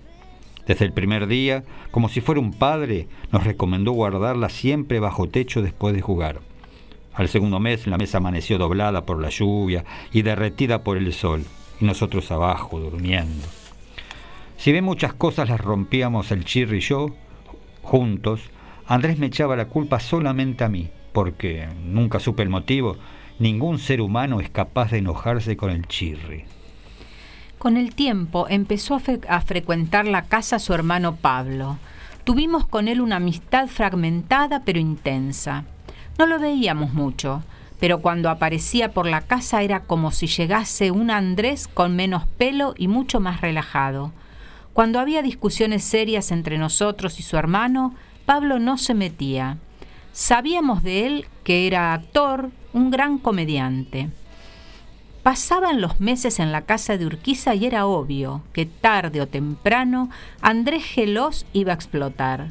Desde 0.66 0.86
el 0.86 0.94
primer 0.94 1.26
día, 1.26 1.64
como 1.90 2.08
si 2.08 2.22
fuera 2.22 2.40
un 2.40 2.54
padre, 2.54 3.08
nos 3.30 3.44
recomendó 3.44 3.92
guardarla 3.92 4.48
siempre 4.48 5.00
bajo 5.00 5.28
techo 5.28 5.60
después 5.60 5.94
de 5.94 6.00
jugar. 6.00 6.40
Al 7.12 7.28
segundo 7.28 7.60
mes 7.60 7.86
la 7.86 7.98
mesa 7.98 8.18
amaneció 8.18 8.56
doblada 8.56 9.04
por 9.04 9.20
la 9.20 9.28
lluvia 9.28 9.84
y 10.10 10.22
derretida 10.22 10.82
por 10.82 10.96
el 10.96 11.12
sol, 11.12 11.44
y 11.78 11.84
nosotros 11.84 12.30
abajo, 12.30 12.80
durmiendo. 12.80 13.46
Si 14.56 14.72
bien 14.72 14.84
muchas 14.84 15.12
cosas 15.12 15.50
las 15.50 15.60
rompíamos 15.60 16.32
el 16.32 16.46
chirri 16.46 16.78
y 16.78 16.80
yo, 16.80 17.10
juntos, 17.82 18.40
Andrés 18.86 19.18
me 19.18 19.26
echaba 19.26 19.56
la 19.56 19.66
culpa 19.66 20.00
solamente 20.00 20.64
a 20.64 20.70
mí 20.70 20.88
porque 21.12 21.68
nunca 21.84 22.20
supe 22.20 22.42
el 22.42 22.48
motivo, 22.48 22.96
ningún 23.38 23.78
ser 23.78 24.00
humano 24.00 24.40
es 24.40 24.50
capaz 24.50 24.90
de 24.90 24.98
enojarse 24.98 25.56
con 25.56 25.70
el 25.70 25.86
chirri. 25.86 26.44
Con 27.58 27.76
el 27.76 27.94
tiempo 27.94 28.46
empezó 28.48 28.94
a, 28.94 29.00
a, 29.28 29.40
frecuentar 29.40 30.06
la 30.06 30.22
casa 30.22 30.58
su 30.58 30.74
hermano 30.74 31.16
Pablo. 31.16 31.78
Tuvimos 32.24 32.66
con 32.66 32.86
él 32.88 33.00
una 33.00 33.16
amistad 33.16 33.66
fragmentada 33.66 34.62
pero 34.64 34.78
intensa. 34.78 35.64
No 36.18 36.26
lo 36.26 36.38
veíamos 36.38 36.94
mucho, 36.94 37.42
pero 37.80 38.00
cuando 38.00 38.30
aparecía 38.30 38.92
por 38.92 39.06
la 39.06 39.22
casa 39.22 39.62
era 39.62 39.80
como 39.80 40.10
si 40.10 40.26
llegase 40.26 40.90
un 40.90 41.10
Andrés 41.10 41.68
con 41.68 41.96
menos 41.96 42.26
pelo 42.26 42.74
y 42.76 42.88
mucho 42.88 43.20
más 43.20 43.40
relajado. 43.40 44.12
Cuando 44.72 45.00
había 45.00 45.22
discusiones 45.22 45.82
serias 45.82 46.30
entre 46.30 46.58
nosotros 46.58 47.18
y 47.18 47.22
su 47.22 47.36
hermano, 47.36 47.94
Pablo 48.26 48.58
no 48.58 48.78
se 48.78 48.94
metía. 48.94 49.58
Sabíamos 50.12 50.82
de 50.82 51.06
él 51.06 51.26
que 51.44 51.66
era 51.66 51.92
actor, 51.94 52.50
un 52.72 52.90
gran 52.90 53.18
comediante. 53.18 54.10
Pasaban 55.22 55.80
los 55.80 56.00
meses 56.00 56.38
en 56.38 56.52
la 56.52 56.62
casa 56.62 56.96
de 56.96 57.06
Urquiza 57.06 57.54
y 57.54 57.66
era 57.66 57.86
obvio 57.86 58.42
que 58.52 58.66
tarde 58.66 59.20
o 59.20 59.28
temprano 59.28 60.10
Andrés 60.40 60.84
Gelós 60.84 61.44
iba 61.52 61.72
a 61.72 61.74
explotar. 61.74 62.48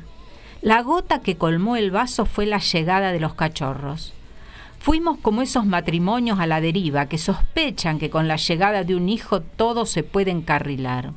La 0.61 0.81
gota 0.81 1.21
que 1.21 1.37
colmó 1.37 1.75
el 1.75 1.91
vaso 1.91 2.25
fue 2.25 2.45
la 2.45 2.59
llegada 2.59 3.11
de 3.11 3.19
los 3.19 3.35
cachorros. 3.35 4.13
Fuimos 4.79 5.17
como 5.17 5.41
esos 5.41 5.65
matrimonios 5.65 6.39
a 6.39 6.47
la 6.47 6.61
deriva 6.61 7.07
que 7.07 7.17
sospechan 7.17 7.99
que 7.99 8.09
con 8.09 8.27
la 8.27 8.37
llegada 8.37 8.83
de 8.83 8.95
un 8.95 9.09
hijo 9.09 9.41
todo 9.41 9.85
se 9.85 10.03
puede 10.03 10.31
encarrilar. 10.31 11.13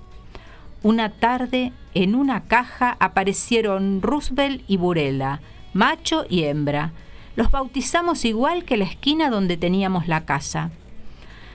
Una 0.82 1.10
tarde, 1.10 1.72
en 1.94 2.14
una 2.14 2.44
caja 2.44 2.96
aparecieron 3.00 4.00
Roosevelt 4.02 4.62
y 4.66 4.78
Burela, 4.78 5.40
macho 5.72 6.24
y 6.28 6.44
hembra. 6.44 6.92
Los 7.36 7.50
bautizamos 7.50 8.24
igual 8.24 8.64
que 8.64 8.76
la 8.76 8.84
esquina 8.84 9.30
donde 9.30 9.56
teníamos 9.56 10.08
la 10.08 10.24
casa. 10.24 10.70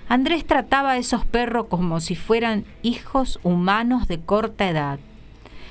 Andrés 0.08 0.46
trataba 0.46 0.92
a 0.92 0.98
esos 0.98 1.26
perros 1.26 1.68
como 1.68 2.00
si 2.00 2.16
fueran 2.16 2.66
hijos 2.84 3.40
humanos 3.44 4.08
de 4.08 4.20
corta 4.20 4.70
edad. 4.70 5.00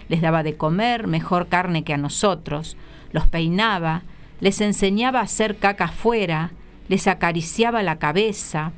Les 0.09 0.20
daba 0.20 0.42
de 0.42 0.57
comer 0.57 1.07
mejor 1.07 1.49
carne 1.49 1.84
que 1.84 1.95
a 1.95 1.99
nosotros, 1.99 2.76
los 3.12 3.28
peinaba, 3.28 4.03
les 4.40 4.61
enseñaba 4.61 5.20
a 5.20 5.24
hacer 5.24 5.57
caca 5.57 5.86
afuera, 5.86 6.51
les 6.88 7.07
acariciaba 7.07 7.82
la 7.82 7.97
cabeza. 7.97 8.72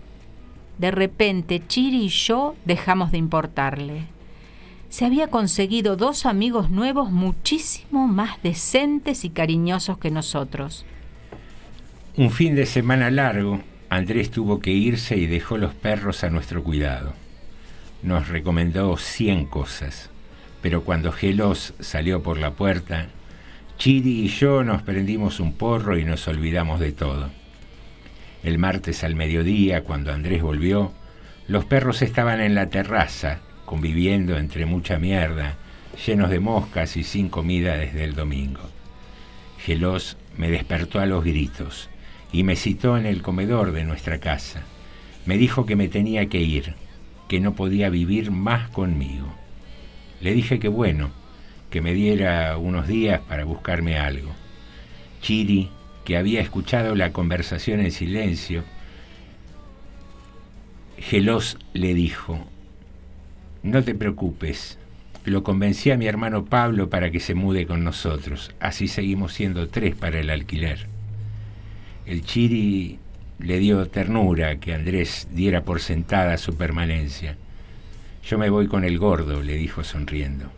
De 0.78 0.90
repente, 0.90 1.66
Chiri 1.66 2.04
y 2.04 2.08
yo 2.08 2.54
dejamos 2.64 3.10
de 3.10 3.18
importarle 3.18 4.15
se 4.88 5.04
había 5.04 5.28
conseguido 5.28 5.96
dos 5.96 6.26
amigos 6.26 6.70
nuevos 6.70 7.10
muchísimo 7.10 8.06
más 8.06 8.42
decentes 8.42 9.24
y 9.24 9.30
cariñosos 9.30 9.98
que 9.98 10.10
nosotros. 10.10 10.84
Un 12.16 12.30
fin 12.30 12.54
de 12.54 12.66
semana 12.66 13.10
largo, 13.10 13.60
Andrés 13.90 14.30
tuvo 14.30 14.60
que 14.60 14.70
irse 14.70 15.16
y 15.16 15.26
dejó 15.26 15.58
los 15.58 15.74
perros 15.74 16.24
a 16.24 16.30
nuestro 16.30 16.62
cuidado. 16.62 17.12
Nos 18.02 18.28
recomendó 18.28 18.96
cien 18.96 19.46
cosas, 19.46 20.10
pero 20.62 20.82
cuando 20.82 21.12
Gelos 21.12 21.74
salió 21.80 22.22
por 22.22 22.38
la 22.38 22.52
puerta, 22.52 23.08
Chiri 23.78 24.22
y 24.22 24.28
yo 24.28 24.64
nos 24.64 24.82
prendimos 24.82 25.40
un 25.40 25.52
porro 25.52 25.98
y 25.98 26.04
nos 26.04 26.26
olvidamos 26.28 26.80
de 26.80 26.92
todo. 26.92 27.28
El 28.42 28.58
martes 28.58 29.04
al 29.04 29.14
mediodía, 29.14 29.84
cuando 29.84 30.12
Andrés 30.12 30.42
volvió, 30.42 30.92
los 31.48 31.64
perros 31.64 32.00
estaban 32.00 32.40
en 32.40 32.54
la 32.54 32.70
terraza, 32.70 33.40
conviviendo 33.66 34.38
entre 34.38 34.64
mucha 34.64 34.98
mierda, 34.98 35.58
llenos 36.06 36.30
de 36.30 36.40
moscas 36.40 36.96
y 36.96 37.04
sin 37.04 37.28
comida 37.28 37.76
desde 37.76 38.04
el 38.04 38.14
domingo. 38.14 38.62
Gelos 39.58 40.16
me 40.38 40.50
despertó 40.50 41.00
a 41.00 41.06
los 41.06 41.24
gritos 41.24 41.90
y 42.32 42.42
me 42.42 42.56
citó 42.56 42.96
en 42.96 43.04
el 43.06 43.22
comedor 43.22 43.72
de 43.72 43.84
nuestra 43.84 44.18
casa. 44.18 44.62
Me 45.26 45.36
dijo 45.36 45.66
que 45.66 45.76
me 45.76 45.88
tenía 45.88 46.28
que 46.28 46.40
ir, 46.40 46.74
que 47.28 47.40
no 47.40 47.54
podía 47.54 47.90
vivir 47.90 48.30
más 48.30 48.68
conmigo. 48.70 49.26
Le 50.20 50.32
dije 50.32 50.58
que 50.58 50.68
bueno, 50.68 51.10
que 51.70 51.80
me 51.80 51.92
diera 51.92 52.56
unos 52.56 52.86
días 52.86 53.20
para 53.28 53.44
buscarme 53.44 53.98
algo. 53.98 54.32
Chiri, 55.20 55.70
que 56.04 56.16
había 56.16 56.40
escuchado 56.40 56.94
la 56.94 57.12
conversación 57.12 57.80
en 57.80 57.90
silencio, 57.90 58.64
Gelos 60.98 61.58
le 61.72 61.94
dijo, 61.94 62.46
no 63.66 63.82
te 63.82 63.94
preocupes. 63.94 64.78
Lo 65.24 65.42
convencí 65.42 65.90
a 65.90 65.96
mi 65.96 66.06
hermano 66.06 66.44
Pablo 66.44 66.88
para 66.88 67.10
que 67.10 67.18
se 67.18 67.34
mude 67.34 67.66
con 67.66 67.82
nosotros. 67.82 68.54
Así 68.60 68.86
seguimos 68.86 69.32
siendo 69.32 69.68
tres 69.68 69.96
para 69.96 70.20
el 70.20 70.30
alquiler. 70.30 70.86
El 72.06 72.24
Chiri 72.24 73.00
le 73.40 73.58
dio 73.58 73.86
ternura 73.88 74.60
que 74.60 74.72
Andrés 74.72 75.26
diera 75.32 75.62
por 75.62 75.80
sentada 75.80 76.38
su 76.38 76.56
permanencia. 76.56 77.36
Yo 78.22 78.38
me 78.38 78.50
voy 78.50 78.68
con 78.68 78.84
el 78.84 78.98
gordo, 78.98 79.42
le 79.42 79.54
dijo 79.56 79.82
sonriendo. 79.82 80.50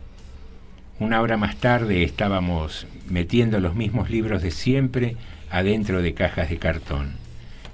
Una 1.00 1.22
hora 1.22 1.38
más 1.38 1.56
tarde 1.56 2.02
estábamos 2.02 2.86
metiendo 3.08 3.58
los 3.60 3.74
mismos 3.74 4.10
libros 4.10 4.42
de 4.42 4.50
siempre 4.50 5.16
adentro 5.50 6.02
de 6.02 6.12
cajas 6.12 6.50
de 6.50 6.58
cartón. 6.58 7.12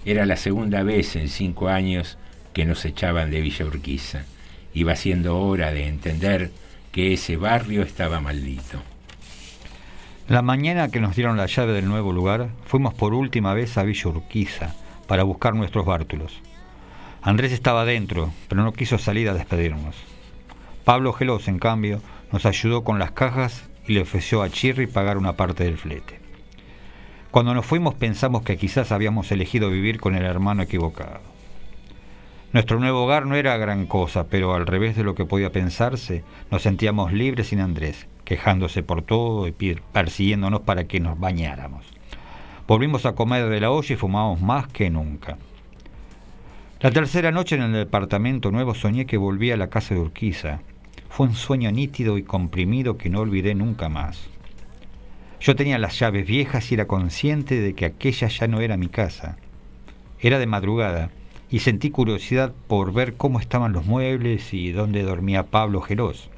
Era 0.05 0.27
la 0.27 0.37
segunda 0.37 0.85
vez 0.85 1.17
en 1.17 1.29
cinco 1.29 1.69
años 1.69 2.19
que 2.53 2.65
nos 2.65 2.85
echaban 2.85 3.33
de 3.33 3.41
Villa 3.41 3.65
Urquiza. 3.65 4.27
Iba 4.75 4.97
siendo 4.97 5.39
hora 5.39 5.73
de 5.73 5.87
entender 5.87 6.51
que 6.93 7.13
ese 7.13 7.37
barrio 7.37 7.83
estaba 7.83 8.21
maldito. 8.21 8.83
La 10.29 10.43
mañana 10.43 10.89
que 10.89 11.01
nos 11.01 11.15
dieron 11.15 11.37
la 11.37 11.47
llave 11.47 11.73
del 11.73 11.87
nuevo 11.87 12.13
lugar, 12.13 12.49
fuimos 12.67 12.95
por 12.95 13.15
última 13.15 13.55
vez 13.55 13.79
a 13.79 13.83
Villa 13.83 14.09
Urquiza 14.11 14.75
para 15.07 15.23
buscar 15.23 15.55
nuestros 15.55 15.87
bártulos. 15.87 16.41
Andrés 17.23 17.53
estaba 17.53 17.85
dentro, 17.85 18.33
pero 18.49 18.63
no 18.63 18.73
quiso 18.73 18.99
salir 18.99 19.29
a 19.29 19.35
despedirnos. 19.35 19.97
Pablo 20.85 21.13
Gelos, 21.13 21.49
en 21.49 21.59
cambio, 21.59 22.01
nos 22.33 22.47
ayudó 22.47 22.85
con 22.85 22.99
las 22.99 23.13
cajas 23.13 23.65
y 23.87 23.93
le 23.93 24.03
ofreció 24.03 24.43
a 24.43 24.51
Chirri 24.51 24.87
pagar 24.87 25.19
una 25.19 25.35
parte 25.35 25.65
del 25.65 25.79
flete. 25.79 26.21
Cuando 27.31 27.55
nos 27.55 27.67
fuimos 27.67 27.95
pensamos 27.95 28.43
que 28.43 28.57
quizás 28.57 28.93
habíamos 28.93 29.31
elegido 29.33 29.71
vivir 29.71 30.01
con 30.01 30.15
el 30.15 30.25
hermano 30.25 30.63
equivocado. 30.63 31.34
Nuestro 32.55 32.79
nuevo 32.79 33.03
hogar 33.03 33.27
no 33.27 33.35
era 33.35 33.57
gran 33.57 33.85
cosa, 33.85 34.29
pero 34.29 34.55
al 34.55 34.65
revés 34.65 34.95
de 34.95 35.03
lo 35.03 35.17
que 35.17 35.25
podía 35.25 35.51
pensarse, 35.51 36.23
nos 36.53 36.63
sentíamos 36.63 37.13
libres 37.13 37.49
sin 37.49 37.59
Andrés, 37.59 38.07
quejándose 38.25 38.85
por 38.85 39.03
todo 39.03 39.49
y 39.49 39.53
persiguiéndonos 39.93 40.61
para 40.61 40.85
que 40.85 41.01
nos 41.01 41.19
bañáramos. 41.19 41.85
Volvimos 42.69 43.07
a 43.07 43.17
comer 43.17 43.49
de 43.49 43.61
la 43.61 43.73
olla 43.73 43.93
y 43.93 43.97
fumamos 43.97 44.41
más 44.41 44.69
que 44.69 44.89
nunca. 44.89 45.37
La 46.79 46.93
tercera 46.93 47.33
noche 47.33 47.57
en 47.57 47.63
el 47.63 47.73
departamento 47.73 48.53
nuevo 48.53 48.73
soñé 48.73 49.05
que 49.05 49.17
volvía 49.17 49.55
a 49.55 49.57
la 49.57 49.69
casa 49.69 49.97
de 49.97 50.01
Urquiza. 50.01 50.61
Fue 51.09 51.27
un 51.27 51.35
sueño 51.35 51.73
nítido 51.73 52.19
y 52.19 52.23
comprimido 52.23 52.97
que 52.97 53.11
no 53.11 53.19
olvidé 53.19 53.57
nunca 53.57 53.89
más. 53.89 54.29
Yo 55.41 55.57
tenía 55.57 55.79
las 55.79 55.99
llaves 55.99 56.25
viejas 56.25 56.71
y 56.71 56.75
era 56.75 56.87
consciente 56.87 57.61
de 57.61 57.75
que 57.75 57.85
aquella 57.85 58.29
ya 58.29 58.47
no 58.47 58.61
era 58.61 58.77
mi 58.77 58.87
casa. 58.87 59.39
Era 60.21 60.39
de 60.39 60.47
madrugada 60.47 61.11
y 61.55 61.61
sentí 61.61 61.91
curiosidad 61.91 62.53
por 62.67 62.93
ver 62.93 63.15
cómo 63.15 63.39
estaban 63.39 63.73
los 63.73 63.87
muebles 63.87 64.53
y 64.53 64.73
dónde 64.73 65.05
dormía 65.05 65.53
Pablo 65.53 65.81
Geroz. 65.83 66.29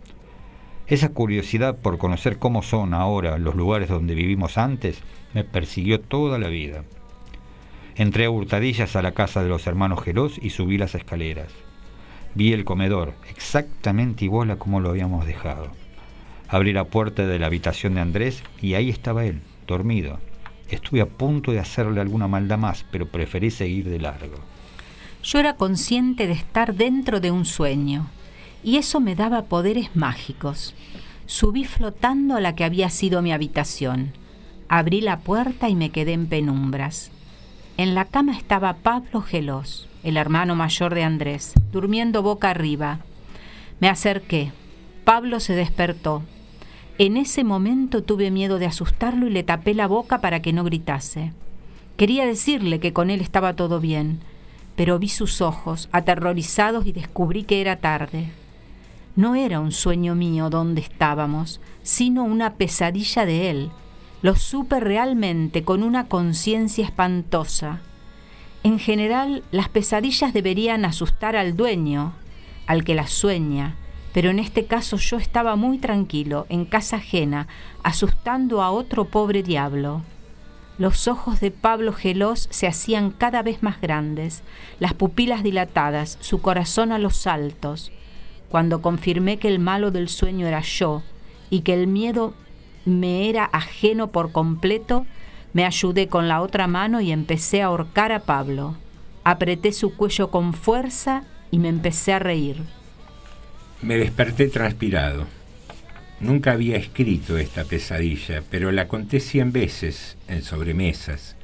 Esa 0.88 1.08
curiosidad 1.08 1.78
por 1.78 1.96
conocer 1.96 2.38
cómo 2.38 2.60
son 2.60 2.92
ahora 2.92 3.38
los 3.38 3.54
lugares 3.54 3.88
donde 3.88 4.14
vivimos 4.14 4.58
antes 4.58 5.00
me 5.32 5.42
persiguió 5.42 6.00
toda 6.02 6.38
la 6.38 6.48
vida. 6.48 6.84
Entré 7.94 8.26
a 8.26 8.30
hurtadillas 8.30 8.94
a 8.94 9.00
la 9.00 9.12
casa 9.12 9.42
de 9.42 9.48
los 9.48 9.66
hermanos 9.66 10.04
Geroz 10.04 10.36
y 10.36 10.50
subí 10.50 10.76
las 10.76 10.94
escaleras. 10.94 11.50
Vi 12.34 12.52
el 12.52 12.66
comedor, 12.66 13.14
exactamente 13.30 14.26
igual 14.26 14.50
a 14.50 14.56
como 14.56 14.80
lo 14.80 14.90
habíamos 14.90 15.24
dejado. 15.24 15.70
Abrí 16.46 16.74
la 16.74 16.84
puerta 16.84 17.26
de 17.26 17.38
la 17.38 17.46
habitación 17.46 17.94
de 17.94 18.02
Andrés 18.02 18.42
y 18.60 18.74
ahí 18.74 18.90
estaba 18.90 19.24
él, 19.24 19.40
dormido. 19.66 20.18
Estuve 20.68 21.00
a 21.00 21.06
punto 21.06 21.52
de 21.52 21.60
hacerle 21.60 22.02
alguna 22.02 22.28
maldad 22.28 22.58
más, 22.58 22.84
pero 22.92 23.06
preferí 23.06 23.50
seguir 23.50 23.88
de 23.88 23.98
largo. 23.98 24.55
Yo 25.26 25.40
era 25.40 25.56
consciente 25.56 26.28
de 26.28 26.34
estar 26.34 26.76
dentro 26.76 27.18
de 27.18 27.32
un 27.32 27.46
sueño 27.46 28.06
y 28.62 28.76
eso 28.76 29.00
me 29.00 29.16
daba 29.16 29.46
poderes 29.46 29.96
mágicos. 29.96 30.72
Subí 31.26 31.64
flotando 31.64 32.36
a 32.36 32.40
la 32.40 32.54
que 32.54 32.62
había 32.62 32.90
sido 32.90 33.22
mi 33.22 33.32
habitación. 33.32 34.12
Abrí 34.68 35.00
la 35.00 35.18
puerta 35.18 35.68
y 35.68 35.74
me 35.74 35.90
quedé 35.90 36.12
en 36.12 36.28
penumbras. 36.28 37.10
En 37.76 37.96
la 37.96 38.04
cama 38.04 38.36
estaba 38.36 38.74
Pablo 38.74 39.20
Gelos, 39.20 39.88
el 40.04 40.16
hermano 40.16 40.54
mayor 40.54 40.94
de 40.94 41.02
Andrés, 41.02 41.54
durmiendo 41.72 42.22
boca 42.22 42.50
arriba. 42.50 43.00
Me 43.80 43.88
acerqué. 43.88 44.52
Pablo 45.04 45.40
se 45.40 45.54
despertó. 45.54 46.22
En 46.98 47.16
ese 47.16 47.42
momento 47.42 48.04
tuve 48.04 48.30
miedo 48.30 48.60
de 48.60 48.66
asustarlo 48.66 49.26
y 49.26 49.30
le 49.30 49.42
tapé 49.42 49.74
la 49.74 49.88
boca 49.88 50.20
para 50.20 50.40
que 50.40 50.52
no 50.52 50.62
gritase. 50.62 51.32
Quería 51.96 52.26
decirle 52.26 52.78
que 52.78 52.92
con 52.92 53.10
él 53.10 53.20
estaba 53.20 53.54
todo 53.54 53.80
bien, 53.80 54.20
pero 54.76 54.98
vi 54.98 55.08
sus 55.08 55.40
ojos 55.40 55.88
aterrorizados 55.90 56.86
y 56.86 56.92
descubrí 56.92 57.44
que 57.44 57.60
era 57.60 57.76
tarde. 57.76 58.30
No 59.16 59.34
era 59.34 59.60
un 59.60 59.72
sueño 59.72 60.14
mío 60.14 60.50
donde 60.50 60.82
estábamos, 60.82 61.60
sino 61.82 62.24
una 62.24 62.54
pesadilla 62.54 63.24
de 63.24 63.50
él. 63.50 63.70
Lo 64.20 64.36
supe 64.36 64.78
realmente 64.78 65.64
con 65.64 65.82
una 65.82 66.06
conciencia 66.06 66.84
espantosa. 66.84 67.80
En 68.62 68.78
general, 68.78 69.42
las 69.50 69.68
pesadillas 69.70 70.34
deberían 70.34 70.84
asustar 70.84 71.36
al 71.36 71.56
dueño, 71.56 72.12
al 72.66 72.84
que 72.84 72.94
las 72.94 73.10
sueña, 73.10 73.76
pero 74.12 74.30
en 74.30 74.38
este 74.38 74.66
caso 74.66 74.96
yo 74.96 75.16
estaba 75.16 75.56
muy 75.56 75.78
tranquilo, 75.78 76.46
en 76.48 76.64
casa 76.64 76.96
ajena, 76.96 77.48
asustando 77.82 78.62
a 78.62 78.70
otro 78.70 79.06
pobre 79.06 79.42
diablo. 79.42 80.02
Los 80.78 81.08
ojos 81.08 81.40
de 81.40 81.50
Pablo 81.50 81.92
Gelós 81.92 82.48
se 82.50 82.66
hacían 82.66 83.10
cada 83.10 83.42
vez 83.42 83.62
más 83.62 83.80
grandes, 83.80 84.42
las 84.78 84.94
pupilas 84.94 85.42
dilatadas, 85.42 86.18
su 86.20 86.40
corazón 86.40 86.92
a 86.92 86.98
los 86.98 87.16
saltos 87.16 87.92
cuando 88.48 88.80
confirmé 88.80 89.38
que 89.38 89.48
el 89.48 89.58
malo 89.58 89.90
del 89.90 90.08
sueño 90.08 90.46
era 90.46 90.60
yo 90.60 91.02
y 91.50 91.60
que 91.60 91.74
el 91.74 91.86
miedo 91.86 92.34
me 92.84 93.28
era 93.28 93.44
ajeno 93.44 94.08
por 94.08 94.32
completo, 94.32 95.06
me 95.52 95.64
ayudé 95.64 96.08
con 96.08 96.28
la 96.28 96.40
otra 96.40 96.66
mano 96.66 97.00
y 97.00 97.12
empecé 97.12 97.62
a 97.62 97.66
ahorcar 97.66 98.12
a 98.12 98.20
Pablo. 98.20 98.76
Apreté 99.24 99.72
su 99.72 99.94
cuello 99.94 100.30
con 100.30 100.52
fuerza 100.52 101.24
y 101.50 101.58
me 101.58 101.68
empecé 101.68 102.12
a 102.12 102.18
reír. 102.18 102.62
Me 103.82 103.96
desperté 103.96 104.48
transpirado. 104.48 105.24
Nunca 106.20 106.52
había 106.52 106.76
escrito 106.76 107.38
esta 107.38 107.64
pesadilla, 107.64 108.42
pero 108.50 108.72
la 108.72 108.88
conté 108.88 109.20
cien 109.20 109.52
veces 109.52 110.16
en 110.28 110.42
sobremesas, 110.42 111.36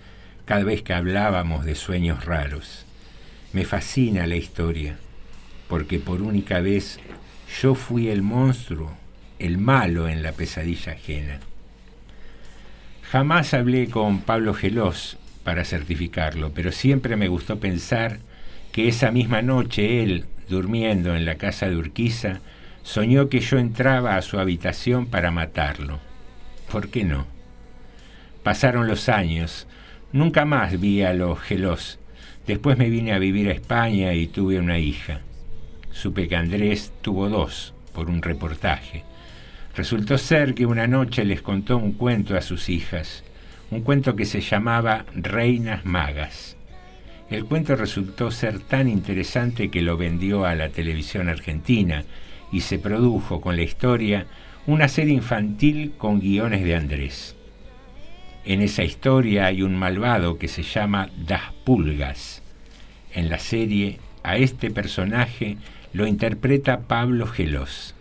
cada 0.44 0.64
vez 0.64 0.82
que 0.82 0.94
hablábamos 0.94 1.64
de 1.64 1.74
sueños 1.74 2.24
raros. 2.24 2.86
Me 3.52 3.64
fascina 3.64 4.26
la 4.26 4.36
historia 4.36 4.96
porque 5.72 5.98
por 5.98 6.20
única 6.20 6.60
vez 6.60 7.00
yo 7.62 7.74
fui 7.74 8.08
el 8.08 8.20
monstruo, 8.20 8.92
el 9.38 9.56
malo 9.56 10.06
en 10.06 10.22
la 10.22 10.32
pesadilla 10.32 10.92
ajena. 10.92 11.40
Jamás 13.10 13.54
hablé 13.54 13.88
con 13.88 14.20
Pablo 14.20 14.52
Gelós 14.52 15.16
para 15.44 15.64
certificarlo, 15.64 16.52
pero 16.52 16.72
siempre 16.72 17.16
me 17.16 17.28
gustó 17.28 17.58
pensar 17.58 18.18
que 18.70 18.86
esa 18.86 19.12
misma 19.12 19.40
noche 19.40 20.02
él, 20.02 20.26
durmiendo 20.50 21.16
en 21.16 21.24
la 21.24 21.36
casa 21.36 21.70
de 21.70 21.76
Urquiza, 21.78 22.40
soñó 22.82 23.28
que 23.28 23.40
yo 23.40 23.58
entraba 23.58 24.16
a 24.16 24.22
su 24.22 24.38
habitación 24.38 25.06
para 25.06 25.30
matarlo. 25.30 26.00
¿Por 26.70 26.88
qué 26.88 27.04
no? 27.04 27.26
Pasaron 28.42 28.88
los 28.88 29.08
años, 29.08 29.66
nunca 30.12 30.44
más 30.44 30.80
vi 30.80 31.02
a 31.02 31.14
los 31.14 31.38
Gelós. 31.40 31.98
Después 32.46 32.76
me 32.76 32.90
vine 32.90 33.12
a 33.12 33.18
vivir 33.18 33.48
a 33.48 33.52
España 33.52 34.14
y 34.14 34.26
tuve 34.26 34.58
una 34.58 34.78
hija. 34.78 35.20
Supe 35.92 36.26
que 36.26 36.36
Andrés 36.36 36.92
tuvo 37.02 37.28
dos 37.28 37.74
por 37.92 38.10
un 38.10 38.22
reportaje. 38.22 39.04
Resultó 39.76 40.18
ser 40.18 40.54
que 40.54 40.66
una 40.66 40.86
noche 40.86 41.24
les 41.24 41.40
contó 41.40 41.76
un 41.76 41.92
cuento 41.92 42.36
a 42.36 42.40
sus 42.40 42.68
hijas, 42.68 43.22
un 43.70 43.82
cuento 43.82 44.16
que 44.16 44.24
se 44.24 44.40
llamaba 44.40 45.06
Reinas 45.14 45.84
Magas. 45.84 46.56
El 47.30 47.46
cuento 47.46 47.76
resultó 47.76 48.30
ser 48.30 48.58
tan 48.58 48.88
interesante 48.88 49.70
que 49.70 49.80
lo 49.80 49.96
vendió 49.96 50.44
a 50.44 50.54
la 50.54 50.68
televisión 50.68 51.28
argentina 51.28 52.04
y 52.52 52.60
se 52.60 52.78
produjo 52.78 53.40
con 53.40 53.56
la 53.56 53.62
historia 53.62 54.26
una 54.66 54.86
serie 54.86 55.14
infantil 55.14 55.94
con 55.98 56.20
guiones 56.20 56.62
de 56.62 56.76
Andrés. 56.76 57.34
En 58.44 58.60
esa 58.60 58.84
historia 58.84 59.46
hay 59.46 59.62
un 59.62 59.76
malvado 59.76 60.38
que 60.38 60.48
se 60.48 60.62
llama 60.62 61.10
Das 61.16 61.52
Pulgas. 61.64 62.42
En 63.14 63.28
la 63.28 63.38
serie 63.38 63.98
a 64.22 64.36
este 64.36 64.70
personaje 64.70 65.56
lo 65.92 66.06
interpreta 66.06 66.80
Pablo 66.80 67.26
Gelós. 67.26 67.94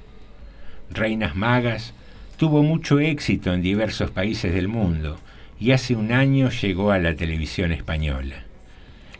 Reinas 0.90 1.36
Magas 1.36 1.94
tuvo 2.38 2.64
mucho 2.64 3.00
éxito 3.00 3.54
en 3.54 3.62
diversos 3.62 4.12
países 4.12 4.54
del 4.54 4.68
mundo 4.68 5.20
y 5.60 5.72
hace 5.72 5.96
un 5.96 6.12
año 6.12 6.50
llegó 6.50 6.92
a 6.92 7.00
la 7.00 7.16
televisión 7.16 7.72
española. 7.72 8.44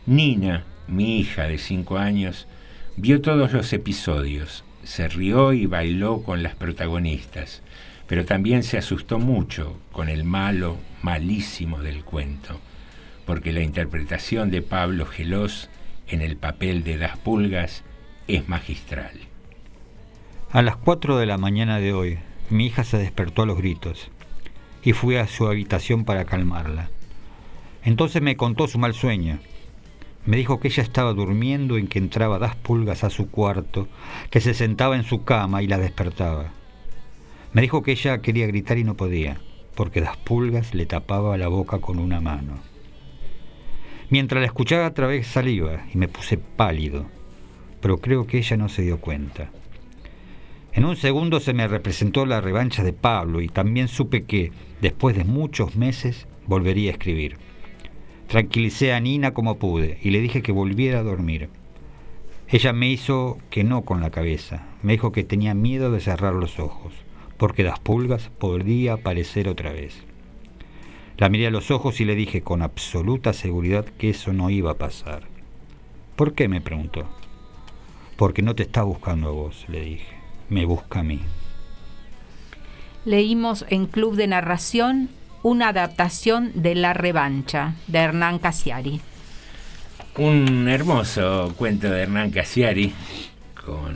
Nina, 0.06 0.64
mi 0.88 1.18
hija 1.18 1.46
de 1.46 1.58
cinco 1.58 1.98
años, 1.98 2.48
vio 2.96 3.20
todos 3.20 3.52
los 3.52 3.72
episodios, 3.72 4.64
se 4.84 5.08
rió 5.08 5.52
y 5.52 5.66
bailó 5.66 6.22
con 6.22 6.42
las 6.42 6.54
protagonistas, 6.54 7.62
pero 8.06 8.24
también 8.24 8.62
se 8.62 8.78
asustó 8.78 9.18
mucho 9.18 9.78
con 9.92 10.08
el 10.08 10.24
malo, 10.24 10.76
malísimo 11.02 11.80
del 11.80 12.04
cuento, 12.04 12.60
porque 13.24 13.52
la 13.52 13.62
interpretación 13.62 14.50
de 14.50 14.62
Pablo 14.62 15.06
Gelós 15.06 15.70
en 16.08 16.20
el 16.20 16.36
papel 16.36 16.84
de 16.84 16.98
Das 16.98 17.16
Pulgas 17.18 17.84
es 18.28 18.48
magistral. 18.48 19.12
A 20.50 20.62
las 20.62 20.76
4 20.76 21.16
de 21.16 21.26
la 21.26 21.38
mañana 21.38 21.78
de 21.78 21.92
hoy, 21.92 22.18
mi 22.50 22.66
hija 22.66 22.84
se 22.84 22.98
despertó 22.98 23.42
a 23.42 23.46
los 23.46 23.56
gritos 23.56 24.10
y 24.82 24.92
fui 24.92 25.16
a 25.16 25.26
su 25.26 25.46
habitación 25.46 26.04
para 26.04 26.24
calmarla. 26.24 26.90
Entonces 27.84 28.20
me 28.20 28.36
contó 28.36 28.68
su 28.68 28.78
mal 28.78 28.94
sueño. 28.94 29.38
Me 30.24 30.36
dijo 30.36 30.60
que 30.60 30.68
ella 30.68 30.84
estaba 30.84 31.12
durmiendo 31.14 31.76
en 31.76 31.88
que 31.88 31.98
entraba 31.98 32.38
das 32.38 32.54
pulgas 32.54 33.02
a 33.02 33.10
su 33.10 33.28
cuarto, 33.30 33.88
que 34.30 34.40
se 34.40 34.54
sentaba 34.54 34.94
en 34.96 35.02
su 35.02 35.24
cama 35.24 35.62
y 35.62 35.66
la 35.66 35.78
despertaba. 35.78 36.52
Me 37.52 37.62
dijo 37.62 37.82
que 37.82 37.92
ella 37.92 38.22
quería 38.22 38.46
gritar 38.46 38.78
y 38.78 38.84
no 38.84 38.94
podía, 38.94 39.40
porque 39.74 40.00
das 40.00 40.16
pulgas 40.16 40.74
le 40.74 40.86
tapaba 40.86 41.36
la 41.36 41.48
boca 41.48 41.80
con 41.80 41.98
una 41.98 42.20
mano. 42.20 42.60
Mientras 44.10 44.40
la 44.40 44.46
escuchaba 44.46 44.86
a 44.86 44.94
través 44.94 45.26
saliva 45.26 45.86
y 45.92 45.98
me 45.98 46.06
puse 46.06 46.38
pálido, 46.38 47.06
pero 47.80 47.98
creo 47.98 48.26
que 48.26 48.38
ella 48.38 48.56
no 48.56 48.68
se 48.68 48.82
dio 48.82 49.00
cuenta. 49.00 49.50
En 50.72 50.84
un 50.84 50.96
segundo 50.96 51.40
se 51.40 51.52
me 51.52 51.66
representó 51.66 52.26
la 52.26 52.40
revancha 52.40 52.84
de 52.84 52.92
Pablo 52.92 53.40
y 53.40 53.48
también 53.48 53.88
supe 53.88 54.24
que, 54.24 54.52
después 54.80 55.16
de 55.16 55.24
muchos 55.24 55.76
meses, 55.76 56.28
volvería 56.46 56.90
a 56.90 56.92
escribir. 56.92 57.36
Tranquilicé 58.32 58.94
a 58.94 59.00
Nina 59.00 59.34
como 59.34 59.58
pude 59.58 59.98
y 60.02 60.08
le 60.08 60.20
dije 60.20 60.40
que 60.40 60.52
volviera 60.52 61.00
a 61.00 61.02
dormir. 61.02 61.50
Ella 62.48 62.72
me 62.72 62.88
hizo 62.88 63.36
que 63.50 63.62
no 63.62 63.82
con 63.82 64.00
la 64.00 64.08
cabeza, 64.08 64.62
me 64.82 64.92
dijo 64.92 65.12
que 65.12 65.22
tenía 65.22 65.52
miedo 65.52 65.92
de 65.92 66.00
cerrar 66.00 66.32
los 66.32 66.58
ojos, 66.58 66.94
porque 67.36 67.62
las 67.62 67.78
pulgas 67.78 68.30
podría 68.38 68.94
aparecer 68.94 69.48
otra 69.48 69.70
vez. 69.70 70.02
La 71.18 71.28
miré 71.28 71.48
a 71.48 71.50
los 71.50 71.70
ojos 71.70 72.00
y 72.00 72.06
le 72.06 72.14
dije 72.14 72.40
con 72.40 72.62
absoluta 72.62 73.34
seguridad 73.34 73.84
que 73.84 74.08
eso 74.08 74.32
no 74.32 74.48
iba 74.48 74.70
a 74.70 74.78
pasar. 74.78 75.24
¿Por 76.16 76.32
qué? 76.32 76.48
me 76.48 76.62
preguntó. 76.62 77.04
Porque 78.16 78.40
no 78.40 78.54
te 78.54 78.62
está 78.62 78.82
buscando 78.82 79.28
a 79.28 79.32
vos, 79.32 79.66
le 79.68 79.82
dije. 79.82 80.16
Me 80.48 80.64
busca 80.64 81.00
a 81.00 81.04
mí. 81.04 81.20
Leímos 83.04 83.66
en 83.68 83.84
Club 83.84 84.16
de 84.16 84.26
Narración 84.26 85.10
una 85.42 85.68
adaptación 85.68 86.52
de 86.54 86.74
La 86.74 86.92
Revancha 86.94 87.74
de 87.86 87.98
Hernán 87.98 88.38
Casiari. 88.38 89.00
Un 90.16 90.68
hermoso 90.68 91.54
cuento 91.56 91.90
de 91.90 92.02
Hernán 92.02 92.30
Casiari 92.30 92.92
con 93.64 93.94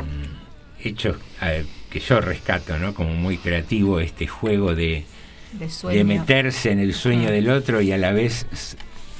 hechos 0.83 1.17
ver, 1.41 1.67
que 1.91 2.01
yo 2.01 2.21
rescato, 2.21 2.79
¿no? 2.79 2.95
Como 2.95 3.11
muy 3.15 3.37
creativo 3.37 4.01
este 4.01 4.27
juego 4.27 4.75
de, 4.75 5.05
De 5.53 5.69
sueño. 5.69 5.97
de 5.99 6.05
meterse 6.05 6.71
en 6.71 6.79
el 6.81 6.95
sueño 6.95 7.29
Mm. 7.29 7.33
del 7.33 7.51
otro 7.51 7.81
y 7.83 7.93
a 7.93 7.99
la 7.99 8.13
vez 8.13 8.47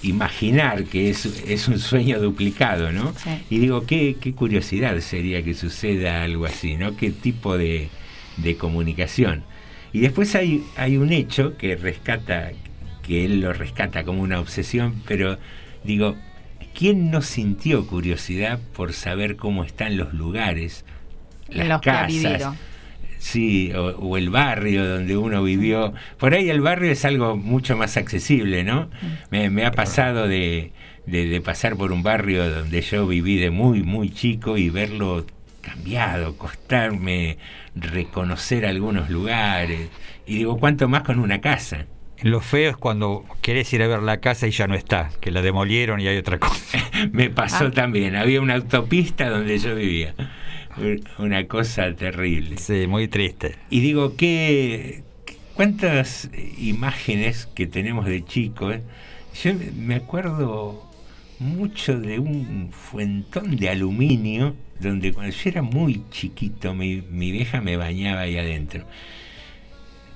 imaginar 0.03 0.85
que 0.85 1.11
es, 1.11 1.27
es 1.27 1.69
un 1.69 1.79
sueño 1.79 2.21
duplicado, 2.21 2.93
¿no? 2.93 3.13
Sí. 3.23 3.31
Y 3.51 3.59
digo, 3.59 3.85
qué, 3.87 4.17
qué 4.21 4.33
curiosidad 4.35 4.99
sería 5.01 5.43
que 5.43 5.55
suceda 5.55 6.23
algo 6.23 6.47
así, 6.47 6.77
¿no? 6.77 6.97
¿Qué 6.97 7.11
tipo 7.11 7.59
de, 7.59 7.89
de 8.37 8.57
comunicación? 8.57 9.43
Y 9.97 10.01
después 10.01 10.35
hay, 10.35 10.63
hay 10.77 10.99
un 10.99 11.11
hecho 11.11 11.57
que 11.57 11.75
rescata, 11.77 12.51
que 13.03 13.25
él 13.25 13.41
lo 13.41 13.53
rescata 13.55 14.05
como 14.05 14.23
una 14.23 14.41
obsesión, 14.41 15.03
pero 15.07 15.39
digo, 15.85 16.17
¿quién 16.75 17.11
no 17.11 17.23
sintió 17.23 17.87
curiosidad 17.87 18.61
por 18.75 18.93
saber 18.93 19.37
cómo 19.37 19.65
están 19.65 19.97
los 19.97 20.13
lugares, 20.13 20.85
las 21.49 21.69
los 21.69 21.81
casas? 21.81 22.43
Sí, 23.19 23.73
o, 23.73 23.87
o 23.99 24.17
el 24.19 24.29
barrio 24.29 24.87
donde 24.87 25.17
uno 25.17 25.43
vivió. 25.43 25.95
Por 26.19 26.35
ahí 26.35 26.51
el 26.51 26.61
barrio 26.61 26.91
es 26.93 27.05
algo 27.07 27.37
mucho 27.37 27.77
más 27.77 27.97
accesible, 27.97 28.65
¿no? 28.65 28.91
Me, 29.31 29.49
me 29.49 29.65
ha 29.65 29.71
pasado 29.73 30.29
de, 30.29 30.73
de- 31.07 31.27
de 31.27 31.41
pasar 31.41 31.77
por 31.77 31.93
un 31.93 32.03
barrio 32.03 32.51
donde 32.51 32.83
yo 32.83 33.07
viví 33.07 33.37
de 33.39 33.51
muy, 33.51 33.83
muy 33.83 34.11
chico 34.11 34.59
y 34.59 34.69
verlo 34.69 35.25
cambiado, 35.71 36.37
costarme 36.37 37.39
reconocer 37.75 38.65
algunos 38.67 39.11
lugares. 39.11 39.89
Y 40.27 40.37
digo, 40.37 40.59
¿cuánto 40.59 40.89
más 40.89 41.03
con 41.03 41.19
una 41.19 41.41
casa? 41.41 41.87
Lo 42.23 42.41
feo 42.41 42.71
es 42.71 42.77
cuando 42.77 43.25
querés 43.43 43.71
ir 43.75 43.83
a 43.83 43.87
ver 43.89 44.03
la 44.03 44.21
casa 44.21 44.47
y 44.47 44.51
ya 44.51 44.67
no 44.67 44.75
está, 44.75 45.11
que 45.21 45.31
la 45.31 45.43
demolieron 45.43 46.01
y 46.01 46.07
hay 46.09 46.17
otra 46.17 46.39
cosa. 46.39 46.79
Me 47.13 47.29
pasó 47.31 47.67
Ah. 47.67 47.71
también, 47.71 48.17
había 48.17 48.41
una 48.41 48.55
autopista 48.55 49.29
donde 49.29 49.59
yo 49.59 49.75
vivía. 49.75 50.15
Una 51.19 51.47
cosa 51.47 51.93
terrible. 51.95 52.57
Sí, 52.59 52.87
muy 52.87 53.09
triste. 53.09 53.57
Y 53.71 53.81
digo, 53.81 54.17
¿qué, 54.17 55.03
¿cuántas 55.55 56.31
imágenes 56.59 57.47
que 57.55 57.67
tenemos 57.67 58.07
de 58.07 58.25
chico? 58.25 58.71
eh? 58.73 58.83
Yo 59.43 59.53
me 59.77 59.97
acuerdo 59.97 60.86
mucho 61.39 61.99
de 61.99 62.19
un 62.19 62.71
fuentón 62.73 63.57
de 63.57 63.69
aluminio 63.71 64.55
donde 64.81 65.13
cuando 65.13 65.33
yo 65.33 65.51
era 65.51 65.63
muy 65.63 66.03
chiquito 66.11 66.75
mi, 66.75 67.03
mi 67.11 67.31
vieja 67.33 67.61
me 67.61 67.77
bañaba 67.77 68.23
ahí 68.23 68.39
adentro. 68.39 68.85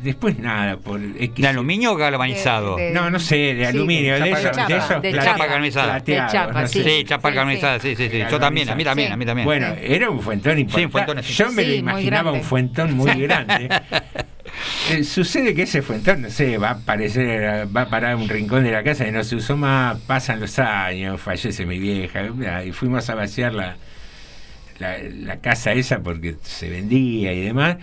Después 0.02 0.38
nada, 0.38 0.78
por 0.78 0.98
X- 0.98 1.34
¿De 1.36 1.46
aluminio 1.48 1.92
o 1.92 1.96
galvanizado? 1.96 2.76
De- 2.76 2.84
de- 2.84 2.90
No, 2.92 3.10
no 3.10 3.18
sé, 3.18 3.36
de 3.54 3.64
Sí, 3.70 3.76
aluminio, 3.76 4.14
de 4.14 4.20
de, 4.20 4.30
chapa, 4.30 4.40
esos, 4.40 4.66
de 4.68 4.76
esos 4.78 5.02
de 5.02 5.12
chapa. 5.12 5.46
galvanizada. 5.46 6.00
De 6.00 6.16
chapa, 6.16 6.60
no 6.62 6.68
sí. 6.68 6.82
sé. 6.82 6.88
Sí, 7.00 7.04
chapa 7.04 7.28
Sí, 7.28 7.34
galvanizada, 7.36 7.78
sí, 7.80 7.94
sí, 7.96 8.08
sí. 8.08 8.18
Yo 8.30 8.40
también, 8.40 8.70
a 8.70 8.74
mí 8.74 8.82
también, 8.82 9.12
a 9.12 9.16
mí 9.18 9.26
también. 9.26 9.44
Bueno, 9.44 9.66
era 9.78 10.08
un 10.08 10.20
fuentón 10.22 10.58
importante. 10.58 10.80
Sí, 10.80 10.84
un 10.86 10.90
fuentón 10.90 11.18
así. 11.18 11.32
Yo 11.34 11.52
me 11.52 11.62
Sí, 11.64 11.68
lo 11.68 11.74
imaginaba 11.74 12.32
un 12.32 12.42
fuentón 12.42 12.94
muy 12.96 13.10
grande. 13.20 13.68
Eh, 14.90 15.04
sucede 15.04 15.54
que 15.54 15.62
ese 15.62 15.82
fuentón, 15.82 16.22
no 16.22 16.30
sé, 16.30 16.58
va 16.58 16.68
a 16.68 16.72
aparecer, 16.72 17.68
va 17.74 17.82
a 17.82 17.88
parar 17.90 18.16
un 18.16 18.28
rincón 18.28 18.64
de 18.64 18.72
la 18.72 18.82
casa 18.82 19.06
y 19.06 19.12
no 19.12 19.22
se 19.24 19.36
usó 19.36 19.56
más, 19.56 19.98
pasan 20.00 20.40
los 20.40 20.58
años, 20.58 21.20
fallece 21.20 21.64
mi 21.66 21.78
vieja, 21.78 22.22
y 22.64 22.72
fuimos 22.72 23.08
a 23.10 23.14
vaciar 23.14 23.52
la, 23.54 23.76
la, 24.78 24.98
la 24.98 25.36
casa 25.40 25.72
esa 25.72 26.00
porque 26.00 26.36
se 26.42 26.68
vendía 26.70 27.32
y 27.32 27.40
demás. 27.40 27.76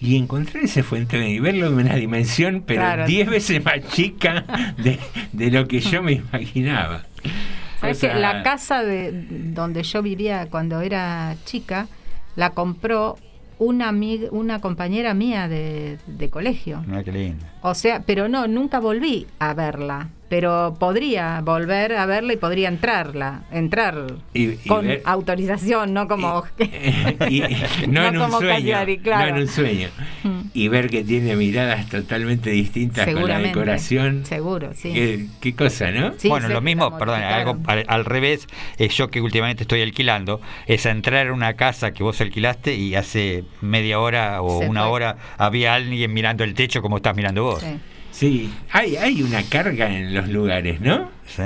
Y 0.00 0.16
encontrar 0.16 0.64
ese 0.64 0.82
fuentón 0.82 1.22
y 1.22 1.38
verlo 1.38 1.68
en 1.68 1.74
una 1.74 1.94
dimensión, 1.94 2.62
pero 2.66 2.80
Claro. 2.82 3.06
10 3.06 3.30
veces 3.30 3.64
más 3.64 3.80
chica 3.88 4.44
de, 4.76 4.98
de 5.32 5.50
lo 5.50 5.66
que 5.66 5.80
yo 5.80 6.02
me 6.02 6.12
imaginaba. 6.12 7.04
¿Sabes 7.80 7.98
O 7.98 8.00
sea, 8.00 8.14
que 8.14 8.20
la 8.20 8.42
casa 8.42 8.82
de 8.82 9.12
donde 9.12 9.82
yo 9.82 10.02
vivía 10.02 10.48
cuando 10.50 10.80
era 10.82 11.36
chica 11.46 11.86
la 12.36 12.50
compró 12.50 13.16
una 13.58 13.88
amiga, 13.88 14.28
una 14.30 14.60
compañera 14.60 15.14
mía 15.14 15.48
de, 15.48 15.98
de 16.06 16.30
colegio. 16.30 16.82
Mira 16.86 17.04
qué 17.04 17.12
lindo. 17.12 17.44
O 17.62 17.74
sea, 17.74 18.02
pero 18.04 18.28
no, 18.28 18.46
nunca 18.46 18.80
volví 18.80 19.26
a 19.38 19.54
verla. 19.54 20.08
Pero 20.28 20.74
podría 20.80 21.40
volver 21.42 21.94
a 21.96 22.06
verla 22.06 22.32
y 22.32 22.36
podría 22.36 22.68
entrarla, 22.68 23.42
entrar 23.52 24.06
Y- 24.32 24.52
y 24.52 24.56
con 24.66 24.86
ver- 24.86 25.02
autorización, 25.04 25.92
no 25.92 26.08
como 26.08 26.44
y, 27.28 27.40
no, 27.88 28.00
No 28.02 28.06
en 28.08 28.16
un 28.16 28.22
como 28.24 28.38
sueño, 28.40 28.78
claro. 29.02 29.30
no 29.30 29.36
en 29.36 29.42
un 29.42 29.48
sueño. 29.48 29.88
Y 30.54 30.68
ver 30.68 30.88
que 30.88 31.04
tiene 31.04 31.36
miradas 31.36 31.88
totalmente 31.88 32.50
distintas 32.50 33.06
con 33.12 33.28
la 33.28 33.38
decoración. 33.38 34.24
Seguro, 34.24 34.70
sí. 34.74 34.92
Qué, 34.94 35.26
qué 35.40 35.54
cosa, 35.54 35.90
¿no? 35.90 36.14
Sí, 36.16 36.28
bueno, 36.28 36.48
lo 36.48 36.60
mismo, 36.60 36.96
perdón, 36.98 37.22
algo 37.22 37.58
al, 37.66 37.84
al 37.86 38.04
revés, 38.04 38.46
es 38.78 38.96
yo 38.96 39.10
que 39.10 39.20
últimamente 39.20 39.64
estoy 39.64 39.82
alquilando, 39.82 40.40
es 40.66 40.86
entrar 40.86 41.28
a 41.28 41.32
una 41.32 41.54
casa 41.54 41.92
que 41.92 42.02
vos 42.02 42.20
alquilaste 42.20 42.74
y 42.74 42.94
hace 42.94 43.44
media 43.60 43.98
hora 44.00 44.40
o 44.42 44.60
Se 44.60 44.68
una 44.68 44.82
fue. 44.84 44.90
hora 44.90 45.16
había 45.38 45.74
alguien 45.74 46.12
mirando 46.12 46.44
el 46.44 46.54
techo 46.54 46.80
como 46.82 46.96
estás 46.96 47.14
mirando 47.16 47.44
vos. 47.44 47.60
Sí. 47.60 47.76
Sí, 48.28 48.50
hay, 48.70 48.96
hay 48.96 49.22
una 49.22 49.42
carga 49.42 49.94
en 49.96 50.14
los 50.14 50.28
lugares, 50.28 50.80
¿no? 50.80 51.10
Sí. 51.26 51.42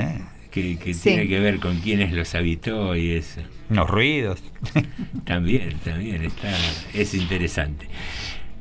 Que, 0.51 0.79
que 0.79 0.95
Sí. 0.95 1.11
tiene 1.11 1.29
que 1.29 1.41
ver 1.41 1.59
con 1.61 1.79
quienes 1.81 2.13
los 2.13 2.35
habitó 2.35 2.97
y 2.97 3.13
eso. 3.13 3.41
Los 3.71 3.89
ruidos. 3.89 4.43
También, 5.25 5.75
también, 5.85 6.23
está, 6.25 6.49
es 6.95 7.13
interesante. 7.15 7.87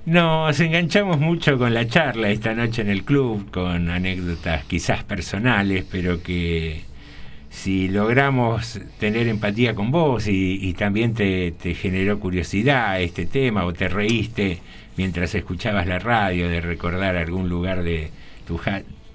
Nos 0.05 0.59
enganchamos 0.59 1.20
mucho 1.20 1.57
con 1.57 1.74
la 1.74 1.88
charla 1.88 2.30
esta 2.30 2.53
noche 2.53 2.82
en 2.82 2.89
el 2.89 3.03
club, 3.03 3.49
con 3.51 3.89
anécdotas 3.89 4.63
quizás 4.65 5.03
personales, 5.03 5.86
pero 5.89 6.22
que 6.24 6.82
si 7.49 7.88
logramos 7.89 8.80
tener 8.99 9.28
empatía 9.28 9.76
con 9.76 9.91
vos 9.91 10.28
y, 10.28 10.59
y 10.61 10.74
también 10.74 11.13
te, 11.13 11.51
te 11.51 11.74
generó 11.74 12.20
curiosidad 12.20 13.01
este 13.01 13.26
tema 13.26 13.65
o 13.65 13.74
te 13.74 13.88
reíste 13.89 14.59
mientras 14.97 15.33
escuchabas 15.35 15.87
la 15.87 15.99
radio 15.99 16.49
de 16.49 16.59
recordar 16.59 17.15
algún 17.15 17.47
lugar 17.47 17.83
de 17.83 18.11
tu, 18.45 18.59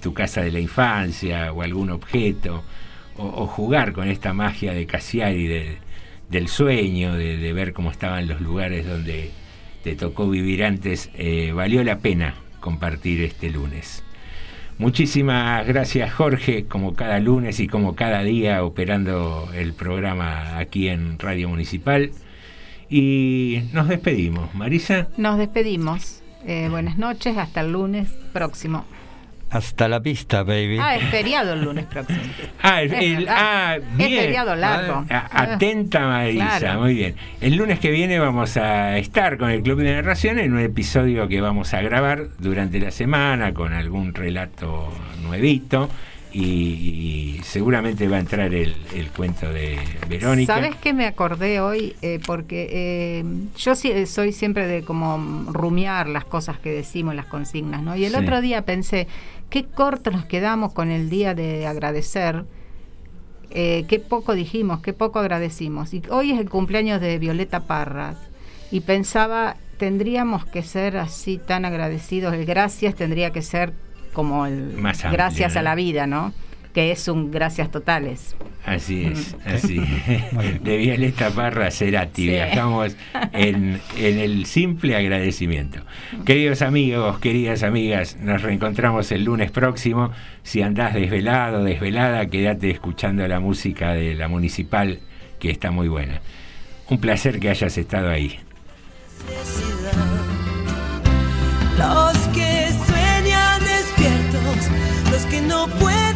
tu 0.01 0.14
casa 0.14 0.41
de 0.41 0.53
la 0.53 0.61
infancia 0.61 1.53
o 1.53 1.62
algún 1.62 1.91
objeto, 1.91 2.64
o, 3.16 3.47
jugar 3.47 3.93
con 3.93 4.09
esta 4.09 4.33
magia 4.33 4.72
de 4.72 4.87
Cassiari 4.87 5.47
de, 5.47 5.76
del 6.30 6.49
sueño, 6.49 7.14
de, 7.14 7.37
de 7.37 7.53
ver 7.53 7.72
cómo 7.72 7.91
estaban 7.91 8.26
los 8.26 8.41
lugares 8.41 8.87
donde 8.87 9.30
te 9.83 9.97
tocó 9.97 10.30
vivir 10.30 10.64
antes, 10.64 11.11
eh, 11.14 11.53
valió 11.53 11.85
la 11.85 11.99
pena 11.99 12.35
compartir 12.61 13.20
este 13.22 13.51
lunes. 13.51 14.03
Muchísimas 14.78 15.66
gracias 15.66 16.12
Jorge, 16.14 16.64
como 16.64 16.95
cada 16.95 17.20
lunes 17.20 17.61
y 17.61 17.66
como 17.66 17.95
cada 17.95 18.22
día 18.22 18.64
operando 18.64 19.51
el 19.55 19.74
programa 19.74 20.59
aquí 20.59 20.89
en 20.89 21.18
Radio 21.18 21.49
Municipal. 21.49 22.11
Y 22.95 23.62
nos 23.72 23.88
despedimos. 23.88 24.55
Marisa, 24.55 25.07
Nos 25.16 25.38
despedimos. 25.38 26.20
Eh, 26.47 26.68
buenas 26.70 26.99
noches, 26.99 27.38
hasta 27.38 27.62
el 27.62 27.72
lunes 27.72 28.09
próximo. 28.34 28.84
Hasta 29.49 29.88
la 29.88 29.99
vista, 29.99 30.43
baby. 30.43 30.78
Ah, 30.78 30.97
es 30.97 31.05
feriado 31.11 31.55
el 31.55 31.62
lunes 31.64 31.86
próximo. 31.86 32.20
Ah, 32.62 32.82
el- 32.82 32.93
el- 32.93 33.28
ah, 33.30 33.76
Es 33.99 34.09
feriado 34.09 34.55
largo. 34.57 35.07
Ah, 35.09 35.26
atenta 35.32 36.01
Marisa, 36.01 36.59
Claro. 36.59 36.80
muy 36.82 36.95
bien. 36.95 37.14
El 37.40 37.57
lunes 37.57 37.78
que 37.78 37.90
viene 37.90 38.18
vamos 38.18 38.57
a 38.59 38.99
estar 38.99 39.38
con 39.38 39.51
el 39.51 39.62
Club 39.62 39.80
de 39.80 39.95
Narración 39.95 40.38
en 40.38 40.53
un 40.53 40.61
episodio 40.61 41.28
que 41.28 41.40
vamos 41.40 41.72
a 41.72 41.80
grabar 41.80 42.26
durante 42.40 42.78
la 42.78 42.90
semana 42.90 43.55
con 43.55 43.72
algún 43.72 44.12
relato 44.14 44.93
nuevito 45.22 45.88
y, 46.33 47.41
seguramente 47.45 48.09
va 48.09 48.16
a 48.16 48.20
entrar 48.20 48.55
el, 48.55 48.74
el 48.95 49.11
cuento 49.11 49.53
de 49.53 49.78
Verónica. 50.09 50.55
¿Sabes 50.55 50.74
qué 50.76 50.93
me 50.93 51.07
acordé 51.07 51.61
hoy? 51.61 51.95
Eh, 52.01 52.18
porque 52.26 52.68
eh, 52.70 53.24
yo 53.57 53.74
sí- 53.74 54.07
soy 54.07 54.33
siempre 54.33 54.66
de 54.66 54.83
como 54.85 55.51
rumiar 55.53 56.09
las 56.09 56.24
cosas 56.24 56.59
que 56.59 56.70
decimos, 56.70 57.14
las 57.14 57.26
consignas, 57.26 57.83
¿no? 57.83 57.95
Y 57.97 58.05
el 58.05 58.12
Sí. 58.12 58.18
otro 58.18 58.41
día 58.41 58.64
pensé, 58.64 59.07
qué 59.51 59.64
corto 59.64 60.11
nos 60.11 60.24
quedamos 60.24 60.72
con 60.72 60.91
el 60.91 61.11
día 61.11 61.35
de 61.35 61.66
agradecer. 61.66 62.45
eh, 63.55 63.85
qué 63.87 63.99
poco 63.99 64.35
dijimos, 64.35 64.80
qué 64.80 64.95
poco 64.95 65.18
agradecimos. 65.18 65.93
Y 65.93 66.03
hoy 66.09 66.33
es 66.33 66.41
el 66.41 66.49
cumpleaños 66.49 67.03
de 67.03 67.18
Violeta 67.18 67.61
Parra. 67.66 68.14
Y 68.70 68.80
pensaba, 68.80 69.57
tendríamos 69.76 70.47
que 70.47 70.62
ser 70.62 70.97
así 70.97 71.37
tan 71.39 71.66
agradecidos. 71.66 72.33
El 72.33 72.47
gracias 72.47 72.95
tendría 72.95 73.30
que 73.30 73.43
ser 73.43 73.74
como 74.13 74.47
el 74.47 74.73
Más 74.77 75.05
amplio, 75.05 75.13
gracias 75.19 75.55
¿no? 75.55 75.61
a 75.61 75.63
la 75.63 75.75
vida, 75.75 76.07
¿no? 76.07 76.33
Que 76.73 76.91
es 76.91 77.07
un 77.09 77.31
gracias 77.31 77.71
totales. 77.71 78.35
Así 78.65 79.05
es, 79.05 79.35
Mm. 79.35 79.49
así. 79.55 79.81
De 80.63 80.77
Violeta 80.79 81.31
Parra 81.31 81.71
Cerati, 81.71 82.23
Sí. 82.23 82.29
viajamos 82.31 82.97
en, 83.33 83.81
en 83.99 84.19
el 84.19 84.47
simple 84.47 84.97
agradecimiento. 84.97 85.81
Queridos 86.25 86.63
amigos, 86.63 87.19
queridas 87.19 87.63
amigas, 87.63 88.17
nos 88.21 88.41
reencontramos 88.43 89.11
el 89.13 89.25
lunes 89.25 89.51
próximo. 89.51 90.13
Si 90.45 90.63
andás 90.63 90.95
desvelado, 90.95 91.65
desvelada, 91.65 92.25
quédate 92.27 92.71
escuchando 92.71 93.27
la 93.29 93.41
música 93.41 93.93
de 93.93 94.15
la 94.15 94.29
municipal, 94.29 95.01
que 95.41 95.51
está 95.51 95.71
muy 95.73 95.89
buena. 95.89 96.21
Un 96.89 96.99
placer 97.01 97.39
que 97.41 97.51
hayas 97.51 97.77
estado 97.77 98.09
ahí. 98.11 98.39
Los 101.79 102.17
que 102.35 102.62
que 105.33 105.41
no 105.41 105.66
puedo. 105.66 106.12